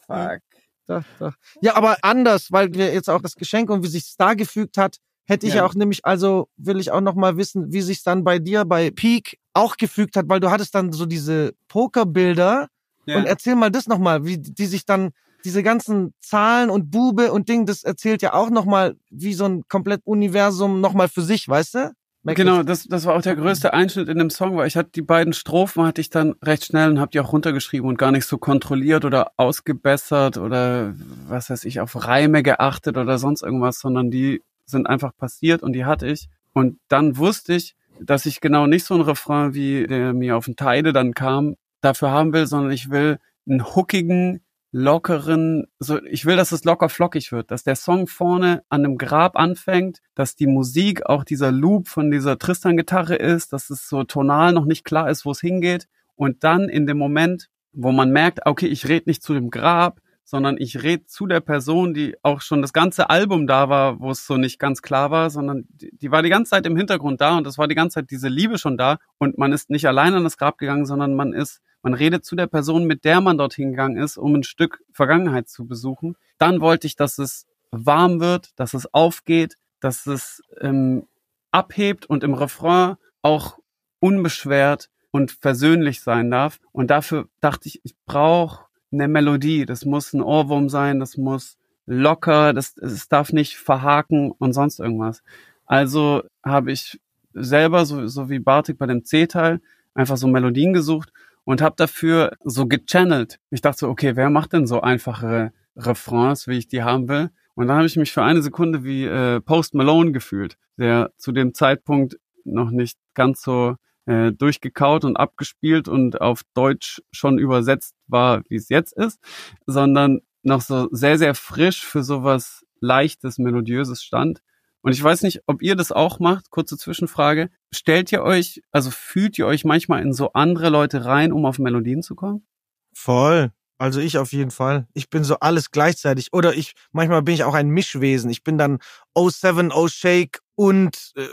Fuck. 0.08 0.39
Doch, 0.88 1.04
doch. 1.19 1.34
Ja, 1.62 1.76
aber 1.76 1.98
anders, 2.02 2.48
weil 2.52 2.74
wir 2.74 2.93
jetzt 2.93 3.10
auch 3.10 3.22
das 3.22 3.36
Geschenk 3.36 3.69
und 3.69 3.84
wie 3.84 3.88
sich's 3.89 4.15
da 4.17 4.34
gefügt 4.34 4.78
hat, 4.78 4.98
hätte 5.26 5.45
ich 5.45 5.54
Ja. 5.54 5.60
ja 5.60 5.65
auch 5.67 5.76
nämlich, 5.76 6.04
also 6.04 6.48
will 6.58 6.80
ich 6.80 6.89
auch 6.91 7.02
noch 7.02 7.13
mal 7.13 7.38
wissen, 7.38 7.72
wie 7.72 7.82
sich's 7.82 8.02
dann 8.04 8.24
bei 8.24 8.39
dir 8.39 8.65
bei 8.65 8.89
Peak 8.89 9.38
auch 9.54 9.78
gefügt 9.78 10.15
hat, 10.15 10.26
weil 10.28 10.39
du 10.39 10.50
hattest 10.50 10.74
dann 10.74 10.91
so 10.91 11.06
diese 11.06 11.54
Pokerbilder 11.67 12.67
Ja. 13.06 13.18
und 13.18 13.26
erzähl 13.26 13.56
mal 13.56 13.72
das 13.72 13.88
noch 13.88 14.00
mal, 14.00 14.26
wie 14.26 14.38
die 14.38 14.66
sich 14.66 14.86
dann 14.86 15.12
diese 15.46 15.64
ganzen 15.64 16.14
Zahlen 16.20 16.70
und 16.70 16.92
Bube 16.92 17.32
und 17.32 17.50
Ding, 17.50 17.66
das 17.66 17.84
erzählt 17.84 18.22
ja 18.22 18.34
auch 18.34 18.50
noch 18.50 18.66
mal 18.66 18.96
wie 19.10 19.34
so 19.34 19.46
ein 19.46 19.64
komplett 19.68 20.02
Universum 20.04 20.82
noch 20.82 20.94
mal 20.94 21.08
für 21.08 21.22
sich, 21.22 21.48
weißt 21.48 21.76
du? 21.76 21.92
Merk 22.24 22.38
Genau, 22.38 22.64
das, 22.64 22.84
das 22.84 23.06
war 23.06 23.16
auch 23.16 23.22
der 23.22 23.38
größte 23.38 23.74
Einschnitt 23.74 24.10
in 24.10 24.18
dem 24.18 24.30
Song, 24.30 24.58
weil 24.58 24.68
ich 24.68 24.76
hatte 24.76 24.90
die 24.94 25.02
beiden 25.02 25.32
Strophen 25.32 25.84
hatte 25.84 26.02
ich 26.02 26.10
dann 26.10 26.36
recht 26.44 26.66
schnell 26.66 26.90
und 26.90 27.00
habe 27.00 27.12
die 27.12 27.20
auch 27.22 27.32
runtergeschrieben 27.32 27.88
und 27.88 27.98
gar 27.98 28.12
nicht 28.12 28.26
so 28.26 28.38
kontrolliert 28.38 29.06
oder 29.06 29.32
ausgebessert 29.38 30.38
oder 30.38 30.94
was 31.28 31.50
weiß 31.50 31.64
ich 31.64 31.80
auf 31.80 32.06
Reime 32.06 32.44
geachtet 32.44 32.98
oder 32.98 33.18
sonst 33.18 33.42
irgendwas, 33.42 33.80
sondern 33.80 34.12
die 34.12 34.44
sind 34.66 34.88
einfach 34.88 35.16
passiert 35.16 35.64
und 35.64 35.74
die 35.74 35.86
hatte 35.86 36.08
ich 36.08 36.28
und 36.52 36.78
dann 36.90 37.16
wusste 37.18 37.54
ich, 37.54 37.76
dass 38.02 38.26
ich 38.26 38.42
genau 38.42 38.68
nicht 38.68 38.86
so 38.86 38.96
ein 38.96 39.02
Refrain 39.02 39.54
wie 39.54 39.88
der 39.88 40.14
mir 40.14 40.36
auf 40.36 40.46
den 40.46 40.58
Teide 40.58 40.92
dann 40.92 41.14
kam 41.14 41.56
dafür 41.82 42.12
haben 42.12 42.34
will, 42.34 42.48
sondern 42.48 42.72
ich 42.72 42.89
will 42.89 43.20
einen 43.48 43.76
hookigen 43.76 44.42
lockeren, 44.72 45.65
so 45.80 46.04
ich 46.04 46.26
will, 46.26 46.36
dass 46.36 46.52
es 46.52 46.63
locker 46.63 46.89
flockig 46.89 47.32
wird, 47.32 47.50
dass 47.50 47.63
der 47.63 47.76
Song 47.76 48.08
vorne 48.08 48.63
an 48.70 48.86
einem 48.86 48.98
Grab 48.98 49.36
anfängt, 49.36 50.00
dass 50.13 50.36
die 50.36 50.48
Musik 50.48 51.06
auch 51.08 51.24
dieser 51.24 51.52
Loop 51.52 51.88
von 51.88 52.12
dieser 52.12 52.38
Tristan-Gitarre 52.38 53.15
ist, 53.15 53.52
dass 53.52 53.70
es 53.70 53.89
so 53.89 54.04
tonal 54.04 54.54
noch 54.54 54.65
nicht 54.65 54.86
klar 54.86 55.10
ist, 55.10 55.26
wo 55.26 55.32
es 55.32 55.42
hingeht. 55.42 55.88
Und 56.15 56.44
dann 56.44 56.70
in 56.70 56.86
dem 56.86 56.98
Moment, 56.98 57.50
wo 57.72 57.92
man 57.92 58.12
merkt, 58.12 58.46
okay, 58.46 58.68
ich 58.68 58.88
rede 58.88 59.10
nicht 59.10 59.24
zu 59.24 59.34
dem 59.34 59.50
Grab, 59.50 60.02
sondern 60.24 60.58
ich 60.60 60.84
rede 60.84 61.08
zu 61.08 61.26
der 61.26 61.39
Person, 61.39 61.96
die 61.96 62.15
auch 62.22 62.42
schon 62.42 62.62
das 62.62 62.72
ganze 62.72 63.10
Album 63.10 63.48
da 63.48 63.70
war, 63.70 64.00
wo 64.00 64.12
es 64.12 64.28
so 64.28 64.38
nicht 64.38 64.60
ganz 64.60 64.84
klar 64.84 65.10
war, 65.10 65.32
sondern 65.32 65.65
die, 65.70 65.89
die 65.98 66.12
war 66.12 66.22
die 66.22 66.30
ganze 66.30 66.52
Zeit 66.52 66.68
im 66.68 66.78
Hintergrund 66.78 67.20
da 67.20 67.36
und 67.36 67.48
es 67.48 67.58
war 67.58 67.68
die 67.68 67.74
ganze 67.74 67.96
Zeit 67.96 68.12
diese 68.12 68.28
Liebe 68.28 68.60
schon 68.60 68.78
da. 68.78 69.00
Und 69.18 69.39
man 69.39 69.52
ist 69.52 69.72
nicht 69.72 69.88
allein 69.88 70.13
an 70.13 70.24
das 70.24 70.38
Grab 70.38 70.60
gegangen, 70.60 70.86
sondern 70.86 71.15
man 71.15 71.34
ist 71.34 71.62
man 71.82 71.94
redet 71.94 72.26
zu 72.26 72.36
der 72.36 72.48
Person, 72.48 72.86
mit 72.86 73.06
der 73.06 73.22
man 73.22 73.38
dorthin 73.38 73.72
gegangen 73.72 73.98
ist, 73.98 74.18
um 74.18 74.36
ein 74.36 74.44
Stück 74.44 74.84
Vergangenheit 74.92 75.48
zu 75.48 75.65
besuchen. 75.65 76.15
Dann 76.38 76.62
wollte 76.62 76.88
ich, 76.88 76.96
dass 76.96 77.18
es 77.18 77.48
warm 77.72 78.20
wird, 78.20 78.52
dass 78.60 78.74
es 78.74 78.94
aufgeht, 78.94 79.56
dass 79.80 80.06
es 80.06 80.42
ähm, 80.60 81.08
abhebt 81.52 82.06
und 82.06 82.24
im 82.24 82.34
Refrain 82.34 82.96
auch 83.22 83.60
unbeschwert 84.00 84.89
und 85.12 85.32
versöhnlich 85.32 86.02
sein 86.02 86.30
darf. 86.32 86.60
Und 86.72 86.92
dafür 86.92 87.28
dachte 87.39 87.68
ich, 87.68 87.82
ich 87.84 87.96
brauche 88.06 88.65
eine 88.92 89.08
Melodie. 89.08 89.65
Das 89.65 89.86
muss 89.86 90.13
ein 90.13 90.22
Ohrwurm 90.22 90.70
sein, 90.70 91.00
das 91.00 91.18
muss 91.18 91.58
locker, 91.86 92.54
das, 92.54 92.78
es 92.78 93.08
darf 93.08 93.34
nicht 93.34 93.58
verhaken 93.58 94.32
und 94.32 94.54
sonst 94.54 94.80
irgendwas. 94.80 95.24
Also 95.65 96.24
habe 96.44 96.72
ich 96.72 97.00
selber, 97.34 97.86
so, 97.86 98.08
so 98.08 98.30
wie 98.30 98.39
Bartik 98.39 98.78
bei 98.78 98.86
dem 98.86 99.06
C-Teil, 99.06 99.62
einfach 99.94 100.18
so 100.18 100.28
Melodien 100.28 100.74
gesucht 100.74 101.12
und 101.50 101.64
habe 101.64 101.74
dafür 101.76 102.38
so 102.44 102.68
gechannelt. 102.68 103.40
Ich 103.50 103.62
dachte 103.62 103.80
so, 103.80 103.90
okay, 103.90 104.16
wer 104.16 104.30
macht 104.30 104.54
denn 104.54 104.68
so 104.68 104.82
einfache 104.82 105.52
Refrains, 105.76 106.48
wie 106.48 106.60
ich 106.60 106.68
die 106.68 106.84
haben 106.84 107.10
will? 107.10 107.32
Und 107.56 107.66
dann 107.66 107.78
habe 107.78 107.88
ich 107.88 107.96
mich 107.96 108.12
für 108.12 108.22
eine 108.22 108.44
Sekunde 108.44 108.84
wie 108.84 109.06
äh, 109.06 109.42
Post 109.42 109.74
Malone 109.74 110.12
gefühlt, 110.12 110.60
der 110.78 111.12
zu 111.18 111.32
dem 111.32 111.56
Zeitpunkt 111.56 112.20
noch 112.44 112.70
nicht 112.70 113.00
ganz 113.16 113.42
so 113.42 113.78
äh, 114.06 114.32
durchgekaut 114.32 115.06
und 115.06 115.18
abgespielt 115.18 115.88
und 115.88 116.22
auf 116.22 116.44
Deutsch 116.54 117.02
schon 117.12 117.40
übersetzt 117.40 117.96
war, 118.06 118.44
wie 118.48 118.58
es 118.58 118.70
jetzt 118.70 118.94
ist, 118.96 119.20
sondern 119.66 120.20
noch 120.44 120.62
so 120.62 120.88
sehr, 120.92 121.18
sehr 121.18 121.34
frisch 121.34 121.84
für 121.84 122.04
sowas 122.04 122.64
leichtes, 122.80 123.40
melodiöses 123.40 124.04
stand. 124.04 124.44
Und 124.82 124.94
ich 124.94 125.04
weiß 125.04 125.24
nicht, 125.24 125.42
ob 125.46 125.62
ihr 125.62 125.76
das 125.76 125.92
auch 125.92 126.20
macht. 126.20 126.50
Kurze 126.50 126.78
Zwischenfrage. 126.78 127.50
Stellt 127.72 128.12
ihr 128.12 128.24
euch, 128.24 128.62
also 128.72 128.92
fühlt 128.92 129.38
ihr 129.38 129.46
euch 129.46 129.65
manchmal 129.65 130.02
in 130.02 130.13
so 130.13 130.34
andere 130.34 130.70
Leute 130.70 131.06
rein, 131.06 131.34
um 131.34 131.46
auf 131.46 131.60
Melodien 131.60 132.02
zu 132.02 132.15
kommen? 132.15 132.46
Voll. 132.94 133.52
Also 133.78 134.02
ich 134.02 134.18
auf 134.18 134.34
jeden 134.34 134.52
Fall. 134.52 134.88
Ich 134.94 135.10
bin 135.10 135.24
so 135.24 135.39
alles 135.39 135.72
gleichzeitig. 135.72 136.34
Oder 136.34 136.54
ich, 136.54 136.74
manchmal 136.92 137.22
bin 137.22 137.34
ich 137.34 137.44
auch 137.44 137.54
ein 137.54 137.70
Mischwesen. 137.70 138.30
Ich 138.30 138.44
bin 138.44 138.58
dann 138.58 138.80
07, 139.18 139.72
O 139.72 139.88
Shake 139.88 140.39
und 140.56 141.13
äh, 141.15 141.28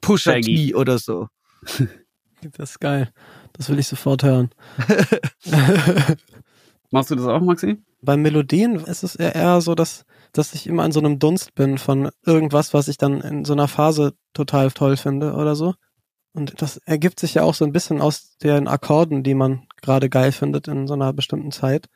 Pusha 0.00 0.32
Shaggy. 0.32 0.68
T 0.68 0.74
oder 0.74 0.98
so. 0.98 1.28
Das 2.58 2.72
ist 2.72 2.80
geil. 2.80 3.10
Das 3.54 3.70
will 3.70 3.78
ich 3.78 3.88
sofort 3.88 4.22
hören. 4.22 4.50
Machst 6.90 7.10
du 7.10 7.14
das 7.14 7.26
auch, 7.26 7.40
Maxi? 7.40 7.82
Bei 8.02 8.16
Melodien 8.16 8.76
ist 8.76 9.02
es 9.02 9.16
eher 9.16 9.60
so, 9.62 9.74
dass, 9.74 10.04
dass 10.34 10.52
ich 10.52 10.66
immer 10.66 10.82
an 10.82 10.92
so 10.92 11.00
einem 11.00 11.18
Dunst 11.18 11.54
bin 11.54 11.78
von 11.78 12.10
irgendwas, 12.26 12.74
was 12.74 12.88
ich 12.88 12.98
dann 12.98 13.20
in 13.20 13.44
so 13.44 13.52
einer 13.52 13.68
Phase 13.68 14.14
total 14.34 14.70
toll 14.70 14.96
finde 14.96 15.34
oder 15.34 15.54
so. 15.54 15.74
Und 16.32 16.60
das 16.60 16.78
ergibt 16.78 17.20
sich 17.20 17.34
ja 17.34 17.42
auch 17.42 17.54
so 17.54 17.64
ein 17.64 17.72
bisschen 17.72 18.00
aus 18.00 18.36
den 18.38 18.66
Akkorden, 18.66 19.22
die 19.22 19.34
man 19.34 19.62
gerade 19.80 20.10
geil 20.10 20.32
findet 20.32 20.66
in 20.66 20.88
so 20.88 20.94
einer 20.94 21.12
bestimmten 21.12 21.52
Zeit. 21.52 21.86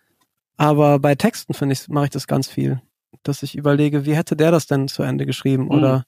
Aber 0.57 1.01
bei 1.01 1.16
Texten 1.16 1.53
finde 1.53 1.72
ich, 1.72 1.88
mache 1.88 2.05
ich 2.07 2.11
das 2.11 2.27
ganz 2.29 2.46
viel. 2.46 2.81
Dass 3.24 3.42
ich 3.42 3.57
überlege, 3.57 4.07
wie 4.07 4.14
hätte 4.14 4.37
der 4.37 4.53
das 4.53 4.66
denn 4.66 4.87
zu 4.87 5.03
Ende 5.03 5.27
geschrieben? 5.27 5.64
Mhm. 5.64 5.70
Oder 5.70 6.05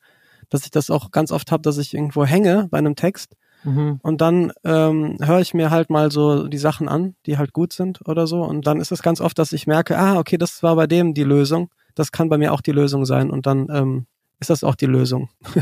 dass 0.49 0.65
ich 0.65 0.71
das 0.71 0.91
auch 0.91 1.11
ganz 1.11 1.33
oft 1.33 1.51
habe, 1.51 1.63
dass 1.63 1.79
ich 1.79 1.95
irgendwo 1.95 2.25
hänge 2.25 2.69
bei 2.71 2.79
einem 2.79 2.97
Text 2.97 3.37
Mhm. 3.63 4.01
und 4.03 4.21
dann 4.23 4.53
ähm, 4.65 5.19
höre 5.21 5.41
ich 5.41 5.53
mir 5.53 5.71
halt 5.71 5.91
mal 5.91 6.11
so 6.11 6.49
die 6.49 6.59
Sachen 6.59 6.89
an, 6.89 7.15
die 7.27 7.37
halt 7.37 7.53
gut 7.53 7.73
sind 7.75 8.01
oder 8.09 8.27
so. 8.27 8.43
Und 8.43 8.67
dann 8.67 8.81
ist 8.81 8.91
es 8.91 9.03
ganz 9.03 9.21
oft, 9.21 9.39
dass 9.39 9.53
ich 9.53 9.67
merke, 9.67 9.99
ah, 9.99 10.19
okay, 10.19 10.39
das 10.39 10.63
war 10.63 10.77
bei 10.77 10.87
dem 10.87 11.13
die 11.13 11.25
Lösung. 11.25 11.69
Das 12.01 12.13
kann 12.13 12.29
bei 12.31 12.39
mir 12.39 12.53
auch 12.55 12.63
die 12.63 12.73
Lösung 12.73 13.05
sein. 13.05 13.29
Und 13.31 13.47
dann 13.47 13.69
ähm, 13.71 14.07
ist 14.41 14.49
das 14.51 14.65
auch 14.65 14.75
die 14.75 14.87
Lösung. 14.87 15.29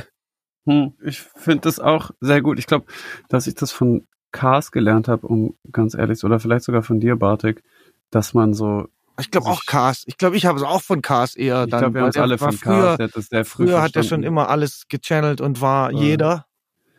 Hm, 0.66 0.92
ich 1.02 1.20
finde 1.20 1.60
das 1.62 1.80
auch 1.80 2.10
sehr 2.20 2.42
gut. 2.42 2.58
Ich 2.58 2.66
glaube, 2.66 2.84
dass 3.30 3.46
ich 3.46 3.54
das 3.54 3.72
von 3.72 4.06
Cars 4.32 4.70
gelernt 4.70 5.08
habe, 5.08 5.26
um 5.26 5.54
ganz 5.72 5.94
ehrlich, 5.94 6.22
oder 6.24 6.40
vielleicht 6.40 6.64
sogar 6.66 6.82
von 6.82 7.00
dir, 7.00 7.16
Bartik, 7.16 7.62
dass 8.10 8.34
man 8.34 8.52
so, 8.52 8.86
Ich 9.18 9.30
glaube 9.30 9.46
auch 9.46 9.62
Cars. 9.64 10.02
Ich 10.04 10.18
glaube, 10.18 10.36
ich 10.36 10.44
habe 10.44 10.58
es 10.58 10.64
auch 10.64 10.82
von 10.82 11.00
Cars 11.00 11.36
eher 11.36 11.64
ich 11.64 11.70
glaube, 11.70 11.94
wir 11.94 12.00
haben 12.02 12.08
es 12.08 12.14
der 12.14 12.22
alle 12.22 12.36
von 12.36 12.52
früher, 12.52 12.72
Cars, 12.82 12.96
der 12.98 13.06
hat 13.08 13.16
das 13.16 13.26
sehr 13.28 13.44
früh 13.46 13.66
früher 13.66 13.80
hat 13.80 13.96
er 13.96 14.02
schon 14.02 14.22
immer 14.22 14.50
alles 14.50 14.84
gechannelt 14.88 15.40
und 15.40 15.62
war 15.62 15.90
Ja. 15.90 16.00
jeder. 16.02 16.46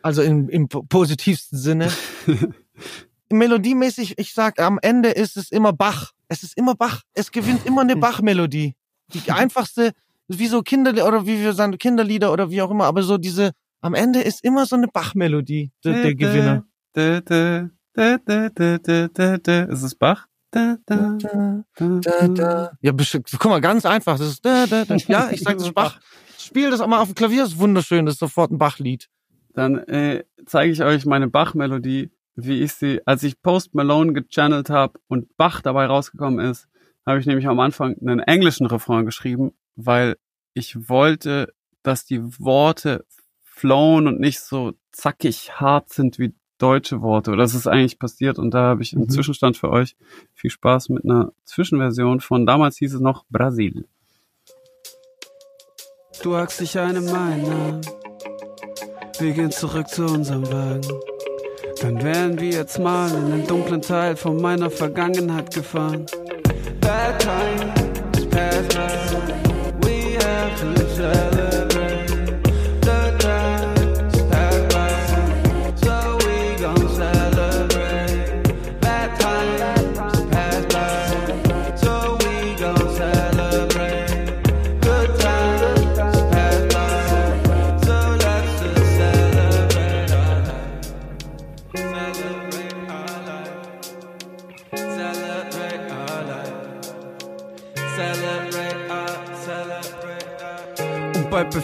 Also 0.02 0.22
im, 0.22 0.48
im 0.48 0.66
po- 0.68 0.82
positivsten 0.82 1.56
Sinne. 1.56 1.92
Melodiemäßig, 3.30 4.18
ich 4.18 4.34
sag, 4.34 4.58
am 4.60 4.78
Ende 4.82 5.10
ist 5.10 5.36
es 5.36 5.52
immer 5.52 5.72
Bach. 5.72 6.10
Es 6.26 6.42
ist 6.42 6.56
immer 6.56 6.74
Bach. 6.74 7.02
Es 7.14 7.30
gewinnt 7.30 7.64
immer 7.66 7.82
eine 7.82 7.94
Bach-Melodie. 8.04 8.74
Die 9.12 9.30
einfachste, 9.30 9.92
wie 10.28 10.46
so 10.46 10.62
Kinder 10.62 11.06
oder 11.06 11.26
wie 11.26 11.40
wir 11.40 11.52
sagen, 11.52 11.76
Kinderlieder 11.78 12.32
oder 12.32 12.50
wie 12.50 12.62
auch 12.62 12.70
immer, 12.70 12.84
aber 12.84 13.02
so 13.02 13.18
diese, 13.18 13.52
am 13.80 13.94
Ende 13.94 14.20
ist 14.20 14.44
immer 14.44 14.66
so 14.66 14.76
eine 14.76 14.88
Bach-Melodie, 14.88 15.72
der, 15.84 16.02
der 16.02 16.14
Gewinner. 16.14 16.64
Ist 19.68 19.82
es 19.82 19.94
Bach? 19.94 20.26
Da, 20.52 20.76
da, 20.86 21.16
da, 21.20 21.64
Da, 21.76 22.28
da. 22.28 22.72
Ja, 22.80 22.92
bestimmt. 22.92 23.30
Guck 23.30 23.50
mal, 23.50 23.60
ganz 23.60 23.86
einfach. 23.86 24.18
Das 24.18 24.28
ist 24.28 24.44
da, 24.44 24.66
da, 24.66 24.84
da. 24.84 24.96
Ja, 24.96 25.28
ich 25.30 25.40
sag, 25.40 25.54
das 25.58 25.68
ist 25.68 25.74
Bach. 25.74 26.00
Spiel 26.38 26.70
das 26.70 26.80
auch 26.80 26.88
mal 26.88 26.98
auf 26.98 27.08
dem 27.08 27.14
Klavier, 27.14 27.42
das 27.42 27.50
ist 27.50 27.58
wunderschön, 27.58 28.06
das 28.06 28.14
ist 28.14 28.20
sofort 28.20 28.50
ein 28.50 28.58
Bach-Lied. 28.58 29.08
Dann 29.54 29.78
äh, 29.78 30.24
zeige 30.46 30.72
ich 30.72 30.82
euch 30.82 31.06
meine 31.06 31.28
Bach-Melodie, 31.28 32.10
wie 32.34 32.62
ich 32.62 32.72
sie, 32.72 33.00
als 33.06 33.22
ich 33.22 33.40
Post 33.42 33.74
Malone 33.74 34.12
gechannelt 34.12 34.70
habe 34.70 34.98
und 35.08 35.36
Bach 35.36 35.60
dabei 35.60 35.86
rausgekommen 35.86 36.44
ist, 36.44 36.66
habe 37.10 37.20
ich 37.20 37.26
nämlich 37.26 37.46
am 37.46 37.60
Anfang 37.60 37.96
einen 38.00 38.20
englischen 38.20 38.66
Refrain 38.66 39.04
geschrieben, 39.04 39.52
weil 39.76 40.16
ich 40.54 40.88
wollte, 40.88 41.52
dass 41.82 42.04
die 42.04 42.22
Worte 42.40 43.04
flowen 43.42 44.06
und 44.06 44.20
nicht 44.20 44.40
so 44.40 44.72
zackig 44.92 45.52
hart 45.60 45.90
sind 45.92 46.18
wie 46.18 46.34
deutsche 46.58 47.00
Worte. 47.00 47.30
Oder 47.32 47.42
das 47.42 47.54
ist 47.54 47.66
eigentlich 47.66 47.98
passiert 47.98 48.38
und 48.38 48.52
da 48.52 48.62
habe 48.64 48.82
ich 48.82 48.92
einen 48.94 49.04
Mhm. 49.04 49.10
Zwischenstand 49.10 49.56
für 49.56 49.70
euch. 49.70 49.96
Viel 50.34 50.50
Spaß 50.50 50.88
mit 50.90 51.04
einer 51.04 51.32
Zwischenversion 51.44 52.20
von 52.20 52.46
damals 52.46 52.76
hieß 52.78 52.94
es 52.94 53.00
noch 53.00 53.24
Brasil. 53.30 53.86
Du 56.22 56.36
hackst 56.36 56.60
dich 56.60 56.78
eine 56.78 57.00
Meinung. 57.00 57.80
Wir 59.18 59.32
gehen 59.32 59.50
zurück 59.50 59.88
zu 59.88 60.04
unserem 60.04 60.50
Wagen. 60.52 60.86
Dann 61.80 62.02
wären 62.02 62.38
wir 62.38 62.50
jetzt 62.50 62.78
mal 62.78 63.10
in 63.10 63.30
den 63.30 63.46
dunklen 63.46 63.80
Teil 63.80 64.16
von 64.16 64.40
meiner 64.40 64.70
Vergangenheit 64.70 65.54
gefahren. 65.54 66.04
Bad 66.80 67.20
times 67.20 68.26
pass 68.26 68.74
by. 68.74 69.78
We 69.82 70.12
have 70.14 70.60
to 70.60 70.94
celebrate. 70.94 71.39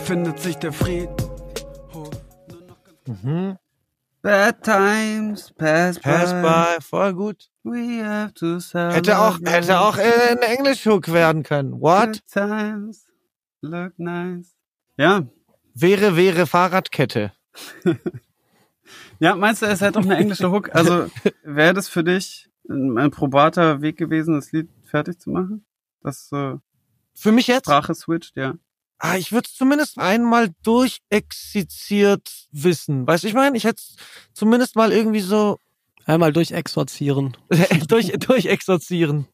Befindet 0.06 0.38
sich 0.38 0.54
der 0.58 0.72
Friedhof. 0.72 2.10
Nur 2.48 2.60
noch 2.68 2.78
ganz 2.84 3.22
Mhm. 3.24 3.58
Bad 4.22 4.62
times 4.62 5.52
pass, 5.58 5.98
Pass 5.98 6.30
by, 6.30 6.80
voll 6.80 7.12
gut. 7.12 7.50
We 7.64 8.04
have 8.04 8.32
to. 8.34 8.60
Hätte 8.72 9.18
auch, 9.18 9.40
hätte 9.44 9.80
auch 9.80 9.98
äh, 9.98 10.30
ein 10.30 10.38
Englisch-Hook 10.38 11.12
werden 11.12 11.42
können. 11.42 11.72
What? 11.80 12.12
Good 12.12 12.26
times 12.28 13.08
look 13.62 13.98
nice. 13.98 14.54
Ja. 14.96 15.26
Wäre, 15.74 16.14
wäre 16.16 16.46
Fahrradkette. 16.46 17.32
Ja, 19.18 19.34
meinst 19.34 19.62
du, 19.62 19.66
es 19.66 19.80
hätte 19.80 19.98
auch 19.98 20.04
eine 20.04 20.18
englische 20.18 20.52
Hook? 20.52 20.72
Also 20.72 21.10
wäre 21.42 21.74
das 21.74 21.88
für 21.88 22.04
dich 22.04 22.48
ein, 22.68 22.96
ein 22.96 23.10
probater 23.10 23.80
Weg 23.80 23.96
gewesen, 23.96 24.36
das 24.36 24.52
Lied 24.52 24.68
fertig 24.84 25.18
zu 25.18 25.30
machen? 25.30 25.66
Das 26.00 26.30
äh, 26.32 26.54
Für 27.14 27.32
mich 27.32 27.48
jetzt? 27.48 27.64
Sprache 27.64 27.92
switcht, 27.94 28.36
ja. 28.36 28.54
Ah, 28.98 29.16
ich 29.16 29.32
würde 29.32 29.46
es 29.50 29.56
zumindest 29.56 29.98
einmal 29.98 30.50
durchexerziert 30.62 32.46
wissen. 32.52 33.06
Weißt 33.06 33.24
du, 33.24 33.28
ich 33.28 33.34
meine, 33.34 33.56
ich 33.56 33.64
hätte 33.64 33.82
zumindest 34.32 34.76
mal 34.76 34.92
irgendwie 34.92 35.20
so 35.20 35.58
Einmal 36.08 36.32
durchexorzieren. 36.32 37.36
durch, 37.88 38.12
durchexerzieren. 38.12 39.26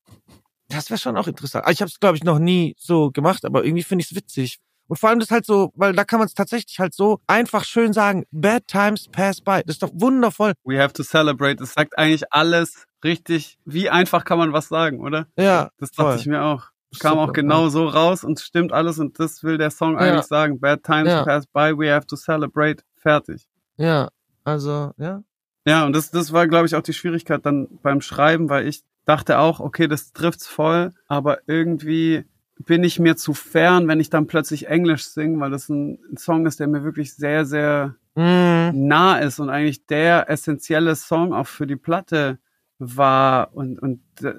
Das 0.71 0.89
wäre 0.89 0.99
schon 0.99 1.19
auch 1.19 1.27
interessant. 1.27 1.67
Ah, 1.67 1.71
Ich 1.71 1.83
habe 1.83 1.91
es, 1.91 2.01
glaube 2.01 2.17
ich, 2.17 2.25
noch 2.25 2.39
nie 2.39 2.75
so 2.79 3.11
gemacht, 3.11 3.45
aber 3.45 3.63
irgendwie 3.63 3.83
finde 3.83 4.03
ich 4.05 4.11
es 4.11 4.17
witzig. 4.17 4.59
Und 4.89 4.97
vor 4.99 5.11
allem 5.11 5.21
das 5.21 5.31
halt 5.31 5.45
so, 5.45 5.71
weil 5.75 5.93
da 5.93 6.05
kann 6.05 6.19
man 6.19 6.27
es 6.29 6.35
tatsächlich 6.35 6.79
halt 6.79 6.95
so 6.95 7.21
einfach 7.27 7.65
schön 7.65 7.93
sagen, 7.93 8.25
bad 8.31 8.67
times 8.69 9.07
pass 9.09 9.43
by. 9.43 9.61
Das 9.67 9.77
ist 9.77 9.83
doch 9.83 9.91
wundervoll. 9.93 10.55
We 10.65 10.81
have 10.83 10.95
to 10.95 11.03
celebrate. 11.03 11.57
Das 11.57 11.75
sagt 11.75 11.97
eigentlich 11.99 12.25
alles 12.33 12.87
richtig. 13.05 13.59
Wie 13.67 13.91
einfach 13.91 14.25
kann 14.25 14.39
man 14.39 14.55
was 14.55 14.69
sagen, 14.69 15.01
oder? 15.01 15.27
Ja, 15.37 15.69
Das 15.79 15.91
dachte 15.91 16.11
voll. 16.13 16.21
ich 16.21 16.27
mir 16.27 16.43
auch. 16.43 16.71
Kam 17.01 17.13
Super, 17.19 17.23
auch 17.23 17.33
genau 17.33 17.69
so 17.69 17.87
raus 17.87 18.23
und 18.25 18.39
stimmt 18.41 18.73
alles 18.73 18.99
und 18.99 19.19
das 19.19 19.43
will 19.43 19.59
der 19.59 19.71
Song 19.71 19.95
Ja. 19.95 19.99
eigentlich 20.01 20.27
sagen. 20.27 20.61
Bad 20.61 20.83
times 20.83 21.09
Ja. 21.11 21.25
pass 21.25 21.47
by, 21.47 21.73
we 21.77 21.93
have 21.93 22.07
to 22.07 22.17
celebrate. 22.17 22.83
Fertig. 22.97 23.49
Ja, 23.77 24.11
also, 24.45 24.93
ja. 24.99 25.23
Ja, 25.67 25.87
und 25.87 25.95
das, 25.95 26.11
das 26.11 26.33
war, 26.33 26.47
glaube 26.49 26.67
ich, 26.67 26.75
auch 26.75 26.83
die 26.83 26.93
Schwierigkeit 26.93 27.45
dann 27.47 27.69
beim 27.83 28.01
Schreiben, 28.01 28.49
weil 28.49 28.67
ich 28.67 28.83
dachte 29.05 29.39
auch, 29.39 29.61
okay, 29.61 29.89
das 29.89 30.13
trifft's 30.13 30.47
voll, 30.47 30.93
aber 31.09 31.39
irgendwie 31.47 32.25
bin 32.59 32.85
ich 32.85 32.99
mir 33.01 33.17
zu 33.17 33.33
fern, 33.35 33.89
wenn 33.89 33.99
ich 33.99 34.11
dann 34.11 34.27
plötzlich 34.27 34.69
Englisch 34.69 35.05
singe, 35.05 35.41
weil 35.41 35.51
das 35.51 35.69
ein, 35.69 35.99
ein 36.13 36.17
Song 36.17 36.47
ist, 36.47 36.61
der 36.61 36.69
mir 36.69 36.85
wirklich 36.85 37.15
sehr, 37.15 37.45
sehr 37.45 37.95
Mhm. 38.15 38.89
nah 38.89 39.17
ist 39.21 39.39
und 39.41 39.49
eigentlich 39.49 39.87
der 39.87 40.29
essentielle 40.29 40.95
Song 40.97 41.33
auch 41.33 41.47
für 41.47 41.67
die 41.67 41.77
Platte 41.77 42.39
war 42.79 43.55
und, 43.55 43.79
und 43.81 44.01
äh, 44.23 44.35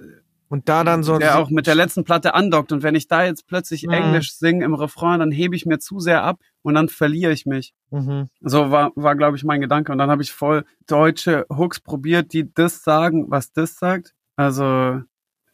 Und 0.53 0.69
da 0.69 0.83
dann 0.83 1.01
so. 1.01 1.17
der 1.17 1.39
auch 1.39 1.49
mit 1.49 1.65
der 1.65 1.73
letzten 1.73 2.03
Platte 2.03 2.35
andockt. 2.35 2.71
Und 2.71 2.83
wenn 2.83 2.93
ich 2.93 3.07
da 3.07 3.23
jetzt 3.23 3.47
plötzlich 3.47 3.83
Mhm. 3.87 3.93
Englisch 3.93 4.35
singe 4.35 4.63
im 4.63 4.75
Refrain, 4.75 5.19
dann 5.19 5.31
hebe 5.31 5.55
ich 5.55 5.65
mir 5.65 5.79
zu 5.79 5.99
sehr 5.99 6.23
ab 6.23 6.39
und 6.61 6.75
dann 6.75 6.89
verliere 6.89 7.31
ich 7.31 7.47
mich. 7.47 7.73
Mhm. 7.89 8.29
So 8.39 8.69
war, 8.69 8.91
war 8.95 9.15
glaube 9.15 9.35
ich, 9.35 9.43
mein 9.43 9.61
Gedanke. 9.61 9.91
Und 9.91 9.97
dann 9.97 10.11
habe 10.11 10.21
ich 10.21 10.31
voll 10.31 10.63
deutsche 10.85 11.47
Hooks 11.49 11.79
probiert, 11.79 12.33
die 12.33 12.53
das 12.53 12.83
sagen, 12.83 13.25
was 13.31 13.51
das 13.51 13.77
sagt. 13.79 14.13
Also 14.35 15.01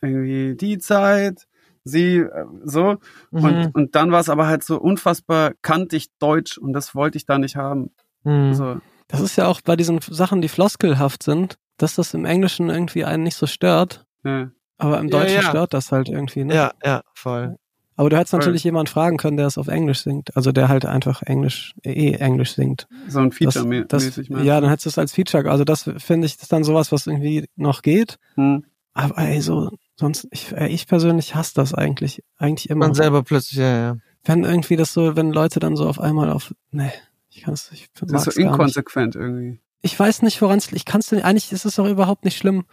irgendwie 0.02 0.56
die 0.56 0.80
Zeit, 0.80 1.47
sie, 1.86 2.18
äh, 2.18 2.45
so. 2.66 2.97
Mhm. 3.32 3.43
Und, 3.45 3.76
und 3.76 3.95
dann 3.95 4.12
war 4.12 4.20
es 4.20 4.28
aber 4.30 4.47
halt 4.47 4.66
so 4.66 4.80
unfassbar 4.82 5.54
kantig 5.62 6.10
deutsch 6.20 6.58
und 6.58 6.74
das 6.74 6.93
wollte 6.93 7.18
ich 7.18 7.26
da 7.26 7.38
nicht 7.38 7.56
haben. 7.56 7.91
Mhm. 8.26 8.54
So, 8.54 8.78
Das 9.08 9.22
ist 9.22 9.38
ja 9.38 9.47
auch 9.47 9.62
bei 9.62 9.78
diesen 9.78 10.02
Sachen, 10.02 10.41
die 10.41 10.50
floskelhaft 10.50 11.24
sind, 11.24 11.58
dass 11.78 11.95
das 11.95 12.14
im 12.14 12.26
Englischen 12.26 12.70
irgendwie 12.70 13.06
einen 13.06 13.24
nicht 13.24 13.38
so 13.38 13.47
stört. 13.47 14.06
ja. 14.26 14.50
Aber 14.80 15.00
im 15.00 15.10
Ja, 15.10 15.20
Deutschen 15.20 15.36
ja. 15.36 15.50
stört 15.50 15.74
das 15.74 15.92
halt 15.92 16.10
irgendwie. 16.10 16.44
Ne? 16.46 16.56
Ja, 16.56 16.72
ja, 16.84 17.02
voll. 17.14 17.58
Aber 17.96 18.10
du 18.10 18.16
hättest 18.16 18.32
Voll. 18.32 18.40
natürlich 18.40 18.64
jemanden 18.64 18.90
fragen 18.90 19.18
können, 19.18 19.36
der 19.36 19.46
es 19.46 19.58
auf 19.58 19.68
Englisch 19.68 20.00
singt. 20.04 20.36
Also 20.38 20.54
der 20.54 20.70
halt 20.70 20.86
einfach 20.86 21.22
Englisch, 21.22 21.76
eh 21.84 22.14
Englisch 22.14 22.54
singt. 22.54 22.88
so 23.10 23.20
ein 23.20 23.30
Das, 23.30 23.38
Feature 23.38 23.86
das, 23.90 24.04
mäßig. 24.06 24.30
meinst 24.30 24.46
ja, 24.46 24.62
dann 24.62 24.70
hättest 24.70 24.86
du 24.86 24.90
es 24.92 24.98
als 24.98 25.14
Feature. 25.14 25.52
Also 25.52 25.66
das 25.66 25.84
finde 25.98 26.26
ich, 26.26 26.36
das 26.38 26.44
ist 26.44 26.52
dann 26.54 26.64
sowas, 26.64 26.94
was 26.94 27.08
irgendwie 27.08 27.46
noch 27.58 27.82
geht. 27.82 28.18
Hm. 28.36 28.64
Aber 28.94 29.18
ey, 29.18 29.42
so, 29.42 29.72
sonst, 29.98 30.28
ich, 30.32 30.54
ey, 30.54 30.70
ich 30.70 30.88
persönlich 30.88 31.36
hasse 31.36 31.52
das 31.56 31.74
eigentlich. 31.74 32.24
Eigentlich 32.38 32.70
immer. 32.70 32.86
Man 32.86 32.96
selber 32.96 33.22
plötzlich, 33.22 33.60
ja, 33.60 33.78
ja. 33.78 33.98
Wenn 34.24 34.46
irgendwie 34.46 34.78
das 34.78 34.94
so, 34.94 35.18
wenn 35.18 35.32
Leute 35.32 35.60
dann 35.60 35.76
so 35.76 35.86
auf 35.88 36.00
einmal 36.00 36.30
auf, 36.32 36.54
nee, 36.72 36.92
ich 37.30 37.42
kann 37.42 37.54
es, 37.54 37.70
ich 37.74 37.88
Das 38.00 38.26
ist 38.28 38.34
so 38.36 38.42
gar 38.42 38.48
nicht. 38.48 38.54
inkonsequent 38.54 39.16
irgendwie. 39.18 39.60
Ich 39.82 39.98
weiß 40.00 40.22
nicht, 40.22 40.42
woran 40.42 40.58
es, 40.58 40.72
ich 40.72 40.86
kann 40.86 41.02
es, 41.02 41.12
eigentlich 41.12 41.52
ist 41.52 41.66
es 41.66 41.76
doch 41.76 41.88
überhaupt 41.88 42.24
nicht 42.24 42.38
schlimm. 42.38 42.64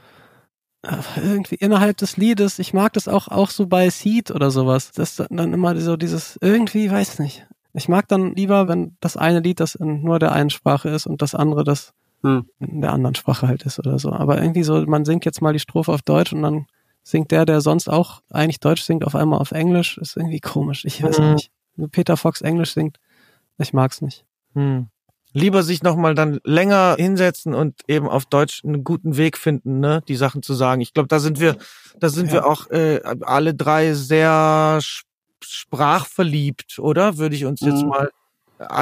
Irgendwie 1.17 1.57
innerhalb 1.57 1.97
des 1.97 2.17
Liedes, 2.17 2.59
ich 2.59 2.73
mag 2.75 2.93
das 2.93 3.09
auch, 3.09 3.29
auch 3.29 3.51
so 3.51 3.67
bei 3.67 3.91
Seed 3.91 4.31
oder 4.31 4.51
sowas. 4.51 4.93
Das 4.93 5.19
ist 5.19 5.27
dann 5.31 5.53
immer 5.53 5.77
so 5.81 5.97
dieses, 5.97 6.39
irgendwie, 6.41 6.91
weiß 6.91 7.19
nicht. 7.19 7.47
Ich 7.73 7.89
mag 7.89 8.09
dann 8.09 8.35
lieber, 8.35 8.69
wenn 8.69 8.97
das 9.01 9.17
eine 9.17 9.41
Lied 9.41 9.61
das 9.61 9.75
in 9.75 10.03
nur 10.03 10.19
der 10.19 10.33
einen 10.33 10.51
Sprache 10.51 10.89
ist 10.89 11.07
und 11.07 11.21
das 11.23 11.35
andere 11.35 11.65
das 11.65 11.93
Hm. 12.23 12.49
in 12.59 12.81
der 12.81 12.93
anderen 12.93 13.15
Sprache 13.15 13.47
halt 13.47 13.65
ist 13.65 13.79
oder 13.79 13.99
so. 13.99 14.11
Aber 14.11 14.41
irgendwie 14.41 14.63
so, 14.63 14.81
man 14.87 15.05
singt 15.05 15.27
jetzt 15.27 15.43
mal 15.43 15.53
die 15.53 15.59
Strophe 15.59 15.93
auf 15.93 16.01
Deutsch 16.03 16.33
und 16.33 16.43
dann 16.43 16.67
singt 17.03 17.31
der, 17.31 17.45
der 17.45 17.61
sonst 17.61 17.89
auch 17.89 18.23
eigentlich 18.31 18.59
Deutsch 18.59 18.83
singt, 18.83 19.05
auf 19.05 19.15
einmal 19.15 19.39
auf 19.39 19.53
Englisch. 19.53 19.99
Ist 19.99 20.17
irgendwie 20.17 20.41
komisch. 20.41 20.85
Ich 20.87 21.03
weiß 21.03 21.19
Mhm. 21.19 21.35
nicht. 21.35 21.51
Wenn 21.77 21.91
Peter 21.91 22.17
Fox 22.17 22.41
Englisch 22.41 22.73
singt, 22.73 22.99
ich 23.59 23.75
mag's 23.75 24.01
nicht. 24.01 24.25
Hm. 24.55 24.89
Lieber 25.37 25.63
sich 25.63 25.83
nochmal 25.83 26.15
dann 26.15 26.41
länger 26.45 26.97
hinsetzen 26.99 27.55
und 27.55 27.75
eben 27.89 28.09
auf 28.09 28.25
Deutsch 28.27 28.63
einen 28.65 28.85
guten 28.85 29.17
Weg 29.17 29.37
finden, 29.37 29.81
ne, 29.81 30.03
die 30.09 30.17
Sachen 30.17 30.43
zu 30.43 30.55
sagen. 30.55 30.81
Ich 30.81 30.95
glaube, 30.95 31.09
da 31.09 31.19
sind 31.19 31.41
wir, 31.41 31.57
da 32.01 32.09
sind 32.09 32.29
Ja. 32.29 32.33
wir 32.35 32.47
auch 32.47 32.71
äh, 32.71 33.01
alle 33.23 33.55
drei 33.55 33.93
sehr 33.95 34.79
sprachverliebt, 35.43 36.79
oder? 36.79 37.19
Würde 37.19 37.37
ich 37.37 37.45
uns 37.45 37.61
jetzt 37.61 37.83
Mhm. 37.83 37.89
mal 37.89 38.11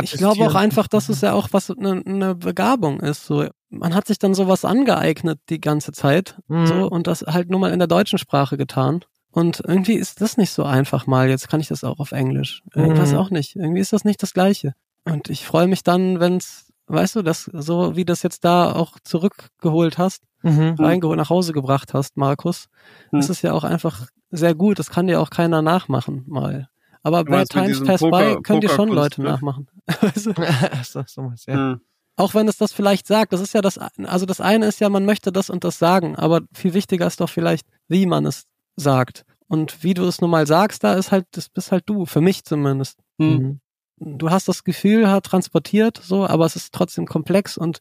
Ich 0.02 0.12
glaube 0.12 0.46
auch 0.46 0.54
einfach, 0.54 0.86
dass 0.86 1.08
es 1.08 1.20
ja 1.20 1.32
auch 1.32 1.48
was 1.50 1.68
eine, 1.70 2.00
eine 2.06 2.34
Begabung 2.36 3.00
ist. 3.00 3.26
So, 3.26 3.48
man 3.70 3.92
hat 3.94 4.06
sich 4.06 4.20
dann 4.20 4.32
sowas 4.34 4.64
angeeignet 4.64 5.40
die 5.48 5.60
ganze 5.60 5.90
Zeit, 5.90 6.36
Mhm. 6.46 6.66
so 6.66 6.88
und 6.88 7.08
das 7.08 7.22
halt 7.22 7.50
nur 7.50 7.58
mal 7.58 7.72
in 7.72 7.80
der 7.80 7.88
deutschen 7.88 8.18
Sprache 8.18 8.56
getan. 8.56 9.04
Und 9.32 9.60
irgendwie 9.66 9.94
ist 9.94 10.20
das 10.20 10.36
nicht 10.36 10.52
so 10.52 10.62
einfach 10.62 11.08
mal. 11.08 11.28
Jetzt 11.28 11.48
kann 11.48 11.58
ich 11.58 11.66
das 11.66 11.82
auch 11.82 11.98
auf 11.98 12.12
Englisch. 12.12 12.62
Irgendwas 12.72 13.10
Mhm. 13.10 13.18
auch 13.18 13.30
nicht. 13.30 13.56
Irgendwie 13.56 13.80
ist 13.80 13.92
das 13.92 14.04
nicht 14.04 14.22
das 14.22 14.32
Gleiche. 14.32 14.74
Und 15.04 15.28
ich 15.30 15.46
freue 15.46 15.66
mich 15.66 15.82
dann, 15.82 16.20
wenn 16.20 16.36
es 16.38 16.72
weißt 16.86 17.16
du, 17.16 17.22
das 17.22 17.44
so 17.52 17.96
wie 17.96 18.04
das 18.04 18.22
jetzt 18.22 18.44
da 18.44 18.72
auch 18.72 18.98
zurückgeholt 19.04 19.98
hast, 19.98 20.22
Mhm. 20.42 20.74
reingeholt, 20.78 21.16
nach 21.16 21.30
Hause 21.30 21.54
gebracht 21.54 21.94
hast, 21.94 22.16
Markus, 22.18 22.66
Hm. 23.10 23.20
ist 23.20 23.30
es 23.30 23.40
ja 23.40 23.52
auch 23.52 23.64
einfach 23.64 24.06
sehr 24.30 24.54
gut. 24.54 24.78
Das 24.78 24.90
kann 24.90 25.06
dir 25.06 25.20
auch 25.20 25.30
keiner 25.30 25.62
nachmachen 25.62 26.24
mal. 26.26 26.68
Aber 27.02 27.24
mit 27.24 27.48
Times 27.48 27.82
Pass 27.82 28.00
by 28.00 28.36
können 28.42 28.60
dir 28.60 28.68
schon 28.68 28.90
Leute 28.90 29.22
ne? 29.22 29.30
nachmachen. 29.30 29.68
Weißt 30.00 30.26
du? 30.26 30.34
so, 30.84 31.02
so 31.06 31.22
meinst 31.22 31.46
du, 31.46 31.52
ja. 31.52 31.70
Ja. 31.70 31.78
Auch 32.16 32.34
wenn 32.34 32.46
es 32.46 32.58
das 32.58 32.72
vielleicht 32.72 33.06
sagt, 33.06 33.32
das 33.32 33.40
ist 33.40 33.54
ja 33.54 33.60
das, 33.60 33.78
also 33.78 34.24
das 34.26 34.40
eine 34.40 34.66
ist 34.66 34.80
ja, 34.80 34.88
man 34.88 35.04
möchte 35.04 35.32
das 35.32 35.50
und 35.50 35.64
das 35.64 35.78
sagen, 35.78 36.14
aber 36.16 36.42
viel 36.52 36.72
wichtiger 36.74 37.06
ist 37.06 37.20
doch 37.20 37.28
vielleicht, 37.28 37.66
wie 37.88 38.06
man 38.06 38.24
es 38.26 38.44
sagt. 38.76 39.24
Und 39.48 39.82
wie 39.82 39.94
du 39.94 40.04
es 40.04 40.20
nun 40.20 40.30
mal 40.30 40.46
sagst, 40.46 40.84
da 40.84 40.94
ist 40.94 41.10
halt, 41.10 41.26
das 41.32 41.48
bist 41.48 41.72
halt 41.72 41.84
du, 41.86 42.06
für 42.06 42.20
mich 42.20 42.44
zumindest. 42.44 43.00
Hm. 43.18 43.28
Mhm. 43.36 43.60
Du 43.98 44.30
hast 44.30 44.48
das 44.48 44.64
Gefühl, 44.64 45.08
hat 45.08 45.24
transportiert, 45.26 46.00
so, 46.02 46.26
aber 46.26 46.46
es 46.46 46.56
ist 46.56 46.72
trotzdem 46.74 47.06
komplex 47.06 47.56
und 47.56 47.78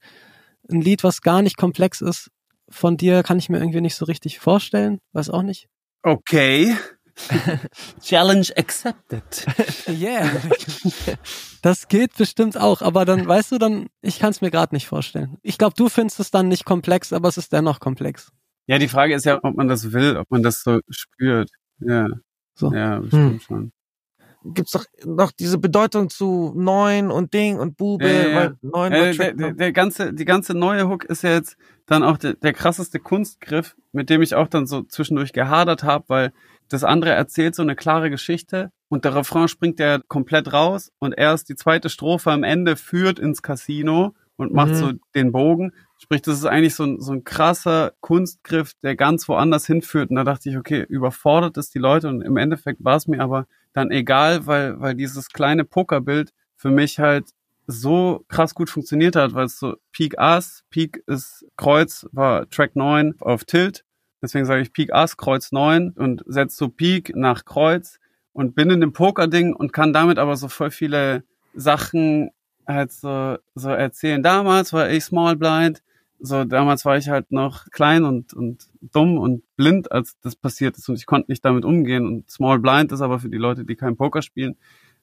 ein 0.69 0.81
Lied, 0.81 1.03
was 1.03 1.21
gar 1.21 1.41
nicht 1.41 1.57
komplex 1.57 2.01
ist, 2.01 2.29
von 2.69 2.97
dir 2.97 3.23
kann 3.23 3.39
ich 3.39 3.49
mir 3.49 3.57
irgendwie 3.59 3.81
nicht 3.81 3.95
so 3.95 4.05
richtig 4.05 4.39
vorstellen, 4.39 4.99
weiß 5.13 5.29
auch 5.29 5.41
nicht. 5.43 5.67
Okay. 6.03 6.75
Challenge 8.01 8.47
accepted. 8.57 9.45
Yeah. 9.87 10.29
Das 11.61 11.87
geht 11.87 12.15
bestimmt 12.17 12.57
auch, 12.57 12.81
aber 12.81 13.05
dann, 13.05 13.27
weißt 13.27 13.51
du, 13.51 13.57
dann, 13.57 13.87
ich 14.01 14.17
kann 14.19 14.31
es 14.31 14.41
mir 14.41 14.49
gerade 14.49 14.73
nicht 14.73 14.87
vorstellen. 14.87 15.37
Ich 15.43 15.57
glaube, 15.57 15.75
du 15.77 15.89
findest 15.89 16.19
es 16.19 16.31
dann 16.31 16.47
nicht 16.47 16.65
komplex, 16.65 17.11
aber 17.13 17.27
es 17.29 17.37
ist 17.37 17.51
dennoch 17.53 17.79
komplex. 17.79 18.31
Ja, 18.65 18.79
die 18.79 18.87
Frage 18.87 19.13
ist 19.13 19.25
ja, 19.25 19.39
ob 19.43 19.55
man 19.55 19.67
das 19.67 19.91
will, 19.91 20.15
ob 20.17 20.31
man 20.31 20.41
das 20.41 20.63
so 20.63 20.79
spürt. 20.89 21.49
Ja. 21.79 22.07
So. 22.55 22.73
Ja, 22.73 22.99
bestimmt 22.99 23.31
Hm. 23.33 23.39
schon. 23.41 23.71
Gibt's 24.45 24.71
doch 24.71 24.85
noch 25.05 25.31
diese 25.31 25.57
Bedeutung 25.57 26.09
zu 26.09 26.53
neun 26.55 27.11
und 27.11 27.33
Ding 27.33 27.59
und 27.59 27.77
Bube, 27.77 28.07
ja. 28.07 28.35
weil 28.35 28.57
neun 28.61 28.91
Äh, 28.91 28.99
der, 29.03 29.13
Track, 29.13 29.37
der, 29.37 29.53
der 29.53 29.71
ganze, 29.71 30.13
die 30.13 30.25
ganze 30.25 30.53
neue 30.53 30.89
Hook 30.89 31.05
ist 31.05 31.23
ja 31.23 31.31
jetzt 31.31 31.55
dann 31.85 32.03
auch 32.03 32.17
der, 32.17 32.33
der 32.33 32.53
krasseste 32.53 32.99
Kunstgriff, 32.99 33.75
mit 33.91 34.09
dem 34.09 34.21
ich 34.21 34.35
auch 34.35 34.47
dann 34.47 34.65
so 34.67 34.83
zwischendurch 34.83 35.33
gehadert 35.33 35.83
habe, 35.83 36.05
weil 36.07 36.33
das 36.69 36.83
andere 36.83 37.11
erzählt 37.11 37.55
so 37.55 37.61
eine 37.61 37.75
klare 37.75 38.09
Geschichte 38.09 38.71
und 38.89 39.05
der 39.05 39.15
Refrain 39.15 39.47
springt 39.47 39.79
ja 39.79 39.99
komplett 40.07 40.51
raus 40.53 40.91
und 40.99 41.13
erst 41.13 41.49
die 41.49 41.55
zweite 41.55 41.89
Strophe 41.89 42.31
am 42.31 42.43
Ende 42.43 42.75
führt 42.75 43.19
ins 43.19 43.41
Casino 43.41 44.13
und 44.37 44.53
macht 44.53 44.69
Mhm. 44.71 44.75
so 44.75 44.91
den 45.13 45.31
Bogen. 45.31 45.73
Sprich, 46.03 46.21
das 46.21 46.35
ist 46.35 46.45
eigentlich 46.45 46.75
so 46.75 46.83
ein, 46.83 46.99
so 46.99 47.13
ein 47.13 47.23
krasser 47.23 47.93
Kunstgriff, 48.01 48.73
der 48.83 48.97
ganz 48.97 49.29
woanders 49.29 49.65
hinführt. 49.65 50.09
Und 50.09 50.17
da 50.17 50.25
dachte 50.25 50.49
ich, 50.49 50.57
okay, 50.57 50.85
überfordert 50.89 51.55
es 51.55 51.69
die 51.69 51.79
Leute 51.79 52.09
und 52.09 52.21
im 52.21 52.35
Endeffekt 52.35 52.83
war 52.83 52.97
es 52.97 53.07
mir 53.07 53.21
aber 53.21 53.47
dann 53.71 53.89
egal, 53.89 54.45
weil, 54.45 54.81
weil 54.81 54.95
dieses 54.95 55.29
kleine 55.29 55.63
Pokerbild 55.63 56.33
für 56.57 56.71
mich 56.71 56.99
halt 56.99 57.29
so 57.67 58.25
krass 58.27 58.53
gut 58.53 58.69
funktioniert 58.69 59.15
hat, 59.15 59.33
weil 59.33 59.45
es 59.45 59.57
so 59.57 59.77
Peak 59.93 60.19
Ass, 60.19 60.65
Peak 60.69 61.01
ist 61.07 61.45
Kreuz, 61.55 62.05
war 62.11 62.49
Track 62.49 62.75
9 62.75 63.15
auf 63.21 63.45
Tilt. 63.45 63.85
Deswegen 64.21 64.45
sage 64.45 64.61
ich 64.61 64.73
Peak 64.73 64.91
Ass, 64.91 65.15
Kreuz 65.15 65.53
9 65.53 65.91
und 65.91 66.21
setze 66.25 66.57
so 66.57 66.67
Peak 66.67 67.15
nach 67.15 67.45
Kreuz 67.45 68.01
und 68.33 68.55
bin 68.55 68.71
in 68.71 68.81
dem 68.81 68.91
Poker-Ding 68.91 69.53
und 69.53 69.71
kann 69.71 69.93
damit 69.93 70.19
aber 70.19 70.35
so 70.35 70.49
voll 70.49 70.69
viele 70.69 71.23
Sachen 71.53 72.31
halt 72.67 72.91
so, 72.91 73.37
so 73.55 73.69
erzählen. 73.69 74.21
Damals 74.21 74.73
war 74.73 74.89
ich 74.89 75.05
Small 75.05 75.37
Blind, 75.37 75.81
so 76.25 76.45
damals 76.45 76.85
war 76.85 76.97
ich 76.97 77.09
halt 77.09 77.33
noch 77.33 77.69
klein 77.71 78.05
und, 78.05 78.33
und 78.33 78.69
dumm 78.79 79.17
und 79.17 79.43
blind, 79.57 79.91
als 79.91 80.17
das 80.21 80.37
passiert 80.37 80.77
ist 80.77 80.87
und 80.87 80.95
ich 80.95 81.05
konnte 81.05 81.29
nicht 81.29 81.43
damit 81.43 81.65
umgehen 81.65 82.07
und 82.07 82.31
Small 82.31 82.59
Blind 82.59 82.93
ist 82.93 83.01
aber 83.01 83.19
für 83.19 83.27
die 83.27 83.37
Leute, 83.37 83.65
die 83.65 83.75
kein 83.75 83.97
Poker 83.97 84.21
spielen, 84.21 84.55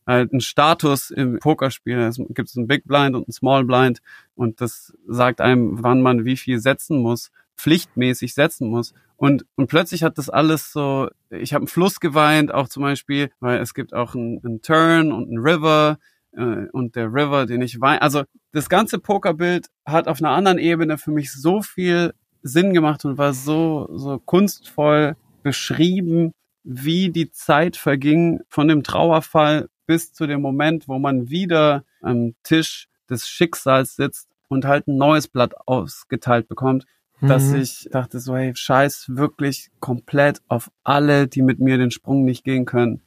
halt 0.06 0.32
ein 0.32 0.40
Status 0.40 1.10
im 1.10 1.38
Pokerspiel. 1.38 1.98
Es 1.98 2.18
gibt 2.30 2.56
einen 2.56 2.66
Big 2.66 2.84
Blind 2.86 3.14
und 3.14 3.26
einen 3.26 3.32
Small 3.32 3.64
Blind 3.64 4.00
und 4.34 4.62
das 4.62 4.94
sagt 5.06 5.42
einem, 5.42 5.82
wann 5.82 6.00
man 6.00 6.24
wie 6.24 6.38
viel 6.38 6.58
setzen 6.58 6.98
muss, 7.00 7.30
pflichtmäßig 7.54 8.32
setzen 8.32 8.68
muss. 8.68 8.94
Und, 9.16 9.44
und 9.56 9.66
plötzlich 9.66 10.02
hat 10.02 10.16
das 10.16 10.30
alles 10.30 10.72
so, 10.72 11.10
ich 11.28 11.52
habe 11.52 11.64
einen 11.64 11.68
Fluss 11.68 12.00
geweint, 12.00 12.54
auch 12.54 12.68
zum 12.68 12.82
Beispiel, 12.82 13.30
weil 13.40 13.60
es 13.60 13.74
gibt 13.74 13.92
auch 13.92 14.14
einen, 14.14 14.42
einen 14.42 14.62
Turn 14.62 15.12
und 15.12 15.28
einen 15.28 15.38
River 15.38 15.98
äh, 16.32 16.66
und 16.72 16.96
der 16.96 17.12
River, 17.12 17.44
den 17.44 17.60
ich 17.60 17.78
weine. 17.78 18.00
Also 18.00 18.24
das 18.52 18.68
ganze 18.68 18.98
Pokerbild 18.98 19.68
hat 19.84 20.08
auf 20.08 20.20
einer 20.20 20.30
anderen 20.30 20.58
Ebene 20.58 20.98
für 20.98 21.10
mich 21.10 21.32
so 21.32 21.62
viel 21.62 22.14
Sinn 22.42 22.72
gemacht 22.74 23.04
und 23.04 23.18
war 23.18 23.32
so, 23.34 23.88
so 23.96 24.18
kunstvoll 24.18 25.16
beschrieben, 25.42 26.32
wie 26.62 27.10
die 27.10 27.30
Zeit 27.30 27.76
verging 27.76 28.40
von 28.48 28.68
dem 28.68 28.82
Trauerfall 28.82 29.68
bis 29.86 30.12
zu 30.12 30.26
dem 30.26 30.40
Moment, 30.40 30.88
wo 30.88 30.98
man 30.98 31.28
wieder 31.30 31.84
am 32.00 32.34
Tisch 32.42 32.88
des 33.08 33.28
Schicksals 33.28 33.96
sitzt 33.96 34.28
und 34.48 34.64
halt 34.64 34.86
ein 34.88 34.96
neues 34.96 35.28
Blatt 35.28 35.54
ausgeteilt 35.66 36.48
bekommt, 36.48 36.86
dass 37.20 37.50
Mhm. 37.50 37.56
ich 37.60 37.88
dachte 37.90 38.18
so, 38.20 38.36
hey, 38.36 38.52
scheiß 38.54 39.06
wirklich 39.10 39.70
komplett 39.80 40.40
auf 40.48 40.70
alle, 40.84 41.28
die 41.28 41.42
mit 41.42 41.60
mir 41.60 41.76
den 41.76 41.90
Sprung 41.90 42.24
nicht 42.24 42.44
gehen 42.44 42.64
können. 42.64 43.02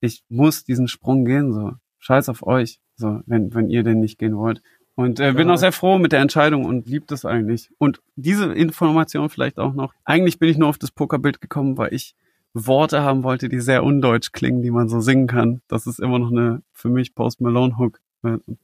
Ich 0.00 0.22
muss 0.28 0.64
diesen 0.64 0.88
Sprung 0.88 1.24
gehen, 1.24 1.52
so. 1.52 1.72
Scheiß 1.98 2.28
auf 2.28 2.46
euch, 2.46 2.80
so, 2.96 3.20
wenn, 3.26 3.52
wenn 3.52 3.68
ihr 3.68 3.82
den 3.82 4.00
nicht 4.00 4.18
gehen 4.18 4.36
wollt. 4.36 4.62
Und 4.98 5.20
äh, 5.20 5.32
bin 5.32 5.46
Ja. 5.46 5.54
auch 5.54 5.58
sehr 5.58 5.70
froh 5.70 5.96
mit 5.98 6.10
der 6.10 6.18
Entscheidung 6.20 6.64
und 6.64 6.88
liebt 6.88 7.12
es 7.12 7.24
eigentlich. 7.24 7.70
Und 7.78 8.00
diese 8.16 8.52
Information 8.52 9.28
vielleicht 9.30 9.60
auch 9.60 9.72
noch. 9.72 9.94
Eigentlich 10.04 10.40
bin 10.40 10.48
ich 10.48 10.58
nur 10.58 10.68
auf 10.68 10.76
das 10.78 10.90
Pokerbild 10.90 11.40
gekommen, 11.40 11.78
weil 11.78 11.94
ich 11.94 12.16
Worte 12.52 13.02
haben 13.02 13.22
wollte, 13.22 13.48
die 13.48 13.60
sehr 13.60 13.84
undeutsch 13.84 14.32
klingen, 14.32 14.60
die 14.60 14.72
man 14.72 14.88
so 14.88 15.00
singen 15.00 15.28
kann. 15.28 15.60
Das 15.68 15.86
ist 15.86 16.00
immer 16.00 16.18
noch 16.18 16.32
eine, 16.32 16.62
für 16.72 16.88
mich 16.88 17.14
Post 17.14 17.40
Malone 17.40 17.78
Hook. 17.78 18.00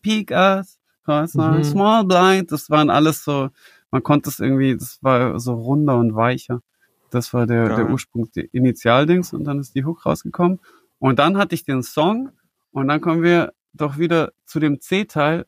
Peak 0.02 0.32
us, 0.32 0.80
Mhm. 1.06 1.62
small 1.62 2.04
blind. 2.04 2.50
Das 2.50 2.68
waren 2.68 2.90
alles 2.90 3.22
so, 3.22 3.50
man 3.92 4.02
konnte 4.02 4.28
es 4.28 4.40
irgendwie, 4.40 4.74
das 4.76 4.98
war 5.02 5.38
so 5.38 5.54
runder 5.54 5.96
und 5.98 6.16
weicher. 6.16 6.62
Das 7.10 7.32
war 7.32 7.46
der, 7.46 7.76
der 7.76 7.88
Ursprung, 7.90 8.28
der 8.34 8.52
Initialdings 8.52 9.32
und 9.32 9.44
dann 9.44 9.60
ist 9.60 9.76
die 9.76 9.84
Hook 9.84 10.04
rausgekommen. 10.04 10.58
Und 10.98 11.20
dann 11.20 11.36
hatte 11.36 11.54
ich 11.54 11.62
den 11.64 11.84
Song 11.84 12.30
und 12.72 12.88
dann 12.88 13.00
kommen 13.00 13.22
wir 13.22 13.52
doch 13.72 13.98
wieder 13.98 14.32
zu 14.46 14.58
dem 14.58 14.80
C-Teil, 14.80 15.46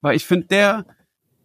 weil 0.00 0.16
ich 0.16 0.26
finde, 0.26 0.46
der, 0.46 0.86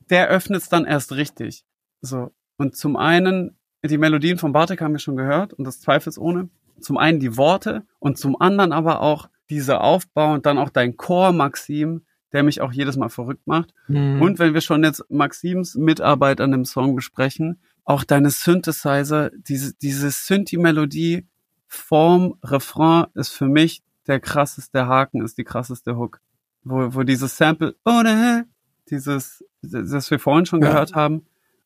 der 0.10 0.28
öffnet 0.30 0.62
es 0.62 0.70
dann 0.70 0.86
erst 0.86 1.14
richtig. 1.14 1.64
So. 2.02 2.32
Und 2.58 2.76
zum 2.76 2.96
einen, 2.96 3.58
die 3.84 3.98
Melodien 3.98 4.38
von 4.38 4.52
Bartek 4.52 4.82
haben 4.82 4.94
wir 4.94 5.00
schon 5.00 5.18
gehört 5.18 5.54
und 5.54 5.66
das 5.66 5.80
zweifelsohne. 5.80 6.50
Zum 6.80 6.98
einen 6.98 7.20
die 7.20 7.38
Worte 7.38 7.84
und 8.00 8.18
zum 8.18 8.40
anderen 8.40 8.72
aber 8.72 9.02
auch 9.02 9.30
dieser 9.50 9.82
Aufbau 9.82 10.34
und 10.34 10.46
dann 10.46 10.58
auch 10.58 10.70
dein 10.70 10.98
Chor, 10.98 11.32
Maxim, 11.32 12.06
der 12.32 12.44
mich 12.44 12.62
auch 12.62 12.72
jedes 12.72 12.98
Mal 12.98 13.10
verrückt 13.10 13.46
macht. 13.46 13.74
Mhm. 13.88 14.22
Und 14.22 14.40
wenn 14.40 14.54
wir 14.54 14.62
schon 14.62 14.84
jetzt 14.84 15.04
Maxims 15.10 15.76
Mitarbeit 15.76 16.42
an 16.42 16.52
dem 16.52 16.66
Song 16.66 16.96
besprechen, 16.96 17.60
auch 17.84 18.04
deine 18.04 18.30
Synthesizer, 18.30 19.32
diese, 19.34 19.74
diese 19.76 20.10
Synthi-Melodie 20.12 21.28
vorm 21.68 22.36
Refrain 22.44 23.06
ist 23.16 23.30
für 23.30 23.48
mich 23.48 23.82
der 24.08 24.20
krasseste 24.20 24.88
Haken, 24.88 25.22
ist 25.24 25.38
die 25.38 25.44
krasseste 25.44 25.98
Hook. 25.98 26.22
Wo, 26.64 26.94
wo 26.94 27.04
dieses 27.04 27.36
Sample, 27.38 27.76
oh 27.86 28.02
ne, 28.04 28.46
dieses, 28.90 29.44
das 29.62 30.12
wir 30.12 30.20
vorhin 30.20 30.46
schon 30.46 30.62
Ja. 30.62 30.70
gehört 30.72 30.94
haben, 30.96 31.26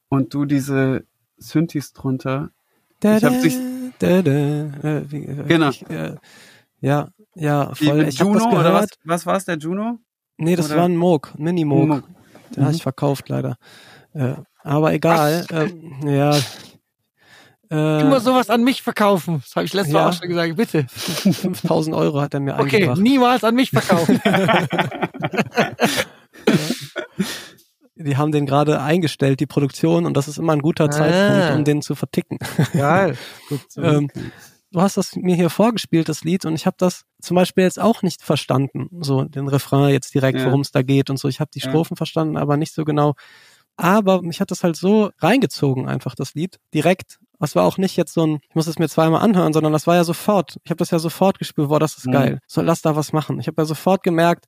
und 0.09 0.33
du 0.33 0.45
diese 0.45 1.03
Synthes 1.37 1.91
drunter. 1.93 2.51
Da, 3.01 3.17
Ich 3.17 3.23
hab 3.23 3.41
dich- 3.41 3.57
da, 3.99 4.21
da, 4.21 4.31
äh, 4.31 5.11
wie, 5.11 5.25
äh, 5.25 5.43
Genau. 5.47 5.69
Ich, 5.69 5.89
äh, 5.89 6.15
ja, 6.79 7.09
ja, 7.35 7.73
voll. 7.75 7.97
mit 7.97 8.07
Ich 8.09 8.19
Juno 8.19 8.35
das 8.35 8.43
gehört. 8.43 8.59
oder 8.61 8.73
was? 8.73 8.87
Was 9.03 9.25
war 9.25 9.35
es, 9.35 9.45
der 9.45 9.57
Juno? 9.57 9.99
Nee, 10.37 10.55
das 10.55 10.67
Oder- 10.67 10.77
war 10.77 10.85
ein 10.85 10.95
Moog, 10.97 11.33
Mini-Moog. 11.37 11.87
Moog. 11.87 12.03
Den 12.55 12.63
habe 12.63 12.71
Mhm. 12.71 12.75
ich 12.75 12.83
verkauft 12.83 13.27
leider. 13.29 13.57
Äh, 14.13 14.35
aber 14.63 14.93
egal. 14.93 15.45
Ähm, 15.51 16.07
ja. 16.07 16.37
Äh, 17.71 18.01
Immer 18.01 18.19
sowas 18.19 18.49
an 18.49 18.63
mich 18.63 18.81
verkaufen. 18.81 19.41
Das 19.43 19.55
habe 19.55 19.65
ich 19.65 19.73
letztes 19.73 19.93
Ja. 19.93 20.01
Mal 20.03 20.09
auch 20.09 20.13
schon 20.13 20.29
gesagt. 20.29 20.55
Bitte. 20.55 20.85
5000 20.89 21.95
Euro 21.95 22.21
hat 22.21 22.33
er 22.33 22.39
mir 22.39 22.59
Okay, 22.59 22.75
eingebracht. 22.77 23.01
niemals 23.01 23.43
an 23.43 23.55
mich 23.55 23.69
verkaufen. 23.71 24.21
Die 27.97 28.17
haben 28.17 28.31
den 28.33 28.45
gerade 28.45 28.81
eingestellt, 28.81 29.39
die 29.39 29.45
Produktion, 29.45 30.05
und 30.05 30.17
das 30.17 30.27
ist 30.27 30.37
immer 30.37 30.51
ein 30.53 30.61
guter 30.61 30.85
Ah. 30.85 30.91
Zeitpunkt, 30.91 31.55
um 31.57 31.63
den 31.63 31.81
zu 31.81 31.95
verticken. 31.95 32.37
Geil. 32.73 33.17
Gut. 33.49 33.61
Ähm, 33.77 34.09
du 34.71 34.81
hast 34.81 34.97
das 34.97 35.15
mir 35.15 35.35
hier 35.35 35.49
vorgespielt, 35.49 36.09
das 36.09 36.23
Lied, 36.25 36.43
und 36.45 36.55
ich 36.55 36.65
habe 36.65 36.75
das 36.77 37.05
zum 37.21 37.35
Beispiel 37.35 37.63
jetzt 37.63 37.79
auch 37.79 38.01
nicht 38.01 38.21
verstanden, 38.21 38.89
so 38.99 39.23
den 39.23 39.47
Refrain 39.47 39.93
jetzt 39.93 40.13
direkt, 40.13 40.39
Ja. 40.39 40.45
worum 40.47 40.59
es 40.61 40.71
da 40.71 40.81
geht 40.81 41.09
und 41.09 41.17
so. 41.17 41.29
Ich 41.29 41.39
habe 41.39 41.49
die 41.53 41.59
Ja. 41.61 41.69
Strophen 41.69 41.95
verstanden, 41.95 42.35
aber 42.35 42.57
nicht 42.57 42.73
so 42.73 42.83
genau. 42.83 43.15
Aber 43.77 44.21
mich 44.21 44.39
hat 44.41 44.51
das 44.51 44.63
halt 44.63 44.75
so 44.75 45.11
reingezogen, 45.19 45.87
einfach 45.87 46.15
das 46.15 46.33
Lied, 46.33 46.59
direkt. 46.73 47.19
Das 47.39 47.55
war 47.55 47.65
auch 47.65 47.77
nicht 47.77 47.97
jetzt 47.97 48.13
so 48.13 48.25
ein, 48.25 48.39
ich 48.49 48.55
muss 48.55 48.67
es 48.67 48.79
mir 48.79 48.87
zweimal 48.87 49.21
anhören, 49.21 49.51
sondern 49.53 49.73
das 49.73 49.85
war 49.87 49.95
ja 49.95 50.03
sofort. 50.05 50.57
Ich 50.63 50.71
habe 50.71 50.77
das 50.77 50.91
ja 50.91 50.99
sofort 50.99 51.37
gespürt, 51.37 51.67
boah, 51.69 51.79
das 51.79 51.97
ist 51.97 52.07
Mhm. 52.07 52.11
geil. 52.11 52.39
So, 52.47 52.61
lass 52.61 52.81
da 52.81 52.95
was 52.95 53.11
machen. 53.11 53.39
Ich 53.39 53.47
habe 53.47 53.61
ja 53.61 53.65
sofort 53.65 54.03
gemerkt, 54.03 54.45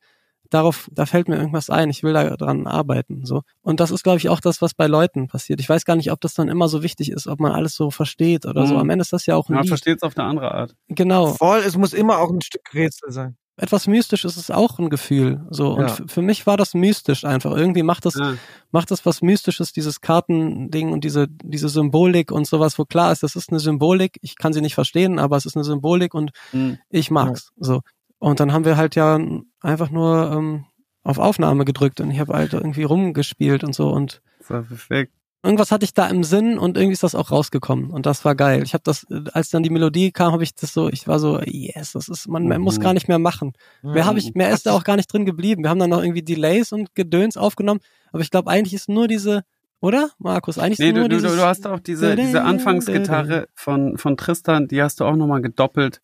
darauf, 0.50 0.88
da 0.94 1.06
fällt 1.06 1.28
mir 1.28 1.36
irgendwas 1.36 1.70
ein, 1.70 1.90
ich 1.90 2.04
will 2.04 2.14
da 2.14 2.38
dran 2.38 2.66
arbeiten, 2.68 3.26
so. 3.26 3.42
Und 3.62 3.82
das 3.82 3.92
ist, 3.92 4.04
glaube 4.04 4.20
ich, 4.20 4.30
auch 4.30 4.40
das, 4.40 4.62
was 4.62 4.74
bei 4.74 4.88
Leuten 4.88 5.28
passiert. 5.28 5.60
Ich 5.60 5.68
weiß 5.68 5.84
gar 5.84 5.98
nicht, 5.98 6.10
ob 6.14 6.22
das 6.22 6.34
dann 6.36 6.48
immer 6.48 6.70
so 6.70 6.82
wichtig 6.82 7.12
ist, 7.12 7.28
ob 7.28 7.42
man 7.42 7.52
alles 7.52 7.76
so 7.76 7.92
versteht 7.92 8.46
oder 8.46 8.66
so. 8.66 8.76
Mhm. 8.76 8.80
Am 8.80 8.90
Ende 8.90 9.02
ist 9.02 9.12
das 9.12 9.26
ja 9.26 9.36
auch 9.36 9.50
ein 9.50 9.56
Man 9.56 9.68
versteht 9.68 9.98
es 9.98 10.04
auf 10.04 10.18
eine 10.18 10.26
andere 10.26 10.54
Art. 10.54 10.74
Genau. 10.88 11.34
Voll, 11.34 11.60
es 11.60 11.76
muss 11.76 11.92
immer 11.92 12.20
auch 12.20 12.32
ein 12.32 12.40
Stück 12.42 12.74
Rätsel 12.74 13.12
sein. 13.12 13.36
Etwas 13.58 13.88
mystisch 13.88 14.24
ist 14.24 14.38
es 14.38 14.52
auch 14.52 14.78
ein 14.80 14.90
Gefühl. 14.90 15.46
So. 15.50 15.74
Und 15.74 15.88
Ja. 15.90 15.98
für 16.08 16.22
mich 16.22 16.46
war 16.48 16.58
das 16.58 16.74
mystisch 16.74 17.26
einfach. 17.26 17.56
Irgendwie 17.56 17.84
macht 17.84 18.06
das, 18.06 18.16
Ja. 18.16 18.36
macht 18.72 18.92
das 18.92 19.06
was 19.06 19.22
Mystisches, 19.22 19.74
dieses 19.74 20.00
Kartending 20.02 20.92
und 20.92 21.04
diese, 21.04 21.28
diese 21.28 21.68
Symbolik 21.70 22.32
und 22.32 22.46
sowas, 22.48 22.78
wo 22.78 22.86
klar 22.86 23.12
ist, 23.12 23.24
das 23.24 23.36
ist 23.36 23.50
eine 23.50 23.60
Symbolik. 23.60 24.18
Ich 24.22 24.36
kann 24.38 24.54
sie 24.54 24.62
nicht 24.62 24.76
verstehen, 24.76 25.18
aber 25.20 25.38
es 25.38 25.46
ist 25.46 25.56
eine 25.56 25.64
Symbolik 25.64 26.14
und 26.14 26.32
Mhm. 26.54 26.78
ich 26.90 27.10
mag's. 27.12 27.52
So. 27.58 27.82
Und 28.20 28.40
dann 28.40 28.54
haben 28.54 28.66
wir 28.66 28.78
halt 28.78 28.96
ja 28.96 29.20
einfach 29.62 29.90
nur 29.90 30.32
ähm, 30.32 30.66
auf 31.04 31.18
Aufnahme 31.18 31.66
gedrückt 31.66 32.00
und 32.02 32.12
ich 32.12 32.20
habe 32.20 32.34
halt 32.34 32.54
irgendwie 32.54 32.84
rumgespielt 32.84 33.64
und 33.64 33.74
so 33.74 33.90
und 33.90 34.22
Das 34.40 34.50
war 34.52 34.62
perfekt. 34.64 35.14
Irgendwas 35.48 35.72
hatte 35.72 35.84
ich 35.86 35.94
da 35.94 36.08
im 36.08 36.24
Sinn 36.24 36.60
und 36.60 36.78
irgendwie 36.78 36.94
ist 36.94 37.02
das 37.04 37.16
auch 37.16 37.32
rausgekommen 37.32 37.90
und 37.90 38.06
das 38.06 38.24
war 38.26 38.36
geil. 38.36 38.62
Ich 38.64 38.74
habe 38.74 38.84
das, 38.84 39.08
als 39.34 39.50
dann 39.50 39.64
die 39.64 39.72
Melodie 39.72 40.12
kam, 40.12 40.32
habe 40.34 40.44
ich 40.44 40.54
das 40.54 40.74
so, 40.74 40.90
ich 40.90 41.08
war 41.08 41.18
so, 41.20 41.40
yes, 41.42 41.94
das 41.94 42.08
ist, 42.10 42.28
man, 42.28 42.48
man 42.48 42.62
muss 42.62 42.78
Mhm. 42.78 42.84
gar 42.84 42.94
nicht 42.94 43.08
mehr 43.08 43.18
machen. 43.20 43.54
Mehr 43.82 44.06
habe 44.06 44.20
ich, 44.20 44.36
mehr 44.36 44.52
ist 44.52 44.66
da 44.68 44.74
auch 44.74 44.84
gar 44.84 44.96
nicht 44.98 45.12
drin 45.12 45.26
geblieben. 45.26 45.64
Wir 45.64 45.70
haben 45.72 45.80
dann 45.80 45.90
noch 45.90 46.04
irgendwie 46.04 46.22
Delays 46.22 46.72
und 46.72 46.94
Gedöns 46.94 47.38
aufgenommen, 47.38 47.80
aber 48.12 48.22
ich 48.22 48.30
glaube 48.30 48.52
eigentlich 48.52 48.74
ist 48.76 48.90
nur 48.90 49.08
diese, 49.08 49.44
oder 49.80 50.10
Markus? 50.20 50.58
Eigentlich 50.60 50.80
Nee, 50.80 50.92
nur 50.92 51.08
du, 51.10 51.16
dieses. 51.18 51.36
du 51.36 51.42
hast 51.42 51.66
auch 51.68 51.80
diese, 51.80 52.16
diese 52.16 52.44
Anfangsgitarre 52.44 53.48
von, 53.56 53.98
von 53.98 54.18
Tristan, 54.18 54.68
die 54.68 54.82
hast 54.82 55.00
du 55.00 55.06
auch 55.06 55.16
nochmal 55.16 55.42
gedoppelt 55.42 56.02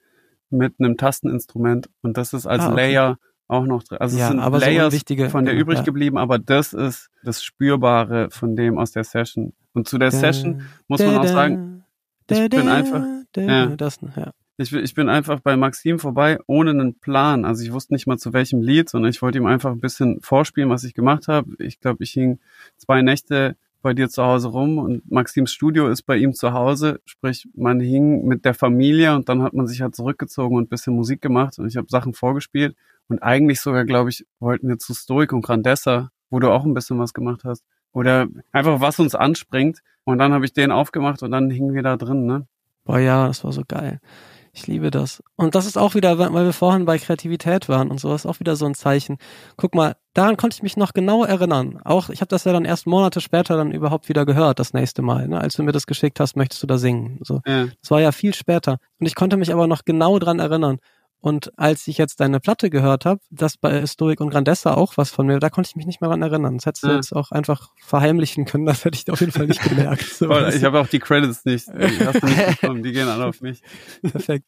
mit 0.49 0.75
einem 0.79 0.97
Tasteninstrument 0.97 1.89
und 2.01 2.17
das 2.17 2.33
ist 2.33 2.45
als 2.45 2.63
Ah, 2.63 2.67
okay. 2.71 2.75
Layer 2.75 3.17
auch 3.47 3.65
noch 3.65 3.83
drin. 3.83 3.97
Also 3.99 4.15
es 4.15 4.21
Ja, 4.21 4.29
sind 4.29 4.39
aber 4.39 4.59
so 4.59 4.65
Layers 4.65 4.93
unwichtige- 4.93 5.29
von 5.29 5.45
der 5.45 5.55
übrig 5.55 5.77
ja. 5.79 5.83
geblieben, 5.83 6.17
aber 6.17 6.39
das 6.39 6.73
ist 6.73 7.09
das 7.23 7.43
Spürbare 7.43 8.29
von 8.31 8.55
dem 8.55 8.77
aus 8.77 8.91
der 8.91 9.03
Session. 9.03 9.53
Und 9.73 9.87
zu 9.87 9.97
der 9.97 10.11
Session 10.11 10.63
muss 10.87 11.01
man 11.01 11.17
auch 11.17 11.25
sagen, 11.27 11.83
ich 12.29 12.49
bin 12.49 12.67
einfach- 12.67 13.03
ja. 13.35 13.65
Das, 13.75 13.99
ja. 14.15 14.31
ich, 14.57 14.71
ich 14.71 14.93
bin 14.93 15.09
einfach 15.09 15.39
bei 15.39 15.57
Maxim 15.57 15.99
vorbei 15.99 16.39
ohne 16.47 16.71
einen 16.71 16.95
Plan. 16.99 17.43
Also 17.45 17.63
ich 17.63 17.73
wusste 17.73 17.93
nicht 17.93 18.07
mal 18.07 18.17
zu 18.17 18.33
welchem 18.33 18.61
Lied, 18.61 18.89
sondern 18.89 19.09
ich 19.09 19.21
wollte 19.21 19.39
ihm 19.39 19.45
einfach 19.45 19.71
ein 19.71 19.79
bisschen 19.79 20.21
vorspielen, 20.21 20.69
was 20.69 20.83
ich 20.83 20.93
gemacht 20.93 21.27
habe. 21.27 21.51
Ich 21.59 21.79
glaube, 21.79 22.03
ich 22.03 22.11
hing 22.11 22.39
zwei 22.77 23.01
Nächte 23.01 23.55
bei 23.81 23.93
dir 23.93 24.07
zu 24.09 24.23
Hause 24.23 24.47
rum 24.47 24.77
und 24.77 25.11
Maxims 25.11 25.51
Studio 25.51 25.89
ist 25.89 26.03
bei 26.03 26.15
ihm 26.15 26.33
zu 26.33 26.53
Hause. 26.53 27.01
Sprich, 27.05 27.49
man 27.53 27.81
hing 27.81 28.25
mit 28.25 28.45
der 28.45 28.53
Familie 28.53 29.13
und 29.15 29.27
dann 29.27 29.41
hat 29.41 29.53
man 29.53 29.67
sich 29.67 29.81
halt 29.81 29.93
zurückgezogen 29.95 30.55
und 30.55 30.63
ein 30.63 30.69
bisschen 30.69 30.95
Musik 30.95 31.21
gemacht 31.21 31.59
und 31.59 31.67
ich 31.67 31.75
habe 31.75 31.87
Sachen 31.89 32.13
vorgespielt. 32.13 32.75
Und 33.09 33.21
eigentlich 33.21 33.59
sogar, 33.61 33.85
glaube 33.85 34.09
ich, 34.09 34.25
wollten 34.39 34.67
wir 34.69 34.77
zu 34.77 34.93
Stoik 34.93 35.33
und 35.33 35.41
Grandessa, 35.41 36.09
wo 36.29 36.39
du 36.39 36.51
auch 36.51 36.63
ein 36.65 36.73
bisschen 36.73 36.99
was 36.99 37.13
gemacht 37.13 37.41
hast. 37.43 37.63
Oder 37.91 38.27
einfach 38.51 38.79
was 38.79 38.99
uns 38.99 39.13
anspringt. 39.15 39.79
Und 40.05 40.17
dann 40.17 40.33
habe 40.33 40.45
ich 40.45 40.53
den 40.53 40.71
aufgemacht 40.71 41.21
und 41.23 41.31
dann 41.31 41.49
hingen 41.49 41.73
wir 41.73 41.83
da 41.83 41.95
drin, 41.97 42.25
ne? 42.25 42.47
Boah, 42.85 42.99
ja, 42.99 43.27
das 43.27 43.43
war 43.43 43.53
so 43.53 43.61
geil. 43.67 43.99
Ich 44.55 44.67
liebe 44.67 44.91
das. 44.91 45.23
Und 45.35 45.55
das 45.55 45.65
ist 45.65 45.77
auch 45.77 45.95
wieder, 45.95 46.19
weil 46.19 46.45
wir 46.45 46.53
vorhin 46.53 46.85
bei 46.85 46.99
Kreativität 46.99 47.69
waren 47.69 47.89
und 47.89 47.99
sowas, 47.99 48.27
auch 48.27 48.39
wieder 48.39 48.55
so 48.55 48.65
ein 48.67 48.75
Zeichen. 48.75 49.17
Guck 49.57 49.73
mal, 49.73 49.95
daran 50.13 50.37
konnte 50.37 50.55
ich 50.55 50.61
mich 50.61 50.77
noch 50.77 50.93
genau 50.93 51.23
erinnern. 51.23 51.79
Auch, 51.83 52.09
ich 52.09 52.21
habe 52.21 52.27
das 52.29 52.43
ja 52.43 52.53
dann 52.53 52.65
erst 52.65 52.85
Monate 52.85 53.19
später 53.19 53.57
dann 53.57 53.71
überhaupt 53.71 54.09
wieder 54.09 54.27
gehört, 54.27 54.59
das 54.59 54.73
nächste 54.73 55.01
Mal, 55.01 55.27
ne? 55.27 55.41
als 55.41 55.55
du 55.55 55.63
mir 55.63 55.71
das 55.71 55.87
geschickt 55.87 56.19
hast, 56.19 56.35
möchtest 56.35 56.61
du 56.61 56.67
da 56.67 56.77
singen. 56.77 57.17
So, 57.23 57.41
Ja. 57.47 57.65
das 57.81 57.89
war 57.89 57.99
ja 58.01 58.11
viel 58.11 58.35
später. 58.35 58.77
Und 58.99 59.07
ich 59.07 59.15
konnte 59.15 59.37
mich 59.37 59.51
aber 59.51 59.65
noch 59.65 59.85
genau 59.85 60.19
dran 60.19 60.37
erinnern. 60.39 60.77
Und 61.25 61.57
als 61.57 61.87
ich 61.87 61.97
jetzt 61.97 62.19
deine 62.19 62.41
Platte 62.41 62.69
gehört 62.69 63.05
habe, 63.05 63.21
das 63.29 63.55
bei 63.55 63.85
Stoic 63.85 64.19
und 64.19 64.29
Grandessa 64.29 64.73
auch 64.73 64.97
was 64.97 65.09
von 65.09 65.25
mir, 65.25 65.39
da 65.39 65.49
konnte 65.49 65.69
ich 65.69 65.75
mich 65.77 65.85
nicht 65.85 66.01
mehr 66.01 66.09
dran 66.09 66.21
erinnern. 66.21 66.57
Das 66.57 66.65
hättest 66.65 66.83
du 66.83 66.87
Ja. 66.89 66.95
jetzt 66.95 67.15
auch 67.15 67.31
einfach 67.31 67.69
verheimlichen 67.81 68.43
können, 68.43 68.65
das 68.65 68.83
hätte 68.83 68.97
ich 68.97 69.09
auf 69.09 69.21
jeden 69.21 69.31
Fall 69.31 69.47
nicht 69.47 69.61
gemerkt. 69.63 70.01
So, 70.19 70.27
Voll, 70.27 70.49
ich 70.53 70.59
du? 70.59 70.65
habe 70.65 70.81
auch 70.81 70.87
die 70.87 70.99
Credits 70.99 71.45
nicht. 71.45 71.67
Die 71.69 72.05
hast 72.05 72.21
du 72.21 72.27
nicht 72.27 72.45
bekommen, 72.61 72.83
die 72.83 72.91
gehen 72.91 73.07
alle 73.07 73.25
auf 73.25 73.39
mich. 73.39 73.61
Perfekt. 74.01 74.45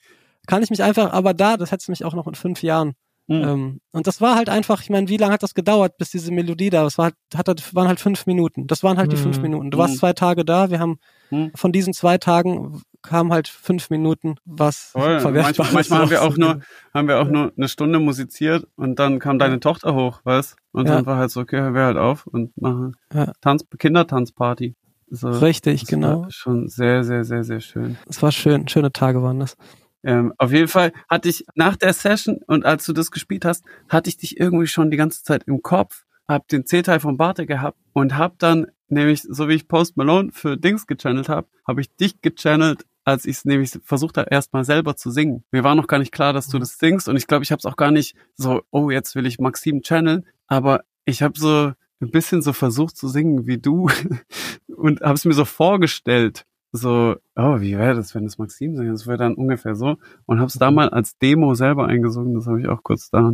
Kann 0.47 0.63
ich 0.63 0.69
mich 0.69 0.83
einfach, 0.83 1.13
aber 1.13 1.33
da, 1.33 1.55
das 1.55 1.71
hätte 1.71 1.89
mich 1.89 2.03
auch 2.03 2.13
noch 2.13 2.27
in 2.27 2.35
fünf 2.35 2.61
Jahren. 2.61 2.91
Hm. 3.29 3.41
Ähm, 3.43 3.81
und 3.93 4.05
das 4.05 4.19
war 4.19 4.35
halt 4.35 4.49
einfach, 4.49 4.81
ich 4.83 4.89
meine, 4.89 5.07
wie 5.07 5.17
lange 5.17 5.33
hat 5.33 5.43
das 5.43 5.53
gedauert, 5.55 5.97
bis 5.97 6.11
diese 6.11 6.31
Melodie 6.31 6.69
da 6.69 6.81
war? 6.81 6.87
Es 6.87 6.97
war 6.97 7.05
halt, 7.05 7.15
hat, 7.35 7.47
halt- 7.47 7.73
waren 7.73 7.87
halt 7.87 8.01
fünf 8.01 8.25
Minuten. 8.27 8.67
Das 8.67 8.83
waren 8.83 8.97
halt 8.97 9.11
die 9.13 9.15
Hm. 9.15 9.23
fünf 9.23 9.39
Minuten. 9.39 9.71
Du 9.71 9.77
Hm. 9.77 9.79
warst 9.83 9.97
zwei 9.97 10.11
Tage 10.11 10.43
da, 10.43 10.69
wir 10.69 10.79
haben 10.79 10.99
Hm. 11.29 11.51
von 11.55 11.71
diesen 11.71 11.93
zwei 11.93 12.17
Tagen 12.19 12.81
kamen 13.05 13.31
halt 13.31 13.47
fünf 13.47 13.89
Minuten 13.89 14.35
was 14.45 14.89
Voll. 14.91 15.21
Manchmal, 15.21 15.71
manchmal 15.71 15.99
haben 16.01 16.09
wir 16.09 16.23
auch 16.23 16.37
nur, 16.37 16.61
haben 16.93 17.07
wir 17.07 17.19
auch 17.19 17.27
nur 17.27 17.51
eine 17.55 17.67
Stunde 17.67 17.99
musiziert 17.99 18.67
und 18.75 18.99
dann 18.99 19.19
kam 19.19 19.39
deine 19.39 19.59
Tochter 19.59 19.93
hoch, 19.95 20.21
weißt? 20.23 20.55
Und 20.71 20.87
Ja. 20.87 20.95
dann 20.95 21.05
war 21.05 21.17
halt 21.17 21.31
so, 21.31 21.41
okay, 21.41 21.59
hör 21.61 21.73
wir 21.73 21.83
halt 21.83 21.97
auf 21.97 22.27
und 22.27 22.55
machen 22.61 22.95
Ja. 23.13 23.31
Tanz, 23.41 23.65
Kindertanzparty. 23.77 24.75
So, 25.09 25.29
Richtig, 25.29 25.85
genau. 25.85 26.25
Schon 26.29 26.67
sehr, 26.67 27.03
sehr, 27.03 27.23
sehr, 27.23 27.43
sehr 27.43 27.59
schön. 27.61 27.97
Es 28.09 28.21
war 28.21 28.31
schön, 28.31 28.67
schöne 28.67 28.91
Tage 28.91 29.21
waren 29.21 29.39
das. 29.39 29.55
Ähm, 30.03 30.33
auf 30.37 30.51
jeden 30.51 30.67
Fall 30.67 30.93
hatte 31.09 31.29
ich 31.29 31.45
nach 31.55 31.75
der 31.75 31.93
Session 31.93 32.39
und 32.47 32.65
als 32.65 32.85
du 32.85 32.93
das 32.93 33.11
gespielt 33.11 33.45
hast, 33.45 33.63
hatte 33.89 34.09
ich 34.09 34.17
dich 34.17 34.39
irgendwie 34.39 34.67
schon 34.67 34.91
die 34.91 34.97
ganze 34.97 35.23
Zeit 35.23 35.43
im 35.47 35.61
Kopf, 35.61 36.03
hab 36.27 36.47
den 36.47 36.65
C-Teil 36.65 36.99
von 36.99 37.17
Barte 37.17 37.45
gehabt 37.45 37.77
und 37.93 38.17
hab 38.17 38.37
dann 38.39 38.67
nämlich, 38.87 39.23
so 39.23 39.47
wie 39.47 39.53
ich 39.53 39.67
Post 39.67 39.97
Malone 39.97 40.31
für 40.31 40.57
Dings 40.57 40.85
gechannelt 40.85 41.29
habe, 41.29 41.47
habe 41.67 41.81
ich 41.81 41.95
dich 41.95 42.21
gechannelt, 42.21 42.85
als 43.05 43.25
ich 43.25 43.37
es 43.37 43.45
nämlich 43.45 43.79
versucht 43.83 44.17
habe, 44.17 44.29
erstmal 44.31 44.65
selber 44.65 44.95
zu 44.95 45.11
singen. 45.11 45.45
Mir 45.51 45.63
war 45.63 45.75
noch 45.75 45.87
gar 45.87 45.99
nicht 45.99 46.11
klar, 46.11 46.33
dass 46.33 46.47
du 46.47 46.59
das 46.59 46.77
singst 46.77 47.07
und 47.07 47.15
ich 47.15 47.27
glaube, 47.27 47.43
ich 47.43 47.51
habe 47.51 47.59
es 47.59 47.65
auch 47.65 47.77
gar 47.77 47.91
nicht 47.91 48.15
so, 48.35 48.63
oh, 48.71 48.89
jetzt 48.89 49.15
will 49.15 49.25
ich 49.25 49.39
Maxim 49.39 49.81
channeln, 49.81 50.25
aber 50.47 50.83
ich 51.05 51.21
habe 51.21 51.39
so 51.39 51.71
ein 52.01 52.11
bisschen 52.11 52.41
so 52.41 52.51
versucht 52.51 52.97
zu 52.97 53.07
singen 53.07 53.47
wie 53.47 53.57
du 53.57 53.87
und 54.75 55.01
habe 55.01 55.13
es 55.13 55.23
mir 55.23 55.33
so 55.33 55.45
vorgestellt 55.45 56.45
so, 56.75 57.15
oh, 57.35 57.61
wie 57.61 57.77
wäre 57.77 57.95
das, 57.95 58.13
wenn 58.15 58.25
das 58.25 58.37
Maxim 58.37 58.75
singt? 58.75 58.91
Das 58.91 59.07
wäre 59.07 59.17
dann 59.17 59.35
ungefähr 59.35 59.75
so. 59.75 59.95
Und 60.25 60.41
hab's 60.41 60.55
da 60.55 60.71
mal 60.71 60.89
als 60.89 61.17
Demo 61.17 61.53
selber 61.53 61.87
eingesungen, 61.87 62.33
das 62.35 62.47
habe 62.47 62.59
ich 62.59 62.67
auch 62.67 62.83
kurz 62.83 63.09
da. 63.09 63.33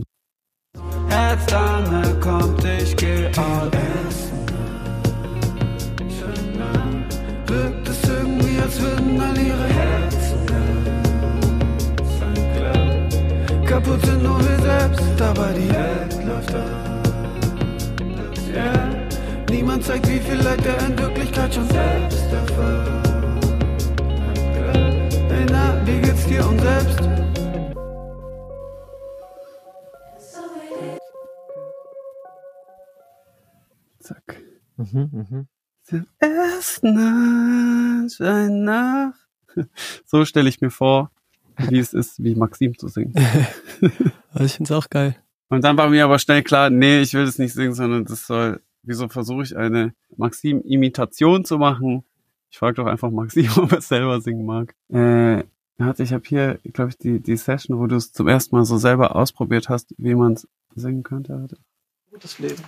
Herzange 1.09 2.19
kommt, 2.19 2.63
ich 2.63 2.95
geh 2.95 3.25
all 3.37 3.71
Wirkt 7.47 7.89
es 7.89 8.07
irgendwie, 8.07 8.59
als 8.61 8.81
würden 8.81 9.19
all 9.19 9.37
ihre 9.37 9.60
Kaputt 13.71 14.05
sind 14.05 14.21
nur 14.21 14.37
wir 14.37 14.59
selbst, 14.59 15.21
aber 15.21 15.53
die 15.53 15.69
Welt 15.69 16.25
läuft 16.25 16.53
an. 16.53 17.03
Yeah. 18.53 19.07
Niemand 19.49 19.85
zeigt, 19.85 20.09
wie 20.09 20.19
viel 20.19 20.41
Leid 20.41 20.65
er 20.65 20.87
in 20.87 20.99
Wirklichkeit 20.99 21.55
schon 21.55 21.69
selbst 21.69 22.33
erfährt. 22.33 23.47
Hey, 25.29 25.45
na, 25.49 25.81
wie 25.85 26.01
geht's 26.01 26.25
dir 26.25 26.45
und 26.45 26.59
selbst? 26.59 26.99
Zack. 33.99 34.43
Mhm, 34.75 35.09
mhm. 35.13 35.47
Dem 35.89 36.07
ersten 36.19 36.97
Anschein 36.97 38.65
nach. 38.65 39.13
So 40.05 40.25
stelle 40.25 40.49
ich 40.49 40.59
mir 40.59 40.71
vor, 40.71 41.09
wie 41.69 41.79
es 41.79 41.93
ist, 41.93 42.23
wie 42.23 42.35
Maxim 42.35 42.77
zu 42.77 42.87
singen. 42.87 43.13
Also 44.33 44.45
ich 44.45 44.53
finde 44.53 44.73
es 44.73 44.77
auch 44.77 44.89
geil. 44.89 45.15
Und 45.49 45.63
dann 45.65 45.77
war 45.77 45.89
mir 45.89 46.05
aber 46.05 46.17
schnell 46.19 46.43
klar, 46.43 46.69
nee, 46.69 47.01
ich 47.01 47.13
will 47.13 47.25
das 47.25 47.37
nicht 47.37 47.53
singen, 47.53 47.73
sondern 47.73 48.05
das 48.05 48.25
soll, 48.25 48.61
wieso 48.83 49.09
versuche 49.09 49.43
ich 49.43 49.57
eine 49.57 49.93
Maxim-Imitation 50.15 51.43
zu 51.43 51.57
machen? 51.57 52.03
Ich 52.49 52.57
frage 52.57 52.75
doch 52.75 52.85
einfach 52.85 53.11
Maxim, 53.11 53.49
ob 53.57 53.71
er 53.71 53.79
es 53.79 53.89
selber 53.89 54.21
singen 54.21 54.45
mag. 54.45 54.73
Äh, 54.89 55.43
warte, 55.77 56.03
ich 56.03 56.13
habe 56.13 56.23
hier, 56.25 56.59
glaube 56.71 56.91
ich, 56.91 56.97
die, 56.97 57.19
die 57.19 57.35
Session, 57.35 57.77
wo 57.79 57.87
du 57.87 57.97
es 57.97 58.13
zum 58.13 58.27
ersten 58.29 58.55
Mal 58.55 58.63
so 58.63 58.77
selber 58.77 59.15
ausprobiert 59.15 59.67
hast, 59.67 59.93
wie 59.97 60.15
man 60.15 60.33
es 60.33 60.47
singen 60.75 61.03
könnte. 61.03 61.47
Gutes 62.09 62.39
Leben. 62.39 62.63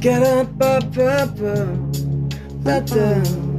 Get 0.00 0.22
up, 0.22 0.48
up, 0.62 0.96
up, 0.96 1.40
up, 1.40 2.64
let 2.64 2.86
down. 2.86 3.49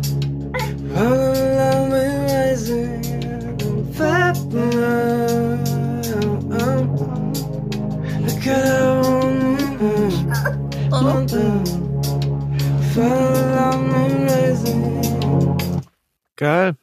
Geil. 16.36 16.76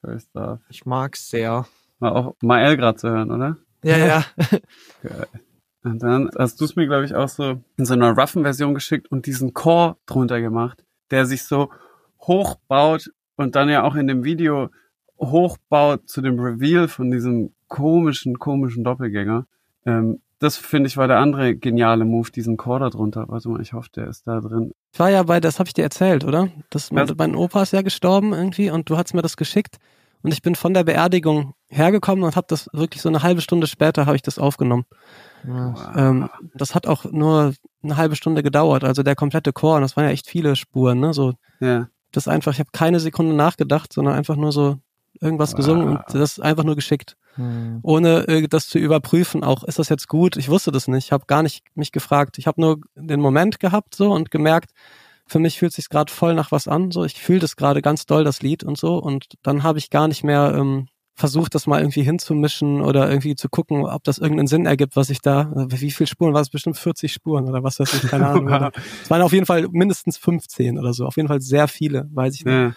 First 0.00 0.34
off. 0.34 0.58
Ich 0.68 0.84
mag's 0.84 1.30
sehr. 1.30 1.66
War 2.00 2.14
auch 2.14 2.36
Mael 2.42 2.76
gerade 2.76 2.98
zu 2.98 3.08
hören, 3.08 3.30
oder? 3.30 3.56
Ja, 3.82 3.96
ja. 3.96 4.24
Und 5.82 6.02
dann 6.02 6.30
hast 6.36 6.60
du 6.60 6.64
es 6.64 6.74
mir, 6.74 6.86
glaube 6.86 7.04
ich, 7.04 7.14
auch 7.14 7.28
so 7.28 7.62
in 7.76 7.84
so 7.84 7.94
einer 7.94 8.18
roughen 8.18 8.42
Version 8.42 8.74
geschickt 8.74 9.10
und 9.12 9.26
diesen 9.26 9.54
Chor 9.54 9.96
drunter 10.04 10.40
gemacht, 10.40 10.84
der 11.12 11.24
sich 11.26 11.44
so 11.44 11.70
hochbaut 12.20 13.12
und 13.36 13.54
dann 13.56 13.68
ja 13.68 13.82
auch 13.84 13.94
in 13.94 14.06
dem 14.06 14.24
Video 14.24 14.68
hochbaut 15.18 16.08
zu 16.08 16.20
dem 16.20 16.38
Reveal 16.38 16.88
von 16.88 17.10
diesem 17.10 17.54
komischen, 17.68 18.38
komischen 18.38 18.84
Doppelgänger. 18.84 19.46
Ähm, 19.86 20.20
das 20.38 20.58
finde 20.58 20.88
ich 20.88 20.98
war 20.98 21.08
der 21.08 21.18
andere 21.18 21.56
geniale 21.56 22.04
Move, 22.04 22.30
diesen 22.30 22.58
Chor 22.58 22.78
da 22.80 22.90
drunter. 22.90 23.24
Warte 23.28 23.48
mal, 23.48 23.62
ich 23.62 23.72
hoffe, 23.72 23.88
der 23.96 24.08
ist 24.08 24.26
da 24.26 24.40
drin. 24.40 24.72
Ich 24.92 25.00
war 25.00 25.08
ja 25.10 25.22
bei, 25.22 25.40
das 25.40 25.58
habe 25.58 25.68
ich 25.68 25.72
dir 25.72 25.82
erzählt, 25.82 26.24
oder? 26.24 26.48
Das, 26.68 26.92
mein, 26.92 27.10
mein 27.16 27.34
Opa 27.34 27.62
ist 27.62 27.72
ja 27.72 27.80
gestorben 27.80 28.34
irgendwie 28.34 28.70
und 28.70 28.90
du 28.90 28.98
hast 28.98 29.14
mir 29.14 29.22
das 29.22 29.38
geschickt 29.38 29.78
Und 30.22 30.32
ich 30.32 30.42
bin 30.42 30.54
von 30.54 30.74
der 30.74 30.84
Beerdigung 30.84 31.54
hergekommen 31.68 32.24
und 32.24 32.36
habe 32.36 32.46
das 32.50 32.68
wirklich 32.72 33.00
so 33.00 33.08
eine 33.08 33.22
halbe 33.22 33.40
Stunde 33.40 33.66
später 33.66 34.06
habe 34.06 34.16
ich 34.16 34.22
das 34.22 34.38
aufgenommen. 34.38 34.84
Ähm, 35.96 36.28
das 36.54 36.74
hat 36.74 36.86
auch 36.86 37.04
nur 37.04 37.54
eine 37.82 37.96
halbe 37.96 38.16
Stunde 38.16 38.42
gedauert, 38.42 38.82
also 38.82 39.02
der 39.02 39.14
komplette 39.14 39.52
Chor, 39.52 39.76
und 39.76 39.82
das 39.82 39.96
waren 39.96 40.04
ja 40.04 40.10
echt 40.10 40.26
viele 40.28 40.56
Spuren, 40.56 40.98
ne? 41.00 41.12
So 41.14 41.34
Ja. 41.60 41.88
Das 42.12 42.28
einfach, 42.28 42.52
ich 42.52 42.60
habe 42.60 42.70
keine 42.72 43.00
Sekunde 43.00 43.34
nachgedacht, 43.34 43.92
sondern 43.92 44.14
einfach 44.14 44.36
nur 44.36 44.52
so 44.52 44.78
irgendwas 45.20 45.54
gesungen 45.54 45.88
und 45.88 46.02
das 46.12 46.40
einfach 46.40 46.64
nur 46.64 46.76
geschickt, 46.76 47.16
Hm. 47.36 47.80
ohne 47.82 48.26
äh, 48.28 48.48
das 48.48 48.68
zu 48.68 48.78
überprüfen. 48.78 49.44
Auch 49.44 49.62
ist 49.64 49.78
das 49.78 49.88
jetzt 49.88 50.08
gut? 50.08 50.36
Ich 50.36 50.48
wusste 50.48 50.72
das 50.72 50.88
nicht, 50.88 51.06
ich 51.06 51.12
habe 51.12 51.26
gar 51.26 51.42
nicht 51.42 51.64
mich 51.74 51.92
gefragt. 51.92 52.38
Ich 52.38 52.46
habe 52.46 52.60
nur 52.60 52.78
den 52.94 53.20
Moment 53.20 53.60
gehabt 53.60 53.94
so 53.94 54.10
und 54.12 54.30
gemerkt, 54.30 54.70
für 55.26 55.38
mich 55.38 55.58
fühlt 55.58 55.72
sich 55.72 55.88
gerade 55.88 56.12
voll 56.12 56.34
nach 56.34 56.52
was 56.52 56.68
an. 56.68 56.90
So, 56.90 57.04
ich 57.04 57.20
fühle 57.20 57.40
das 57.40 57.56
gerade 57.56 57.82
ganz 57.82 58.06
doll 58.06 58.24
das 58.24 58.42
Lied 58.42 58.64
und 58.64 58.78
so 58.78 58.96
und 58.96 59.34
dann 59.42 59.62
habe 59.62 59.78
ich 59.78 59.90
gar 59.90 60.08
nicht 60.08 60.24
mehr 60.24 60.54
ähm, 60.56 60.88
versucht, 61.16 61.54
das 61.54 61.66
mal 61.66 61.80
irgendwie 61.80 62.02
hinzumischen 62.02 62.82
oder 62.82 63.08
irgendwie 63.08 63.34
zu 63.34 63.48
gucken, 63.48 63.86
ob 63.86 64.04
das 64.04 64.18
irgendeinen 64.18 64.48
Sinn 64.48 64.66
ergibt, 64.66 64.96
was 64.96 65.08
ich 65.08 65.22
da, 65.22 65.50
wie 65.54 65.90
viele 65.90 66.06
Spuren 66.06 66.34
war 66.34 66.42
es? 66.42 66.50
Bestimmt 66.50 66.76
40 66.76 67.12
Spuren 67.12 67.48
oder 67.48 67.62
was 67.62 67.80
weiß 67.80 67.94
ich, 67.94 68.10
keine 68.10 68.28
Ahnung. 68.28 68.48
es 69.02 69.10
waren 69.10 69.22
auf 69.22 69.32
jeden 69.32 69.46
Fall 69.46 69.66
mindestens 69.70 70.18
15 70.18 70.78
oder 70.78 70.92
so. 70.92 71.06
Auf 71.06 71.16
jeden 71.16 71.28
Fall 71.28 71.40
sehr 71.40 71.68
viele, 71.68 72.06
weiß 72.12 72.34
ich 72.34 72.44
nicht. 72.44 72.54
Ja. 72.54 72.72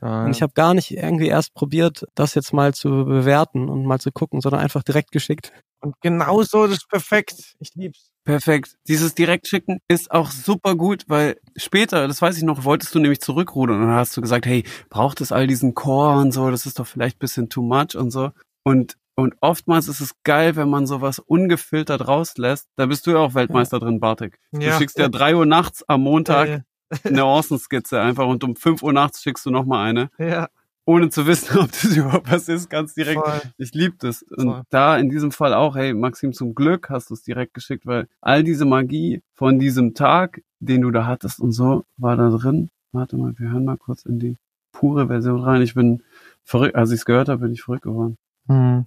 Und 0.00 0.30
ich 0.30 0.42
habe 0.42 0.52
gar 0.54 0.74
nicht 0.74 0.90
irgendwie 0.90 1.28
erst 1.28 1.54
probiert, 1.54 2.04
das 2.14 2.34
jetzt 2.34 2.52
mal 2.52 2.74
zu 2.74 2.88
bewerten 3.04 3.68
und 3.68 3.84
mal 3.86 3.98
zu 3.98 4.12
gucken, 4.12 4.40
sondern 4.40 4.60
einfach 4.60 4.82
direkt 4.82 5.10
geschickt. 5.10 5.52
Und 5.80 5.94
genau 6.00 6.42
so, 6.42 6.66
das 6.66 6.78
ist 6.78 6.88
perfekt. 6.88 7.54
Ich 7.60 7.74
lieb's. 7.74 8.10
Perfekt. 8.24 8.76
Dieses 8.88 9.14
Direktschicken 9.14 9.78
ist 9.88 10.10
auch 10.10 10.30
super 10.32 10.74
gut, 10.74 11.04
weil 11.06 11.36
später, 11.56 12.08
das 12.08 12.20
weiß 12.20 12.36
ich 12.36 12.42
noch, 12.42 12.64
wolltest 12.64 12.94
du 12.94 12.98
nämlich 12.98 13.20
zurückrudern 13.20 13.80
und 13.80 13.86
dann 13.86 13.96
hast 13.96 14.16
du 14.16 14.20
gesagt, 14.20 14.46
hey, 14.46 14.64
braucht 14.90 15.20
es 15.20 15.30
all 15.30 15.46
diesen 15.46 15.74
Chor 15.74 16.16
und 16.16 16.32
so, 16.32 16.50
das 16.50 16.66
ist 16.66 16.80
doch 16.80 16.86
vielleicht 16.86 17.18
bisschen 17.20 17.48
too 17.48 17.62
much 17.62 17.94
und 17.94 18.10
so. 18.10 18.30
Und, 18.64 18.96
und 19.14 19.34
oftmals 19.40 19.86
ist 19.86 20.00
es 20.00 20.10
geil, 20.24 20.56
wenn 20.56 20.68
man 20.68 20.88
sowas 20.88 21.20
ungefiltert 21.20 22.08
rauslässt. 22.08 22.66
Da 22.76 22.86
bist 22.86 23.06
du 23.06 23.12
ja 23.12 23.18
auch 23.18 23.34
Weltmeister 23.34 23.78
drin, 23.78 24.00
Bartek. 24.00 24.38
Du 24.50 24.60
Ja. 24.60 24.76
schickst 24.76 24.98
ja 24.98 25.08
drei 25.08 25.36
Uhr 25.36 25.46
nachts 25.46 25.84
am 25.88 26.00
Montag 26.02 26.48
Ja, 26.48 26.58
eine 27.04 27.24
Außenskizze 27.24 28.00
einfach 28.00 28.26
und 28.26 28.44
um 28.44 28.56
fünf 28.56 28.82
Uhr 28.82 28.92
nachts 28.92 29.22
schickst 29.22 29.46
du 29.46 29.50
nochmal 29.50 29.88
eine, 29.88 30.10
ja, 30.18 30.48
ohne 30.86 31.10
zu 31.10 31.26
wissen, 31.26 31.58
ob 31.58 31.70
das 31.72 31.96
überhaupt 31.96 32.30
was 32.30 32.48
ist, 32.48 32.70
ganz 32.70 32.94
direkt. 32.94 33.20
voll. 33.20 33.40
Ich 33.58 33.74
lieb 33.74 33.98
das. 33.98 34.22
Und 34.22 34.48
Voll. 34.48 34.62
da 34.70 34.96
in 34.96 35.10
diesem 35.10 35.32
Fall 35.32 35.52
auch, 35.52 35.76
hey, 35.76 35.92
Maxim, 35.92 36.32
zum 36.32 36.54
Glück 36.54 36.88
hast 36.88 37.10
du 37.10 37.14
es 37.14 37.22
direkt 37.22 37.54
geschickt, 37.54 37.86
weil 37.86 38.06
all 38.20 38.44
diese 38.44 38.64
Magie 38.64 39.20
von 39.34 39.58
diesem 39.58 39.94
Tag, 39.94 40.40
den 40.60 40.82
du 40.82 40.90
da 40.90 41.06
hattest 41.06 41.40
und 41.40 41.52
so, 41.52 41.84
war 41.96 42.16
da 42.16 42.30
drin. 42.30 42.70
Warte 42.92 43.16
mal, 43.16 43.34
wir 43.36 43.50
hören 43.50 43.64
mal 43.64 43.76
kurz 43.76 44.04
in 44.04 44.18
die 44.18 44.36
pure 44.72 45.08
Version 45.08 45.40
rein. 45.40 45.60
Ich 45.60 45.74
bin 45.74 46.02
verrückt, 46.44 46.76
als 46.76 46.90
ich 46.90 47.00
es 47.00 47.04
gehört 47.04 47.28
habe, 47.28 47.42
bin 47.42 47.52
ich 47.52 47.62
verrückt 47.62 47.82
geworden. 47.82 48.16
Hm. 48.48 48.86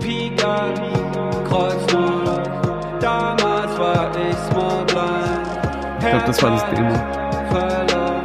Pika, 0.00 0.74
glaube, 6.10 6.24
das 6.26 6.42
war 6.42 6.50
das 6.50 6.64
Demo. 6.70 6.94
Verloren. 7.50 8.22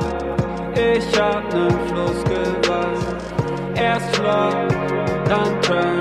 Ich 0.75 1.19
hab 1.19 1.53
nen 1.53 1.79
Fluss 1.87 2.23
gewandt. 2.23 3.23
Erst 3.75 4.15
Schlag, 4.15 4.69
dann 5.25 5.61
Turn. 5.61 5.99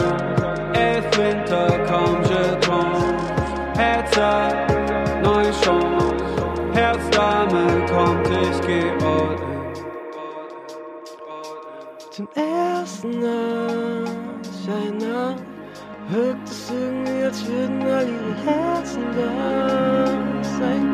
Elf 0.75 1.19
Winter, 1.19 1.79
kaum 1.87 2.23
Jeton. 2.23 3.15
Herzeit, 3.77 4.57
neue 5.23 5.51
Chance. 5.51 6.13
Herz, 6.75 7.11
Dame, 7.11 7.85
kommt, 7.87 8.29
ich 8.29 8.61
geh 8.67 8.91
all 9.05 9.37
in. 9.37 9.53
Den 12.17 12.29
ersten 12.35 13.23
ich 14.43 14.69
erinnere, 14.69 15.37
wirkt 16.09 16.49
es 16.49 16.71
irgendwie, 16.71 17.25
als 17.25 17.47
würden 17.47 17.83
all 17.83 18.09
ihre 18.09 18.35
Herzen 18.45 19.03
da 19.17 20.07
sein 20.59 20.92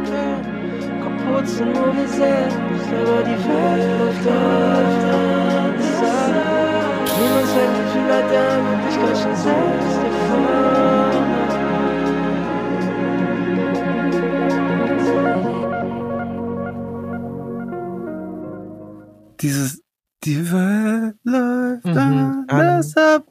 sind 1.47 1.73
nur 1.75 1.95
wir 1.97 2.09
selbst, 2.09 2.89
aber 3.01 3.23
die 3.23 3.39
Welt 3.49 3.85
läuft 3.99 4.27
anderen 4.29 5.83
Seite. 5.99 7.13
Niemand 7.19 7.49
zeigt 7.53 7.75
wie 7.79 7.87
viel 7.93 8.07
der 8.33 8.51
Möglichkeit 8.63 9.17
schon 9.23 9.37
selbst 9.37 9.99
erfahren. 10.09 11.29
Dieses, 19.41 19.83
die 20.25 20.51
Welt 20.51 21.17
läuft 21.23 21.85
Mhm. 21.85 22.45
alles 22.49 22.97
ab. 22.97 23.25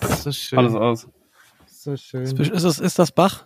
Das 0.00 0.10
ist 0.10 0.22
so 0.24 0.32
schön. 0.32 0.58
Alles 0.58 0.74
aus. 0.74 1.08
So 1.66 1.96
schön. 1.96 2.22
Ist 2.22 2.64
das, 2.64 2.78
ist 2.80 2.98
das 2.98 3.12
Bach? 3.12 3.44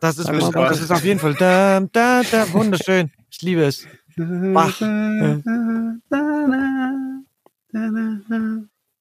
Das 0.00 0.16
ist, 0.18 0.28
das 0.28 0.80
ist 0.80 0.90
auf 0.90 1.04
jeden 1.04 1.20
Fall 1.20 1.34
da, 1.34 1.80
da, 1.92 2.22
da, 2.30 2.52
wunderschön. 2.52 3.10
Ich 3.30 3.42
liebe 3.42 3.62
es. 3.62 3.86
Bach. 4.16 4.80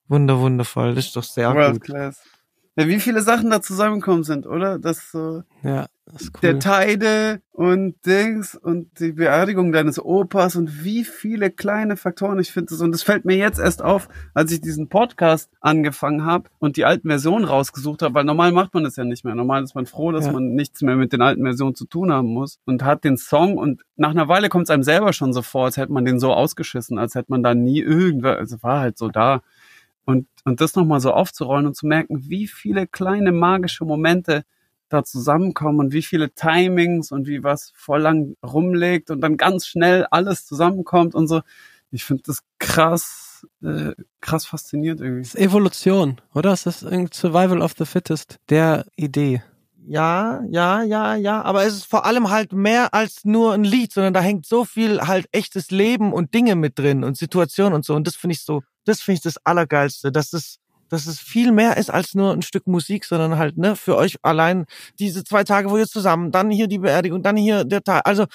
Wunder, 0.07 0.39
wundervoll. 0.39 0.95
Das 0.95 1.05
ist 1.05 1.15
doch 1.15 1.23
sehr 1.23 1.53
World 1.53 1.73
gut. 1.73 1.83
Class. 1.83 2.21
Ja, 2.79 2.87
wie 2.87 2.99
viele 2.99 3.21
Sachen 3.21 3.49
da 3.49 3.61
zusammengekommen 3.61 4.23
sind, 4.23 4.47
oder? 4.47 4.79
Das 4.79 5.11
so 5.11 5.43
Ja, 5.63 5.87
das 6.05 6.21
ist 6.23 6.31
cool. 6.35 6.39
der 6.41 6.59
Teide 6.59 7.41
und 7.51 7.95
Dings 8.05 8.55
und 8.55 8.99
die 8.99 9.11
Beerdigung 9.11 9.71
deines 9.71 9.99
Opas 10.03 10.55
und 10.55 10.83
wie 10.83 11.03
viele 11.03 11.51
kleine 11.51 11.97
Faktoren. 11.97 12.39
Ich 12.39 12.51
finde 12.53 12.69
das 12.71 12.81
und 12.81 12.91
das 12.93 13.03
fällt 13.03 13.25
mir 13.25 13.35
jetzt 13.35 13.59
erst 13.59 13.83
auf, 13.83 14.07
als 14.33 14.51
ich 14.51 14.61
diesen 14.61 14.87
Podcast 14.87 15.51
angefangen 15.59 16.23
habe 16.25 16.49
und 16.59 16.77
die 16.77 16.85
alten 16.85 17.09
Versionen 17.09 17.43
rausgesucht 17.45 18.01
habe, 18.01 18.13
weil 18.15 18.23
normal 18.23 18.51
macht 18.53 18.73
man 18.73 18.85
das 18.85 18.95
ja 18.95 19.03
nicht 19.03 19.25
mehr. 19.25 19.35
Normal 19.35 19.63
ist 19.63 19.75
man 19.75 19.85
froh, 19.85 20.11
dass 20.11 20.27
Ja. 20.27 20.31
man 20.31 20.53
nichts 20.55 20.81
mehr 20.81 20.95
mit 20.95 21.11
den 21.11 21.21
alten 21.21 21.43
Versionen 21.43 21.75
zu 21.75 21.85
tun 21.85 22.13
haben 22.13 22.29
muss 22.29 22.59
und 22.65 22.83
hat 22.83 23.03
den 23.03 23.17
Song 23.17 23.57
und 23.57 23.81
nach 23.97 24.11
einer 24.11 24.29
Weile 24.29 24.47
kommt 24.49 24.63
es 24.63 24.69
einem 24.69 24.83
selber 24.83 25.11
schon 25.11 25.33
so 25.33 25.41
vor, 25.41 25.65
als 25.65 25.75
hätte 25.77 25.91
man 25.91 26.05
den 26.05 26.19
so 26.19 26.33
ausgeschissen, 26.33 26.97
als 26.97 27.13
hätte 27.13 27.29
man 27.31 27.43
da 27.43 27.53
nie 27.53 27.81
irgendwer, 27.81 28.37
also 28.37 28.63
war 28.63 28.79
halt 28.79 28.97
so 28.97 29.09
da. 29.09 29.41
Und, 30.09 30.27
und 30.43 30.59
das 30.59 30.75
nochmal 30.75 31.01
so 31.01 31.13
aufzurollen 31.13 31.67
und 31.67 31.75
zu 31.75 31.85
merken, 31.85 32.29
wie 32.29 32.47
viele 32.47 32.87
kleine 32.87 33.31
magische 33.31 33.85
Momente 33.85 34.43
da 34.89 35.03
zusammenkommen 35.03 35.79
und 35.79 35.93
wie 35.93 36.01
viele 36.01 36.31
Timings 36.31 37.11
und 37.11 37.27
wie 37.27 37.43
was 37.43 37.71
voll 37.75 38.01
lang 38.01 38.35
rumlegt 38.43 39.11
und 39.11 39.21
dann 39.21 39.37
ganz 39.37 39.67
schnell 39.67 40.07
alles 40.09 40.47
zusammenkommt 40.47 41.13
und 41.13 41.27
so. 41.27 41.41
Ich 41.91 42.05
finde 42.05 42.23
das 42.25 42.39
krass, 42.57 43.45
äh, 43.61 43.91
krass 44.19 44.47
faszinierend 44.47 44.99
irgendwie. 44.99 45.21
Das 45.21 45.35
ist 45.35 45.41
Evolution, 45.41 46.19
oder? 46.33 46.53
Es 46.53 46.65
ist 46.65 46.81
irgendwie 46.81 47.15
Survival 47.15 47.61
of 47.61 47.75
the 47.77 47.85
Fittest, 47.85 48.39
der 48.49 48.87
Idee. 48.95 49.43
Ja, 49.85 50.41
ja, 50.49 50.81
ja, 50.81 51.15
ja. 51.15 51.43
Aber 51.43 51.65
es 51.65 51.75
ist 51.75 51.85
vor 51.85 52.05
allem 52.05 52.31
halt 52.31 52.51
mehr 52.51 52.95
als 52.95 53.25
nur 53.25 53.53
ein 53.53 53.63
Lied, 53.63 53.93
sondern 53.93 54.15
da 54.15 54.21
hängt 54.21 54.47
so 54.47 54.65
viel 54.65 55.01
halt 55.01 55.27
echtes 55.31 55.69
Leben 55.69 56.13
und 56.13 56.33
Dinge 56.33 56.55
mit 56.55 56.79
drin 56.79 57.03
und 57.03 57.15
Situationen 57.15 57.73
und 57.73 57.85
so. 57.85 57.93
Und 57.93 58.07
das 58.07 58.15
finde 58.15 58.33
ich 58.33 58.43
so, 58.43 58.63
das 58.89 59.01
finde 59.01 59.17
ich 59.17 59.21
das 59.21 59.37
Allergeilste, 59.45 60.11
dass 60.11 60.33
es, 60.33 60.57
dass 60.89 61.05
es 61.05 61.19
viel 61.19 61.51
mehr 61.51 61.77
ist 61.77 61.89
als 61.89 62.15
nur 62.15 62.33
ein 62.33 62.41
Stück 62.41 62.67
Musik, 62.67 63.05
sondern 63.05 63.37
halt, 63.37 63.57
ne, 63.57 63.75
für 63.75 63.95
euch 63.95 64.17
allein 64.23 64.65
diese 64.99 65.23
zwei 65.23 65.43
Tage, 65.43 65.69
wo 65.69 65.77
ihr 65.77 65.87
zusammen, 65.87 66.31
dann 66.31 66.49
hier 66.49 66.67
die 66.67 66.79
Beerdigung, 66.79 67.21
dann 67.21 67.37
hier 67.37 67.63
der 67.63 67.83
Tag. 67.83 68.01
Also, 68.05 68.25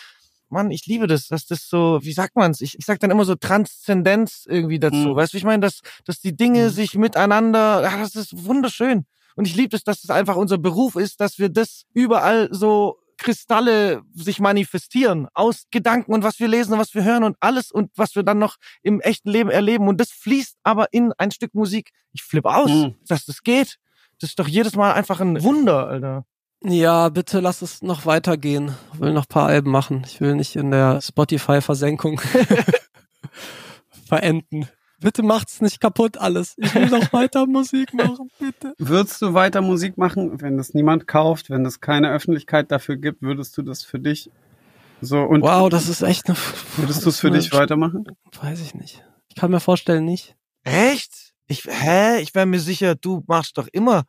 Mann, 0.48 0.70
ich 0.70 0.86
liebe 0.86 1.06
das, 1.06 1.28
dass 1.28 1.46
das 1.46 1.68
so, 1.68 1.98
wie 2.02 2.12
sagt 2.12 2.36
man's? 2.36 2.60
Ich, 2.60 2.78
ich 2.78 2.84
sag 2.86 3.00
dann 3.00 3.10
immer 3.10 3.24
so 3.24 3.34
Transzendenz 3.34 4.44
irgendwie 4.48 4.78
dazu. 4.78 4.96
Mhm. 4.96 5.16
Weißt 5.16 5.32
du, 5.32 5.36
ich 5.36 5.44
meine, 5.44 5.60
dass, 5.60 5.80
dass 6.04 6.20
die 6.20 6.36
Dinge 6.36 6.70
sich 6.70 6.94
miteinander, 6.94 7.82
ja, 7.82 7.98
das 7.98 8.14
ist 8.14 8.44
wunderschön. 8.44 9.04
Und 9.36 9.46
ich 9.48 9.56
liebe 9.56 9.76
es, 9.76 9.82
dass 9.82 10.04
es 10.04 10.10
einfach 10.10 10.36
unser 10.36 10.58
Beruf 10.58 10.94
ist, 10.94 11.20
dass 11.20 11.38
wir 11.38 11.48
das 11.48 11.84
überall 11.92 12.48
so 12.52 12.98
Kristalle 13.16 14.02
sich 14.14 14.40
manifestieren 14.40 15.28
aus 15.34 15.64
Gedanken 15.70 16.12
und 16.12 16.22
was 16.22 16.38
wir 16.40 16.48
lesen 16.48 16.72
und 16.74 16.78
was 16.78 16.94
wir 16.94 17.04
hören 17.04 17.24
und 17.24 17.36
alles 17.40 17.70
und 17.70 17.90
was 17.96 18.14
wir 18.14 18.22
dann 18.22 18.38
noch 18.38 18.56
im 18.82 19.00
echten 19.00 19.30
Leben 19.30 19.50
erleben. 19.50 19.88
Und 19.88 20.00
das 20.00 20.10
fließt 20.10 20.56
aber 20.62 20.88
in 20.92 21.12
ein 21.18 21.30
Stück 21.30 21.54
Musik. 21.54 21.90
Ich 22.12 22.22
flippe 22.22 22.54
aus, 22.54 22.70
Mhm. 22.70 22.94
dass 23.06 23.24
das 23.24 23.42
geht. 23.42 23.78
Das 24.20 24.30
ist 24.30 24.38
doch 24.38 24.48
jedes 24.48 24.76
Mal 24.76 24.92
einfach 24.92 25.20
ein 25.20 25.42
Wunder, 25.42 25.86
Alter. 25.88 26.24
Ja, 26.62 27.08
bitte 27.10 27.40
lass 27.40 27.60
es 27.62 27.82
noch 27.82 28.06
weitergehen. 28.06 28.74
Ich 28.94 29.00
will 29.00 29.12
noch 29.12 29.24
ein 29.24 29.28
paar 29.28 29.46
Alben 29.48 29.70
machen. 29.70 30.02
Ich 30.06 30.20
will 30.20 30.34
nicht 30.34 30.56
in 30.56 30.70
der 30.70 31.00
Spotify-Versenkung 31.02 32.20
verenden. 34.06 34.68
Bitte 35.00 35.22
macht's 35.22 35.60
nicht 35.60 35.80
kaputt 35.80 36.18
alles. 36.18 36.54
Ich 36.56 36.74
will 36.74 36.86
noch 36.86 37.12
weiter 37.12 37.46
Musik 37.46 37.92
machen, 37.94 38.30
bitte. 38.38 38.74
Würdest 38.78 39.20
du 39.22 39.34
weiter 39.34 39.60
Musik 39.60 39.98
machen, 39.98 40.40
wenn 40.40 40.56
das 40.56 40.74
niemand 40.74 41.06
kauft, 41.06 41.50
wenn 41.50 41.64
es 41.66 41.80
keine 41.80 42.10
Öffentlichkeit 42.10 42.70
dafür 42.70 42.96
gibt, 42.96 43.22
würdest 43.22 43.56
du 43.58 43.62
das 43.62 43.82
für 43.82 43.98
dich 43.98 44.30
so 45.00 45.20
und 45.20 45.42
Wow, 45.42 45.68
das 45.68 45.88
ist 45.88 46.02
echt 46.02 46.28
eine. 46.28 46.36
würdest 46.76 47.04
du 47.04 47.10
es 47.10 47.20
für 47.20 47.30
dich 47.30 47.52
weitermachen? 47.52 48.06
Weiß 48.40 48.60
ich 48.60 48.74
nicht. 48.74 49.04
Ich 49.28 49.36
kann 49.36 49.50
mir 49.50 49.60
vorstellen, 49.60 50.04
nicht. 50.04 50.36
Echt? 50.62 51.34
Ich, 51.46 51.64
hä? 51.64 52.20
Ich 52.20 52.34
wäre 52.34 52.46
mir 52.46 52.60
sicher, 52.60 52.94
du 52.94 53.22
machst 53.26 53.58
doch 53.58 53.68
immer, 53.72 54.04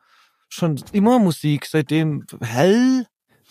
schon 0.47 0.81
immer 0.91 1.19
Musik, 1.19 1.65
seitdem, 1.65 2.25
hell? 2.41 3.07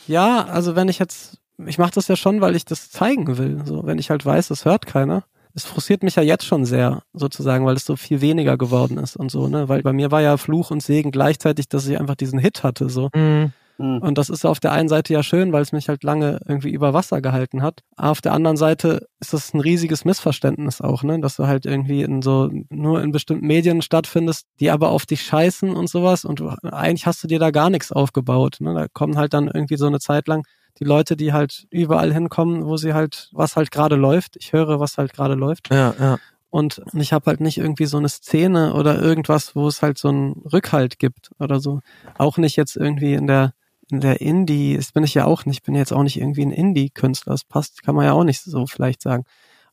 Ja, 0.06 0.44
also 0.44 0.76
wenn 0.76 0.88
ich 0.88 0.98
jetzt, 0.98 1.38
ich 1.66 1.78
mache 1.78 1.92
das 1.92 2.08
ja 2.08 2.16
schon, 2.16 2.40
weil 2.40 2.56
ich 2.56 2.64
das 2.64 2.90
zeigen 2.90 3.36
will. 3.38 3.62
So, 3.64 3.84
wenn 3.84 3.98
ich 3.98 4.10
halt 4.10 4.24
weiß, 4.24 4.48
das 4.48 4.64
hört 4.64 4.86
keiner, 4.86 5.24
es 5.54 5.64
frustriert 5.64 6.02
mich 6.02 6.16
ja 6.16 6.22
jetzt 6.22 6.44
schon 6.44 6.64
sehr, 6.64 7.02
sozusagen, 7.12 7.64
weil 7.64 7.76
es 7.76 7.84
so 7.84 7.96
viel 7.96 8.20
weniger 8.20 8.56
geworden 8.56 8.98
ist 8.98 9.16
und 9.16 9.30
so, 9.30 9.48
ne? 9.48 9.68
Weil 9.68 9.82
bei 9.82 9.92
mir 9.92 10.10
war 10.10 10.20
ja 10.20 10.36
Fluch 10.36 10.70
und 10.70 10.82
Segen 10.82 11.12
gleichzeitig, 11.12 11.68
dass 11.68 11.86
ich 11.86 11.98
einfach 11.98 12.16
diesen 12.16 12.38
Hit 12.38 12.64
hatte, 12.64 12.88
so. 12.88 13.08
Mhm. 13.14 13.52
Mhm. 13.78 13.98
Und 13.98 14.18
das 14.18 14.28
ist 14.28 14.44
auf 14.44 14.60
der 14.60 14.72
einen 14.72 14.88
Seite 14.88 15.12
ja 15.12 15.22
schön, 15.22 15.52
weil 15.52 15.62
es 15.62 15.72
mich 15.72 15.88
halt 15.88 16.04
lange 16.04 16.40
irgendwie 16.46 16.70
über 16.70 16.92
Wasser 16.92 17.20
gehalten 17.20 17.62
hat. 17.62 17.80
Aber 17.96 18.10
auf 18.10 18.20
der 18.20 18.32
anderen 18.32 18.56
Seite 18.56 19.06
ist 19.20 19.32
das 19.32 19.52
ein 19.52 19.60
riesiges 19.60 20.04
Missverständnis 20.04 20.80
auch, 20.80 21.02
ne? 21.02 21.20
Dass 21.20 21.36
du 21.36 21.46
halt 21.46 21.66
irgendwie 21.66 22.02
in 22.02 22.22
so, 22.22 22.50
nur 22.70 23.02
in 23.02 23.12
bestimmten 23.12 23.46
Medien 23.46 23.82
stattfindest, 23.82 24.46
die 24.60 24.70
aber 24.70 24.90
auf 24.90 25.06
dich 25.06 25.22
scheißen 25.22 25.74
und 25.74 25.88
sowas. 25.88 26.24
Und 26.24 26.40
du, 26.40 26.48
eigentlich 26.62 27.06
hast 27.06 27.22
du 27.22 27.28
dir 27.28 27.38
da 27.38 27.50
gar 27.50 27.70
nichts 27.70 27.92
aufgebaut. 27.92 28.56
Ne? 28.60 28.74
Da 28.74 28.86
kommen 28.92 29.16
halt 29.16 29.34
dann 29.34 29.48
irgendwie 29.48 29.76
so 29.76 29.86
eine 29.86 30.00
Zeit 30.00 30.28
lang 30.28 30.44
die 30.80 30.84
Leute, 30.84 31.16
die 31.16 31.32
halt 31.32 31.66
überall 31.70 32.12
hinkommen, 32.12 32.64
wo 32.64 32.76
sie 32.76 32.94
halt, 32.94 33.28
was 33.32 33.56
halt 33.56 33.70
gerade 33.70 33.96
läuft. 33.96 34.36
Ich 34.36 34.52
höre, 34.52 34.80
was 34.80 34.98
halt 34.98 35.12
gerade 35.12 35.34
läuft. 35.34 35.72
Ja, 35.72 35.94
ja. 35.98 36.18
Und 36.50 36.80
ich 36.92 37.12
habe 37.12 37.26
halt 37.26 37.40
nicht 37.40 37.58
irgendwie 37.58 37.86
so 37.86 37.96
eine 37.98 38.08
Szene 38.08 38.74
oder 38.74 39.00
irgendwas, 39.00 39.56
wo 39.56 39.66
es 39.66 39.82
halt 39.82 39.98
so 39.98 40.08
einen 40.08 40.32
Rückhalt 40.52 40.98
gibt 40.98 41.30
oder 41.40 41.58
so. 41.60 41.80
Auch 42.16 42.38
nicht 42.38 42.56
jetzt 42.56 42.76
irgendwie 42.76 43.14
in 43.14 43.26
der 43.26 43.52
in 43.90 44.00
der 44.00 44.20
Indie, 44.22 44.76
das 44.76 44.92
bin 44.92 45.04
ich 45.04 45.12
ja 45.12 45.26
auch 45.26 45.44
nicht, 45.44 45.58
ich 45.58 45.62
bin 45.62 45.74
jetzt 45.74 45.92
auch 45.92 46.02
nicht 46.02 46.16
irgendwie 46.18 46.40
ein 46.42 46.52
Indie-Künstler, 46.52 47.32
das 47.34 47.44
passt, 47.44 47.82
kann 47.82 47.94
man 47.94 48.06
ja 48.06 48.12
auch 48.12 48.24
nicht 48.24 48.40
so 48.40 48.66
vielleicht 48.66 49.02
sagen. 49.02 49.24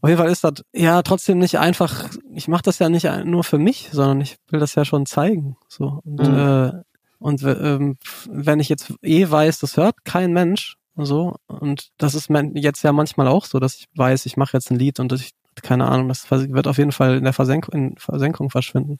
Auf 0.01 0.09
jeden 0.09 0.19
Fall 0.21 0.29
ist 0.29 0.43
das 0.43 0.65
ja 0.73 1.01
trotzdem 1.01 1.37
nicht 1.39 1.59
einfach, 1.59 2.09
ich 2.33 2.49
mache 2.49 2.63
das 2.63 2.79
ja 2.79 2.89
nicht 2.89 3.07
nur 3.23 3.45
für 3.45 3.57
mich, 3.57 3.87
sondern 3.93 4.19
ich 4.19 4.35
will 4.49 4.59
das 4.59 4.75
ja 4.75 4.83
schon 4.83 5.05
zeigen. 5.05 5.55
So. 5.69 6.01
Und, 6.03 6.19
Mhm. 6.27 6.35
äh, 6.37 6.71
und 7.19 7.41
ähm, 7.43 7.97
wenn 8.29 8.59
ich 8.59 8.67
jetzt 8.67 8.93
eh 9.01 9.29
weiß, 9.31 9.59
das 9.59 9.77
hört 9.77 10.03
kein 10.03 10.33
Mensch, 10.33 10.75
so, 10.95 11.35
und 11.47 11.89
das 11.97 12.15
ist 12.15 12.29
jetzt 12.55 12.83
ja 12.83 12.91
manchmal 12.91 13.27
auch 13.27 13.45
so, 13.45 13.59
dass 13.59 13.75
ich 13.75 13.85
weiß, 13.95 14.25
ich 14.25 14.37
mache 14.37 14.57
jetzt 14.57 14.71
ein 14.71 14.79
Lied 14.79 14.99
und 14.99 15.11
ich, 15.13 15.31
keine 15.61 15.87
Ahnung, 15.87 16.07
das 16.09 16.29
wird 16.31 16.67
auf 16.67 16.77
jeden 16.77 16.91
Fall 16.91 17.17
in 17.17 17.23
der 17.23 17.33
Versenkung, 17.33 17.73
in 17.73 17.97
Versenkung 17.97 18.49
verschwinden, 18.49 18.97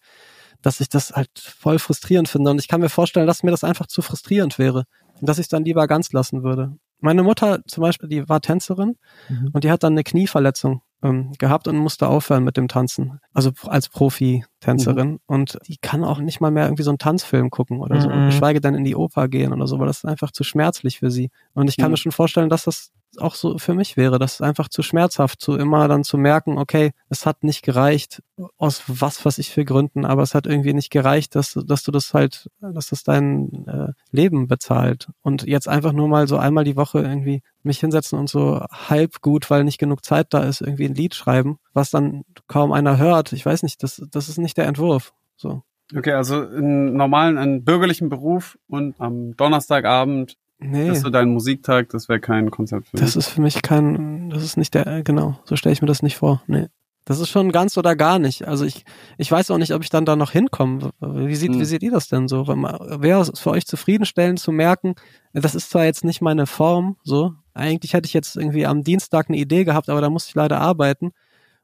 dass 0.62 0.80
ich 0.80 0.89
das 0.89 1.12
halt 1.12 1.30
voll 1.36 1.80
frustrierend 1.80 2.30
finde. 2.30 2.52
Und 2.52 2.60
ich 2.60 2.68
kann 2.68 2.82
mir 2.82 2.89
vorstellen, 2.89 3.28
dass 3.28 3.44
mir 3.44 3.52
das 3.52 3.64
einfach 3.64 3.88
zu 3.88 4.02
frustrierend 4.02 4.60
wäre 4.60 4.86
und 5.20 5.28
dass 5.28 5.38
ich 5.38 5.44
es 5.46 5.50
dann 5.50 5.66
lieber 5.66 5.88
ganz 5.88 6.12
lassen 6.14 6.44
würde. 6.44 6.76
Meine 7.00 7.24
Mutter 7.24 7.60
zum 7.68 7.82
Beispiel, 7.82 8.10
die 8.10 8.30
war 8.30 8.42
Tänzerin 8.42 8.96
Mhm. 9.30 9.50
und 9.54 9.64
die 9.64 9.72
hat 9.72 9.84
dann 9.84 9.94
eine 9.94 10.04
Knieverletzung 10.04 10.82
ähm, 11.04 11.32
gehabt 11.39 11.68
und 11.68 11.78
musste 11.78 12.08
aufhören 12.08 12.43
mit 12.43 12.58
dem 12.58 12.68
Tanzen. 12.68 13.20
Also 13.34 13.52
als 13.68 13.89
Profi-Tänzerin. 13.89 15.20
Und 15.26 15.58
die 15.68 15.78
kann 15.78 16.04
auch 16.04 16.20
nicht 16.20 16.41
mal 16.41 16.52
mehr 16.52 16.66
irgendwie 16.66 16.84
so 16.84 16.91
einen 16.91 16.97
Tanzfilm 16.99 17.49
gucken 17.49 17.80
oder 17.80 17.99
so. 18.02 18.10
Mhm. 18.10 18.28
Geschweige 18.28 18.62
denn 18.62 18.76
in 18.76 18.84
die 18.84 18.95
Oper 18.95 19.28
gehen 19.28 19.54
oder 19.54 19.68
so, 19.68 19.80
weil 19.80 19.88
das 19.88 19.99
ist 19.99 20.06
einfach 20.06 20.32
zu 20.32 20.43
schmerzlich 20.43 20.99
für 20.99 21.12
sie. 21.12 21.30
Und 21.54 21.70
ich 21.70 21.78
kann 21.78 21.88
Mhm. 21.88 21.91
mir 21.93 21.97
schon 21.97 22.12
vorstellen, 22.12 22.49
dass 22.49 22.64
das 22.66 22.91
auch 23.18 23.36
so 23.36 23.57
für 23.57 23.74
mich 23.74 23.97
wäre. 23.97 24.20
Das 24.20 24.34
ist 24.34 24.41
einfach 24.41 24.70
zu 24.70 24.84
schmerzhaft, 24.84 25.41
zu 25.41 25.55
immer 25.55 25.88
dann 25.88 26.03
zu 26.03 26.18
merken, 26.18 26.57
okay, 26.57 26.91
es 27.09 27.26
hat 27.26 27.43
nicht 27.43 27.64
gereicht, 27.64 28.22
aus 28.57 28.84
was 28.88 29.24
weiß 29.24 29.38
ich 29.38 29.49
für 29.51 29.66
Gründen, 29.66 30.05
aber 30.05 30.24
es 30.24 30.34
hat 30.34 30.47
irgendwie 30.47 30.74
nicht 30.74 30.91
gereicht, 30.91 31.36
dass, 31.36 31.59
dass 31.66 31.84
du 31.84 31.91
das 31.91 32.14
halt, 32.14 32.49
dass 32.62 32.88
das 32.88 33.03
dein 33.03 33.68
äh, 33.68 33.93
Leben 34.12 34.47
bezahlt. 34.47 35.09
Und 35.22 35.43
jetzt 35.43 35.68
einfach 35.68 35.93
nur 35.93 36.07
mal 36.07 36.28
so 36.28 36.38
einmal 36.38 36.64
die 36.64 36.78
Woche 36.78 36.99
irgendwie 36.99 37.41
mich 37.64 37.80
hinsetzen 37.80 38.18
und 38.18 38.30
so 38.30 38.66
halb 38.72 39.22
gut, 39.22 39.49
weil 39.49 39.64
nicht 39.64 39.78
genug 39.78 40.03
Zeit 40.03 40.28
da 40.32 40.43
ist, 40.43 40.62
irgendwie 40.62 40.86
ein 40.86 40.95
Lied 40.95 41.16
schreiben, 41.16 41.57
was 41.74 41.91
dann 41.91 42.24
kaum 42.47 42.72
einer 42.72 42.97
hört. 42.97 43.34
Ich 43.34 43.45
weiß 43.45 43.64
nicht, 43.64 43.84
das, 43.84 44.01
das 44.12 44.30
ist 44.30 44.38
nicht 44.38 44.57
der 44.57 44.68
Entwurf. 44.68 45.14
So. 45.36 45.64
Okay, 45.95 46.14
also 46.14 46.41
einen 46.41 46.95
normalen, 46.95 47.38
einen 47.38 47.64
bürgerlichen 47.66 48.09
Beruf 48.09 48.57
und 48.68 48.95
am 48.99 49.36
Donnerstagabend 49.36 50.38
Nee. 50.64 50.89
ist 50.91 51.01
so 51.01 51.09
dein 51.09 51.30
Musiktag, 51.30 51.89
das 51.89 52.07
wäre 52.07 52.20
kein 52.20 52.51
Konzept 52.51 52.88
für 52.89 52.97
Das 52.97 53.16
mich. 53.16 53.26
ist 53.26 53.30
für 53.34 53.41
mich 53.41 53.62
kein, 53.62 54.30
das 54.30 54.43
ist 54.43 54.57
nicht 54.57 54.74
der, 54.74 54.86
äh, 54.88 55.03
genau, 55.03 55.39
so 55.45 55.55
stelle 55.55 55.74
ich 55.74 55.82
mir 55.82 55.88
das 55.88 56.03
nicht 56.03 56.18
vor. 56.18 56.43
Nee. 56.47 56.68
Das 57.03 57.20
ist 57.20 57.30
schon 57.30 57.51
ganz 57.51 57.78
oder 57.80 57.95
gar 57.95 58.20
nicht. 58.20 58.47
Also 58.47 58.64
ich, 58.64 58.86
ich 59.18 59.32
weiß 59.32 59.49
auch 59.49 59.57
nicht, 59.57 59.74
ob 59.74 59.82
ich 59.84 59.89
dann 59.89 60.05
da 60.05 60.16
noch 60.16 60.32
hinkomme. 60.32 60.91
Wie 60.99 61.36
sieht, 61.36 61.51
Hm. 61.53 61.59
wie 61.59 61.66
seht 61.66 61.82
ihr 61.82 61.89
das 61.89 62.07
denn 62.09 62.28
so? 62.28 62.47
Wäre 62.47 63.22
es 63.22 63.39
für 63.39 63.49
euch 63.49 63.66
zufriedenstellend 63.66 64.39
zu 64.39 64.51
merken, 64.51 64.93
das 65.34 65.55
ist 65.55 65.72
zwar 65.72 65.86
jetzt 65.86 66.03
nicht 66.03 66.22
meine 66.22 66.45
Form, 66.45 66.97
so. 67.03 67.34
Eigentlich 67.55 67.93
hätte 67.93 68.05
ich 68.05 68.14
jetzt 68.14 68.38
irgendwie 68.38 68.68
am 68.68 68.84
Dienstag 68.84 69.30
eine 69.30 69.38
Idee 69.39 69.64
gehabt, 69.64 69.89
aber 69.89 69.99
da 69.99 70.09
musste 70.12 70.30
ich 70.30 70.36
leider 70.36 70.62
arbeiten. 70.62 71.12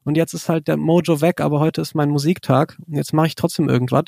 Und 0.03 0.17
jetzt 0.17 0.33
ist 0.33 0.49
halt 0.49 0.67
der 0.67 0.75
Mojo 0.77 1.21
weg, 1.21 1.39
aber 1.39 1.59
heute 1.59 1.81
ist 1.81 1.93
mein 1.93 2.09
Musiktag. 2.09 2.77
Und 2.87 2.95
jetzt 2.95 3.13
mache 3.13 3.27
ich 3.27 3.35
trotzdem 3.35 3.69
irgendwas. 3.69 4.05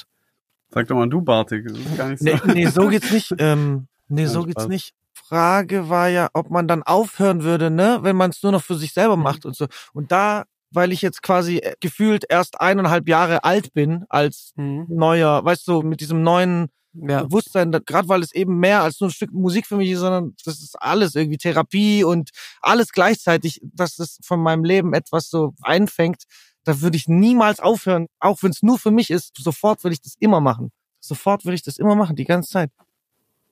Sag 0.71 0.87
doch 0.87 0.95
mal 0.95 1.07
du, 1.09 1.21
Bartik. 1.21 1.67
Das 1.67 1.77
ist 1.77 1.97
gar 1.97 2.09
nicht 2.09 2.19
so. 2.19 2.25
Nee, 2.25 2.39
nee, 2.53 2.65
so 2.67 2.87
geht's 2.87 3.11
nicht. 3.11 3.33
Ähm, 3.39 3.87
nee, 4.09 4.25
so 4.27 4.43
geht's 4.43 4.67
nicht. 4.67 4.93
Frage 5.13 5.89
war 5.89 6.07
ja, 6.09 6.29
ob 6.33 6.49
man 6.49 6.67
dann 6.67 6.83
aufhören 6.83 7.43
würde, 7.43 7.69
ne, 7.69 7.99
wenn 8.01 8.15
man 8.15 8.31
es 8.31 8.41
nur 8.41 8.51
noch 8.51 8.63
für 8.63 8.75
sich 8.75 8.93
selber 8.93 9.15
macht 9.17 9.45
und 9.45 9.55
so. 9.55 9.67
Und 9.93 10.11
da, 10.11 10.45
weil 10.71 10.91
ich 10.91 11.01
jetzt 11.01 11.21
quasi 11.21 11.57
äh, 11.57 11.75
gefühlt 11.79 12.25
erst 12.29 12.59
eineinhalb 12.59 13.07
Jahre 13.07 13.43
alt 13.43 13.73
bin 13.73 14.05
als 14.09 14.53
Mhm. 14.55 14.85
neuer, 14.89 15.43
weißt 15.45 15.67
du, 15.67 15.81
mit 15.83 16.01
diesem 16.01 16.23
neuen 16.23 16.69
Ja. 16.93 17.23
Bewusstsein, 17.23 17.71
gerade 17.71 18.09
weil 18.09 18.23
es 18.23 18.33
eben 18.33 18.57
mehr 18.59 18.81
als 18.81 18.99
nur 18.99 19.09
ein 19.09 19.13
Stück 19.13 19.31
Musik 19.31 19.67
für 19.67 19.77
mich 19.77 19.91
ist, 19.91 19.99
sondern 19.99 20.33
das 20.43 20.59
ist 20.59 20.75
alles 20.81 21.13
irgendwie 21.13 21.37
Therapie 21.37 22.03
und 22.03 22.31
alles 22.61 22.91
gleichzeitig, 22.91 23.61
dass 23.63 23.99
es 23.99 24.17
von 24.23 24.39
meinem 24.41 24.63
Leben 24.63 24.93
etwas 24.95 25.29
so 25.29 25.53
einfängt, 25.61 26.23
da 26.63 26.81
würde 26.81 26.97
ich 26.97 27.07
niemals 27.07 27.59
aufhören, 27.59 28.07
auch 28.19 28.41
wenn 28.41 28.49
es 28.51 28.63
nur 28.63 28.79
für 28.79 28.89
mich 28.91 29.11
ist, 29.11 29.35
sofort 29.37 29.83
würde 29.83 29.93
ich 29.93 30.01
das 30.01 30.15
immer 30.19 30.41
machen. 30.41 30.71
Sofort 30.99 31.45
würde 31.45 31.55
ich 31.55 31.63
das 31.63 31.77
immer 31.77 31.95
machen, 31.95 32.15
die 32.15 32.25
ganze 32.25 32.49
Zeit. 32.49 32.71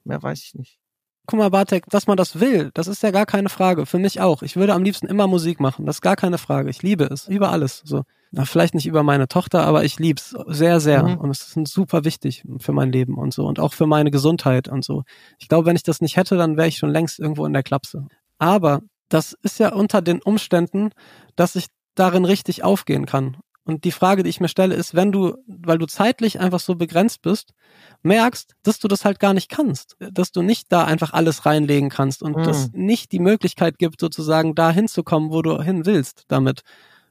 Mehr 0.07 0.23
weiß 0.23 0.43
ich 0.43 0.53
nicht. 0.55 0.79
Guck 1.29 1.39
mal, 1.39 1.49
Bartek, 1.49 1.85
dass 1.89 2.07
man 2.07 2.15
das 2.15 2.39
will, 2.39 2.71
das 2.73 2.87
ist 2.87 3.03
ja 3.03 3.11
gar 3.11 3.25
keine 3.25 3.49
Frage. 3.49 3.85
Für 3.85 3.99
mich 3.99 4.21
auch. 4.21 4.43
Ich 4.43 4.55
würde 4.55 4.73
am 4.73 4.83
liebsten 4.83 5.07
immer 5.07 5.27
Musik 5.27 5.59
machen. 5.59 5.85
Das 5.85 5.97
ist 5.97 6.01
gar 6.01 6.15
keine 6.15 6.37
Frage. 6.37 6.69
Ich 6.69 6.81
liebe 6.81 7.03
es. 7.03 7.27
Über 7.27 7.51
alles. 7.51 7.81
So. 7.83 8.03
Na, 8.31 8.45
vielleicht 8.45 8.73
nicht 8.73 8.87
über 8.87 9.03
meine 9.03 9.27
Tochter, 9.27 9.65
aber 9.65 9.83
ich 9.83 9.99
lieb's 9.99 10.33
sehr, 10.47 10.79
sehr. 10.79 11.03
Mhm. 11.03 11.17
Und 11.17 11.29
es 11.29 11.55
ist 11.55 11.67
super 11.67 12.05
wichtig 12.05 12.45
für 12.59 12.71
mein 12.71 12.93
Leben 12.93 13.17
und 13.17 13.33
so. 13.33 13.45
Und 13.45 13.59
auch 13.59 13.73
für 13.73 13.87
meine 13.87 14.09
Gesundheit 14.09 14.69
und 14.69 14.85
so. 14.85 15.03
Ich 15.37 15.49
glaube, 15.49 15.65
wenn 15.65 15.75
ich 15.75 15.83
das 15.83 15.99
nicht 15.99 16.15
hätte, 16.15 16.37
dann 16.37 16.55
wäre 16.55 16.69
ich 16.69 16.77
schon 16.77 16.91
längst 16.91 17.19
irgendwo 17.19 17.45
in 17.45 17.53
der 17.53 17.63
Klapse. 17.63 18.05
Aber 18.37 18.79
das 19.09 19.35
ist 19.43 19.59
ja 19.59 19.73
unter 19.73 20.01
den 20.01 20.21
Umständen, 20.21 20.91
dass 21.35 21.57
ich 21.57 21.67
darin 21.95 22.23
richtig 22.23 22.63
aufgehen 22.63 23.05
kann. 23.05 23.37
Und 23.67 23.83
die 23.83 23.91
Frage, 23.91 24.23
die 24.23 24.29
ich 24.29 24.39
mir 24.39 24.47
stelle, 24.47 24.75
ist, 24.75 24.95
wenn 24.95 25.11
du, 25.11 25.35
weil 25.45 25.77
du 25.77 25.85
zeitlich 25.87 26.39
einfach 26.39 26.61
so 26.61 26.75
begrenzt 26.75 27.21
bist, 27.21 27.53
merkst, 28.01 28.55
dass 28.63 28.79
du 28.79 28.87
das 28.87 29.03
halt 29.03 29.19
gar 29.19 29.33
nicht 29.33 29.49
kannst, 29.49 29.97
dass 29.99 30.31
du 30.31 30.41
nicht 30.41 30.71
da 30.71 30.85
einfach 30.85 31.11
alles 31.11 31.45
reinlegen 31.45 31.89
kannst 31.89 32.23
und 32.23 32.37
Mhm. 32.37 32.43
das 32.43 32.69
nicht 32.71 33.11
die 33.11 33.19
Möglichkeit 33.19 33.77
gibt, 33.77 33.99
sozusagen 33.99 34.55
da 34.55 34.71
hinzukommen, 34.71 35.31
wo 35.31 35.41
du 35.41 35.61
hin 35.61 35.85
willst 35.85 36.23
damit, 36.29 36.61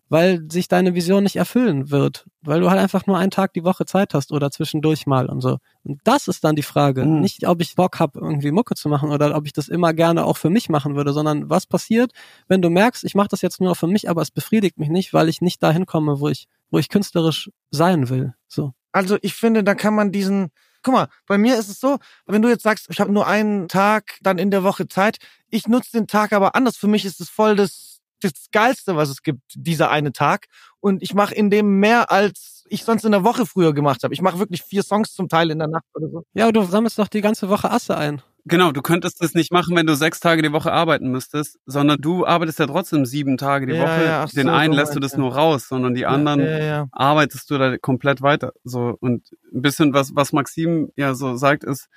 weil 0.09 0.45
sich 0.51 0.69
deine 0.69 0.95
Vision 0.95 1.25
nicht 1.25 1.37
erfüllen 1.37 1.91
wird, 1.91 2.27
weil 2.43 2.61
du 2.61 2.71
halt 2.71 2.81
einfach 2.81 3.07
nur 3.07 3.19
einen 3.19 3.31
Tag 3.31 3.53
die 3.55 3.65
Woche 3.65 3.87
Zeit 3.87 4.15
hast 4.15 4.31
oder 4.33 4.51
zwischendurch 4.51 5.07
mal 5.07 5.27
und 5.29 5.41
so. 5.41 5.59
Und 5.83 6.01
das 6.05 6.29
ist 6.29 6.45
dann 6.45 6.55
die 6.57 6.63
Frage, 6.63 7.05
Mhm. 7.05 7.21
nicht 7.21 7.47
ob 7.49 7.61
ich 7.61 7.75
Bock 7.75 7.99
habe, 7.99 8.21
irgendwie 8.21 8.51
Mucke 8.53 8.75
zu 8.75 8.89
machen 8.89 9.11
oder 9.11 9.35
ob 9.37 9.47
ich 9.47 9.53
das 9.53 9.69
immer 9.69 9.93
gerne 9.93 10.25
auch 10.25 10.37
für 10.37 10.51
mich 10.51 10.69
machen 10.69 10.95
würde, 10.97 11.13
sondern 11.13 11.51
was 11.51 11.67
passiert, 11.67 12.13
wenn 12.49 12.63
du 12.63 12.71
merkst, 12.71 13.05
ich 13.05 13.15
mache 13.15 13.29
das 13.29 13.43
jetzt 13.43 13.61
nur 13.61 13.75
für 13.75 13.87
mich, 13.89 14.09
aber 14.09 14.23
es 14.23 14.31
befriedigt 14.31 14.79
mich 14.79 14.89
nicht, 14.89 15.13
weil 15.13 15.29
ich 15.29 15.41
nicht 15.41 15.63
dahin 15.63 15.87
komme, 15.87 16.21
wo 16.21 16.29
ich, 16.29 16.47
wo 16.71 16.79
ich 16.79 16.89
künstlerisch 16.89 17.51
sein 17.71 18.09
will. 18.09 18.35
So. 18.49 18.73
Also 18.93 19.19
ich 19.23 19.35
finde, 19.35 19.65
da 19.65 19.75
kann 19.75 19.95
man 19.95 20.13
diesen, 20.13 20.49
guck 20.83 20.95
mal, 20.95 21.09
bei 21.27 21.37
mir 21.37 21.59
ist 21.59 21.69
es 21.69 21.81
so, 21.81 21.99
wenn 22.27 22.43
du 22.43 22.49
jetzt 22.49 22.63
sagst, 22.63 22.87
ich 22.91 23.01
habe 23.01 23.13
nur 23.13 23.27
einen 23.27 23.67
Tag 23.69 24.19
dann 24.23 24.39
in 24.39 24.51
der 24.51 24.63
Woche 24.63 24.87
Zeit, 24.89 25.19
ich 25.51 25.67
nutze 25.67 25.93
den 25.93 26.07
Tag 26.07 26.33
aber 26.33 26.55
anders. 26.55 26.77
Für 26.77 26.87
mich 26.89 27.05
ist 27.05 27.21
es 27.21 27.29
voll 27.29 27.57
das, 27.57 27.96
das 28.21 28.33
Geilste, 28.53 28.97
was 28.97 29.09
es 29.09 29.23
gibt, 29.23 29.41
dieser 29.55 29.91
eine 29.91 30.13
Tag. 30.13 30.47
Und 30.81 31.03
ich 31.03 31.15
mache 31.15 31.35
in 31.35 31.51
dem 31.51 31.79
mehr, 31.81 32.11
als 32.11 32.65
ich 32.69 32.85
sonst 32.85 33.05
in 33.05 33.13
der 33.13 33.25
Woche 33.25 33.47
früher 33.47 33.73
gemacht 33.75 34.03
habe. 34.03 34.13
Ich 34.15 34.21
mache 34.23 34.39
wirklich 34.39 34.63
vier 34.63 34.83
Songs 34.83 35.13
zum 35.15 35.29
Teil 35.29 35.51
in 35.51 35.59
der 35.59 35.69
Nacht 35.69 35.85
oder 35.95 36.09
so. 36.09 36.23
Ja, 36.35 36.45
aber 36.45 36.53
du 36.53 36.63
sammelst 36.65 36.99
doch 36.99 37.09
die 37.09 37.21
ganze 37.21 37.49
Woche 37.49 37.71
Asse 37.71 37.97
ein. 37.97 38.23
Genau, 38.49 38.71
du 38.71 38.81
könntest 38.81 39.21
das 39.21 39.35
nicht 39.35 39.51
machen, 39.53 39.75
wenn 39.75 39.87
du 39.89 39.97
sechs 39.97 40.21
Tage 40.21 40.41
die 40.41 40.53
Woche 40.53 40.73
arbeiten 40.73 41.11
müsstest, 41.11 41.59
sondern 41.67 42.01
du 42.01 42.25
arbeitest 42.25 42.61
ja 42.61 42.67
trotzdem 42.67 43.05
sieben 43.05 43.37
Tage 43.37 43.67
die 43.67 43.75
Ja, 43.75 43.83
Woche. 43.83 44.05
ja, 44.05 44.27
Den 44.27 44.47
so, 44.47 44.53
einen 44.53 44.73
so 44.73 44.79
lässt 44.79 44.95
du 44.95 45.01
das 45.01 45.13
du. 45.13 45.21
nur 45.21 45.35
raus, 45.35 45.67
sondern 45.69 45.95
die 45.95 46.07
anderen 46.07 46.41
Ja, 46.41 46.59
ja. 46.65 46.87
arbeitest 46.93 47.51
du 47.51 47.59
da 47.59 47.77
komplett 47.79 48.23
weiter. 48.23 48.53
So 48.63 48.97
und 49.01 49.29
ein 49.53 49.63
bisschen 49.63 49.93
was 49.95 50.15
was 50.15 50.33
Maxim 50.33 50.91
ja 50.97 51.15
so 51.15 51.37
sagt 51.37 51.65
ist, 51.65 51.89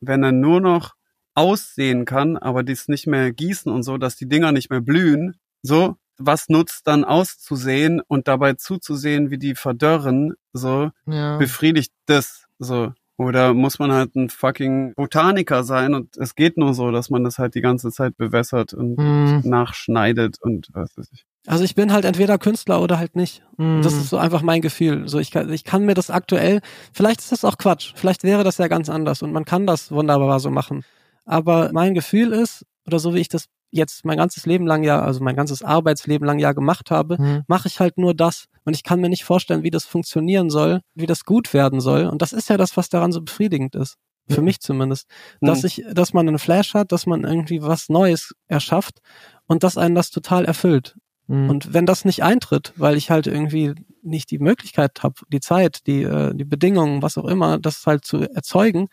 wenn 0.00 0.22
er 0.22 0.32
nur 0.32 0.62
noch 0.62 0.94
aussehen 1.34 2.06
kann, 2.06 2.38
aber 2.38 2.62
dies 2.62 2.88
nicht 2.88 3.06
mehr 3.06 3.30
gießen 3.32 3.70
und 3.70 3.82
so, 3.82 3.98
dass 3.98 4.16
die 4.16 4.26
Dinger 4.28 4.52
nicht 4.52 4.70
mehr 4.70 4.80
blühen, 4.80 5.36
so 5.62 5.96
was 6.20 6.48
nutzt 6.48 6.86
dann 6.86 7.04
auszusehen 7.04 8.00
und 8.06 8.28
dabei 8.28 8.52
zuzusehen, 8.54 9.30
wie 9.30 9.38
die 9.38 9.54
verdörren, 9.54 10.34
so 10.52 10.90
ja. 11.06 11.38
befriedigt 11.38 11.92
das 12.06 12.44
so. 12.58 12.92
Oder 13.16 13.52
muss 13.52 13.78
man 13.78 13.92
halt 13.92 14.14
ein 14.16 14.30
fucking 14.30 14.94
Botaniker 14.94 15.62
sein 15.62 15.92
und 15.92 16.16
es 16.16 16.34
geht 16.34 16.56
nur 16.56 16.72
so, 16.72 16.90
dass 16.90 17.10
man 17.10 17.22
das 17.22 17.38
halt 17.38 17.54
die 17.54 17.60
ganze 17.60 17.90
Zeit 17.90 18.16
bewässert 18.16 18.72
und 18.72 18.96
Hm, 18.98 19.42
nachschneidet 19.44 20.38
und 20.40 20.68
was 20.72 20.96
weiß 20.96 21.08
ich. 21.12 21.26
Also 21.46 21.64
ich 21.64 21.74
bin 21.74 21.92
halt 21.92 22.06
entweder 22.06 22.38
Künstler 22.38 22.80
oder 22.80 22.98
halt 22.98 23.16
nicht. 23.16 23.42
hm. 23.58 23.82
Das 23.82 23.92
ist 23.92 24.08
so 24.08 24.16
einfach 24.16 24.40
mein 24.40 24.62
Gefühl. 24.62 25.06
So 25.06 25.18
ich 25.18 25.30
kann, 25.30 25.52
ich 25.52 25.64
kann 25.64 25.84
mir 25.84 25.94
das 25.94 26.10
aktuell, 26.10 26.60
vielleicht 26.94 27.20
ist 27.20 27.32
das 27.32 27.44
auch 27.44 27.58
Quatsch, 27.58 27.92
vielleicht 27.94 28.24
wäre 28.24 28.42
das 28.44 28.56
ja 28.56 28.68
ganz 28.68 28.88
anders 28.88 29.22
und 29.22 29.32
man 29.32 29.44
kann 29.44 29.66
das 29.66 29.90
wunderbar 29.90 30.40
so 30.40 30.50
machen. 30.50 30.82
Aber 31.26 31.70
mein 31.72 31.92
Gefühl 31.92 32.32
ist, 32.32 32.64
oder 32.86 32.98
so 32.98 33.14
wie 33.14 33.20
ich 33.20 33.28
das 33.28 33.46
jetzt 33.70 34.04
mein 34.04 34.16
ganzes 34.18 34.46
Leben 34.46 34.66
lang 34.66 34.82
ja, 34.84 35.00
also 35.00 35.22
mein 35.22 35.36
ganzes 35.36 35.62
Arbeitsleben 35.62 36.26
lang 36.26 36.38
ja 36.38 36.52
gemacht 36.52 36.90
habe, 36.90 37.16
Mhm. 37.20 37.42
mache 37.46 37.68
ich 37.68 37.80
halt 37.80 37.98
nur 37.98 38.14
das. 38.14 38.46
Und 38.64 38.74
ich 38.74 38.82
kann 38.84 39.00
mir 39.00 39.08
nicht 39.08 39.24
vorstellen, 39.24 39.62
wie 39.62 39.70
das 39.70 39.84
funktionieren 39.84 40.50
soll, 40.50 40.80
wie 40.94 41.06
das 41.06 41.24
gut 41.24 41.52
werden 41.54 41.80
soll. 41.80 42.06
Und 42.06 42.22
das 42.22 42.32
ist 42.32 42.48
ja 42.48 42.56
das, 42.56 42.76
was 42.76 42.88
daran 42.88 43.12
so 43.12 43.20
befriedigend 43.22 43.74
ist. 43.74 43.96
Für 44.28 44.40
Mhm. 44.40 44.44
mich 44.44 44.60
zumindest. 44.60 45.06
Dass 45.40 45.62
Mhm. 45.62 45.66
ich, 45.66 45.84
dass 45.92 46.12
man 46.12 46.28
einen 46.28 46.38
Flash 46.38 46.74
hat, 46.74 46.92
dass 46.92 47.06
man 47.06 47.24
irgendwie 47.24 47.62
was 47.62 47.88
Neues 47.88 48.32
erschafft 48.48 48.98
und 49.46 49.62
dass 49.64 49.76
einen 49.78 49.94
das 49.96 50.10
total 50.10 50.44
erfüllt. 50.44 50.96
Mhm. 51.26 51.50
Und 51.50 51.72
wenn 51.74 51.86
das 51.86 52.04
nicht 52.04 52.22
eintritt, 52.22 52.72
weil 52.76 52.96
ich 52.96 53.10
halt 53.10 53.26
irgendwie 53.26 53.74
nicht 54.02 54.30
die 54.30 54.38
Möglichkeit 54.38 55.02
habe, 55.02 55.14
die 55.32 55.40
Zeit, 55.40 55.86
die, 55.86 56.02
äh, 56.02 56.34
die 56.34 56.44
Bedingungen, 56.44 57.02
was 57.02 57.18
auch 57.18 57.24
immer, 57.26 57.58
das 57.58 57.86
halt 57.86 58.04
zu 58.04 58.18
erzeugen, 58.20 58.88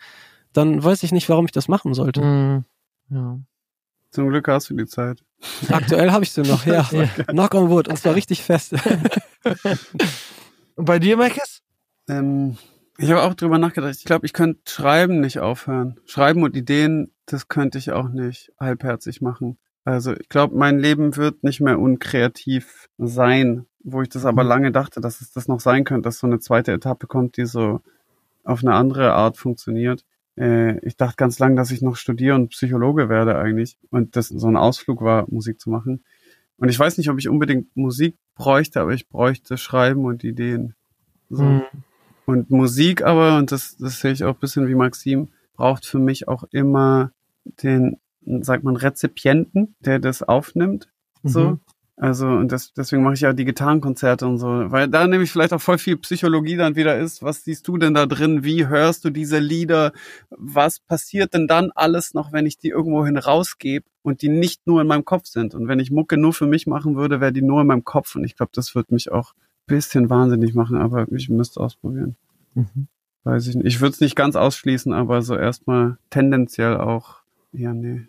dann 0.52 0.82
weiß 0.82 1.02
ich 1.04 1.12
nicht, 1.12 1.28
warum 1.28 1.44
ich 1.46 1.52
das 1.52 1.68
machen 1.68 1.94
sollte. 1.94 2.20
Mhm. 2.22 2.64
Ja. 3.10 3.38
Zum 4.10 4.28
Glück 4.30 4.48
hast 4.48 4.70
du 4.70 4.74
die 4.74 4.86
Zeit. 4.86 5.22
Aktuell 5.70 6.10
habe 6.10 6.24
ich 6.24 6.32
sie 6.32 6.42
noch, 6.42 6.64
ja. 6.66 6.82
Knock 7.28 7.54
on 7.54 7.68
wood, 7.70 7.88
und 7.88 7.96
zwar 7.98 8.14
richtig 8.14 8.42
fest. 8.42 8.74
Und 10.74 10.84
bei 10.84 10.98
dir, 10.98 11.16
Meckes? 11.16 11.62
Ähm, 12.08 12.56
ich 12.96 13.10
habe 13.10 13.22
auch 13.22 13.34
drüber 13.34 13.58
nachgedacht. 13.58 13.94
Ich 13.98 14.04
glaube, 14.04 14.26
ich 14.26 14.32
könnte 14.32 14.60
Schreiben 14.70 15.20
nicht 15.20 15.38
aufhören. 15.40 16.00
Schreiben 16.06 16.42
und 16.42 16.56
Ideen, 16.56 17.12
das 17.26 17.48
könnte 17.48 17.78
ich 17.78 17.92
auch 17.92 18.08
nicht 18.08 18.50
halbherzig 18.58 19.20
machen. 19.20 19.58
Also 19.84 20.12
ich 20.14 20.28
glaube, 20.28 20.56
mein 20.56 20.78
Leben 20.78 21.16
wird 21.16 21.42
nicht 21.44 21.60
mehr 21.60 21.78
unkreativ 21.78 22.88
sein, 22.98 23.66
wo 23.80 24.02
ich 24.02 24.08
das 24.08 24.24
aber 24.24 24.42
Mhm. 24.42 24.48
lange 24.48 24.72
dachte, 24.72 25.00
dass 25.00 25.20
es 25.20 25.32
das 25.32 25.48
noch 25.48 25.60
sein 25.60 25.84
könnte, 25.84 26.02
dass 26.08 26.18
so 26.18 26.26
eine 26.26 26.40
zweite 26.40 26.72
Etappe 26.72 27.06
kommt, 27.06 27.36
die 27.36 27.46
so 27.46 27.80
auf 28.44 28.62
eine 28.62 28.74
andere 28.74 29.12
Art 29.12 29.36
funktioniert. 29.36 30.04
Äh, 30.38 30.78
ich 30.86 30.96
dachte 30.96 31.16
ganz 31.16 31.38
lange, 31.38 31.56
dass 31.56 31.70
ich 31.70 31.82
noch 31.82 31.96
studiere 31.96 32.34
und 32.34 32.50
Psychologe 32.50 33.08
werde 33.08 33.36
eigentlich 33.36 33.76
und 33.90 34.16
das 34.16 34.28
so 34.28 34.46
ein 34.46 34.56
Ausflug 34.56 35.02
war, 35.02 35.26
Musik 35.28 35.60
zu 35.60 35.70
machen. 35.70 36.04
Und 36.58 36.68
ich 36.68 36.78
weiß 36.78 36.98
nicht, 36.98 37.10
ob 37.10 37.18
ich 37.18 37.28
unbedingt 37.28 37.76
Musik 37.76 38.16
bräuchte, 38.34 38.80
aber 38.80 38.92
ich 38.92 39.08
bräuchte 39.08 39.56
Schreiben 39.56 40.04
und 40.04 40.24
Ideen. 40.24 40.74
So. 41.30 41.44
Mhm. 41.44 41.62
Und 42.26 42.50
Musik 42.50 43.04
aber, 43.04 43.38
und 43.38 43.52
das, 43.52 43.76
das 43.78 44.00
sehe 44.00 44.12
ich 44.12 44.24
auch 44.24 44.34
ein 44.34 44.40
bisschen 44.40 44.68
wie 44.68 44.74
Maxim, 44.74 45.28
braucht 45.54 45.86
für 45.86 45.98
mich 45.98 46.28
auch 46.28 46.44
immer 46.50 47.10
den, 47.44 47.98
sagt 48.22 48.64
man, 48.64 48.76
Rezipienten, 48.76 49.74
der 49.80 49.98
das 49.98 50.22
aufnimmt. 50.22 50.88
So. 51.22 51.40
Mhm. 51.40 51.60
Also, 52.00 52.28
und 52.28 52.52
das, 52.52 52.72
deswegen 52.74 53.02
mache 53.02 53.14
ich 53.14 53.22
ja 53.22 53.32
die 53.32 53.44
Gitarrenkonzerte 53.44 54.24
und 54.24 54.38
so, 54.38 54.46
weil 54.46 54.86
da 54.86 55.08
nämlich 55.08 55.32
vielleicht 55.32 55.52
auch 55.52 55.60
voll 55.60 55.78
viel 55.78 55.96
Psychologie 55.96 56.56
dann 56.56 56.76
wieder 56.76 56.96
ist. 56.96 57.24
Was 57.24 57.42
siehst 57.42 57.66
du 57.66 57.76
denn 57.76 57.92
da 57.92 58.06
drin? 58.06 58.44
Wie 58.44 58.68
hörst 58.68 59.04
du 59.04 59.10
diese 59.10 59.40
Lieder? 59.40 59.92
Was 60.30 60.78
passiert 60.78 61.34
denn 61.34 61.48
dann 61.48 61.72
alles 61.74 62.14
noch, 62.14 62.32
wenn 62.32 62.46
ich 62.46 62.56
die 62.56 62.68
irgendwohin 62.68 63.16
rausgebe 63.16 63.84
und 64.02 64.22
die 64.22 64.28
nicht 64.28 64.64
nur 64.64 64.80
in 64.80 64.86
meinem 64.86 65.04
Kopf 65.04 65.26
sind? 65.26 65.56
Und 65.56 65.66
wenn 65.66 65.80
ich 65.80 65.90
Mucke 65.90 66.16
nur 66.16 66.32
für 66.32 66.46
mich 66.46 66.68
machen 66.68 66.94
würde, 66.94 67.20
wäre 67.20 67.32
die 67.32 67.42
nur 67.42 67.62
in 67.62 67.66
meinem 67.66 67.84
Kopf. 67.84 68.14
Und 68.14 68.22
ich 68.22 68.36
glaube, 68.36 68.52
das 68.54 68.76
würde 68.76 68.94
mich 68.94 69.10
auch 69.10 69.32
ein 69.34 69.66
bisschen 69.66 70.08
wahnsinnig 70.08 70.54
machen, 70.54 70.76
aber 70.76 71.10
ich 71.10 71.28
müsste 71.28 71.58
ausprobieren. 71.58 72.14
Mhm. 72.54 72.86
Weiß 73.24 73.48
ich 73.48 73.56
nicht. 73.56 73.66
Ich 73.66 73.80
würde 73.80 73.94
es 73.94 74.00
nicht 74.00 74.14
ganz 74.14 74.36
ausschließen, 74.36 74.92
aber 74.92 75.20
so 75.22 75.34
erstmal 75.34 75.98
tendenziell 76.10 76.76
auch, 76.76 77.16
ja, 77.50 77.74
nee. 77.74 78.06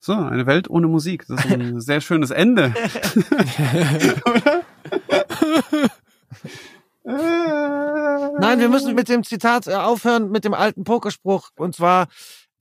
So, 0.00 0.14
eine 0.14 0.46
Welt 0.46 0.68
ohne 0.70 0.88
Musik. 0.88 1.26
Das 1.28 1.44
ist 1.44 1.52
ein 1.52 1.80
sehr 1.82 2.00
schönes 2.00 2.30
Ende. 2.30 2.72
Oder? 4.24 4.62
Nein, 8.40 8.60
wir 8.60 8.68
müssen 8.70 8.94
mit 8.94 9.08
dem 9.08 9.24
Zitat 9.24 9.66
äh, 9.66 9.74
aufhören, 9.74 10.30
mit 10.30 10.44
dem 10.44 10.54
alten 10.54 10.84
Pokerspruch. 10.84 11.50
Und 11.56 11.74
zwar, 11.76 12.08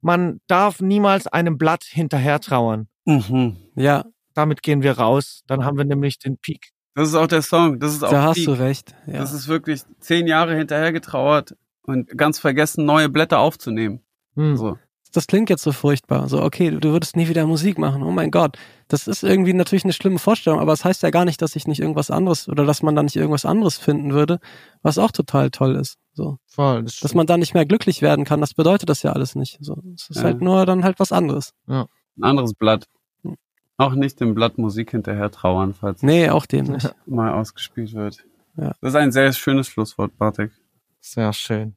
man 0.02 0.42
darf 0.48 0.82
niemals 0.82 1.28
einem 1.28 1.58
Blatt 1.58 1.84
hinterher 1.84 2.42
trauern. 2.42 2.88
Mhm. 3.06 3.56
ja, 3.76 4.06
Damit 4.34 4.62
gehen 4.62 4.84
wir 4.84 4.98
raus. 4.98 5.44
Dann 5.48 5.64
haben 5.64 5.78
wir 5.78 5.86
nämlich 5.86 6.20
den 6.20 6.38
Peak. 6.38 6.72
Das 6.96 7.08
ist 7.08 7.16
auch 7.16 7.28
der 7.28 7.42
Song. 7.42 7.80
Das 7.80 7.94
ist 7.94 8.04
auch 8.04 8.12
da 8.12 8.24
hast 8.24 8.36
Peak. 8.36 8.46
du 8.46 8.52
recht. 8.52 8.96
Ja. 9.08 9.20
Das 9.20 9.34
ist 9.34 9.48
wirklich 9.48 9.82
zehn 10.00 10.28
Jahre 10.28 10.56
hinterher 10.56 10.92
getrauert 10.92 11.56
und 11.84 12.10
ganz 12.18 12.40
vergessen, 12.40 12.86
neue 12.86 13.08
Blätter 13.08 13.40
aufzunehmen. 13.40 14.02
Hm. 14.36 14.58
So. 14.58 14.78
Das 15.12 15.28
klingt 15.28 15.50
jetzt 15.50 15.64
so 15.64 15.72
furchtbar. 15.72 16.30
So, 16.30 16.42
okay, 16.42 16.72
du 16.72 16.92
würdest 16.92 17.16
nie 17.16 17.28
wieder 17.28 17.46
Musik 17.48 17.78
machen. 17.78 18.04
Oh 18.04 18.12
mein 18.12 18.32
Gott. 18.32 18.58
Das 18.88 19.08
ist 19.08 19.24
irgendwie 19.24 19.54
natürlich 19.54 19.84
eine 19.84 19.94
schlimme 19.94 20.20
Vorstellung, 20.20 20.60
aber 20.60 20.74
es 20.74 20.80
das 20.80 20.86
heißt 20.86 21.04
ja 21.04 21.10
gar 21.10 21.26
nicht, 21.26 21.42
dass 21.42 21.56
ich 21.56 21.68
nicht 21.68 21.80
irgendwas 21.80 22.10
anderes 22.12 22.48
oder 22.50 22.66
dass 22.66 22.82
man 22.84 22.96
da 22.96 23.04
nicht 23.04 23.16
irgendwas 23.16 23.46
anderes 23.46 23.78
finden 23.78 24.14
würde, 24.14 24.40
was 24.82 24.98
auch 24.98 25.12
total 25.12 25.50
toll 25.52 25.76
ist. 25.76 25.98
So. 26.14 26.38
Voll. 26.48 26.84
Das 26.84 27.00
Dass 27.00 27.14
man 27.16 27.28
da 27.28 27.38
nicht 27.38 27.54
mehr 27.54 27.66
glücklich 27.66 28.02
werden 28.02 28.26
kann, 28.26 28.42
das 28.42 28.54
bedeutet 28.54 28.90
das 28.90 29.04
ja 29.04 29.14
alles 29.14 29.36
nicht. 29.36 29.58
So. 29.62 29.82
Es 29.96 30.10
ist 30.10 30.18
Ja. 30.18 30.24
halt 30.24 30.42
nur 30.42 30.66
dann 30.66 30.84
halt 30.84 31.00
was 31.00 31.12
anderes. 31.12 31.54
Ein 31.68 31.86
anderes 32.22 32.54
Blatt. 32.54 32.86
Hm. 33.24 33.36
Auch 33.78 33.94
nicht 33.94 34.20
dem 34.20 34.36
Blatt 34.36 34.58
Musik 34.58 34.92
hinterher 34.92 35.32
trauern, 35.32 35.74
falls 35.74 36.04
Nee, 36.04 36.30
auch 36.30 36.46
dem 36.46 36.66
nicht. 36.66 36.94
mal 37.06 37.34
ausgespielt 37.34 37.94
wird. 37.94 38.24
Ja. 38.58 38.74
Das 38.82 38.90
ist 38.94 38.96
ein 38.96 39.12
sehr 39.12 39.32
schönes 39.34 39.68
Schlusswort, 39.68 40.18
Bartek. 40.18 40.52
Sehr 41.00 41.32
schön. 41.34 41.76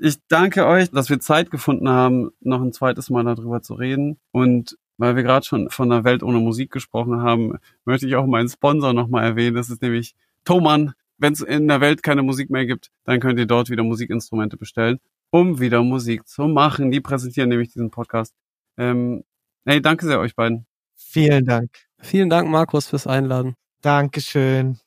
Ich 0.00 0.16
danke 0.28 0.66
euch, 0.66 0.90
dass 0.90 1.08
wir 1.08 1.20
Zeit 1.20 1.50
gefunden 1.50 1.88
haben, 1.88 2.30
noch 2.40 2.60
ein 2.60 2.72
zweites 2.72 3.10
Mal 3.10 3.24
darüber 3.24 3.62
zu 3.62 3.74
reden. 3.74 4.18
Und 4.32 4.76
weil 4.96 5.16
wir 5.16 5.22
gerade 5.22 5.44
schon 5.44 5.70
von 5.70 5.90
der 5.90 6.04
Welt 6.04 6.22
ohne 6.22 6.38
Musik 6.38 6.70
gesprochen 6.70 7.22
haben, 7.22 7.58
möchte 7.84 8.06
ich 8.06 8.16
auch 8.16 8.26
meinen 8.26 8.48
Sponsor 8.48 8.92
nochmal 8.92 9.24
erwähnen. 9.24 9.56
Das 9.56 9.70
ist 9.70 9.82
nämlich 9.82 10.14
Thomann. 10.44 10.94
Wenn 11.16 11.32
es 11.32 11.40
in 11.40 11.68
der 11.68 11.80
Welt 11.80 12.02
keine 12.02 12.22
Musik 12.22 12.50
mehr 12.50 12.66
gibt, 12.66 12.90
dann 13.04 13.20
könnt 13.20 13.38
ihr 13.38 13.46
dort 13.46 13.70
wieder 13.70 13.84
Musikinstrumente 13.84 14.56
bestellen, 14.56 14.98
um 15.30 15.60
wieder 15.60 15.82
Musik 15.82 16.26
zu 16.26 16.48
machen. 16.48 16.90
Die 16.90 17.00
präsentieren 17.00 17.48
nämlich 17.48 17.72
diesen 17.72 17.90
Podcast. 17.90 18.34
Ähm, 18.76 19.22
hey, 19.64 19.80
danke 19.80 20.06
sehr 20.06 20.18
euch 20.18 20.34
beiden. 20.34 20.66
Vielen 20.96 21.44
Dank. 21.44 21.70
Vielen 22.00 22.30
Dank, 22.30 22.48
Markus, 22.50 22.88
fürs 22.88 23.06
Einladen. 23.06 23.54
Dankeschön. 23.80 24.83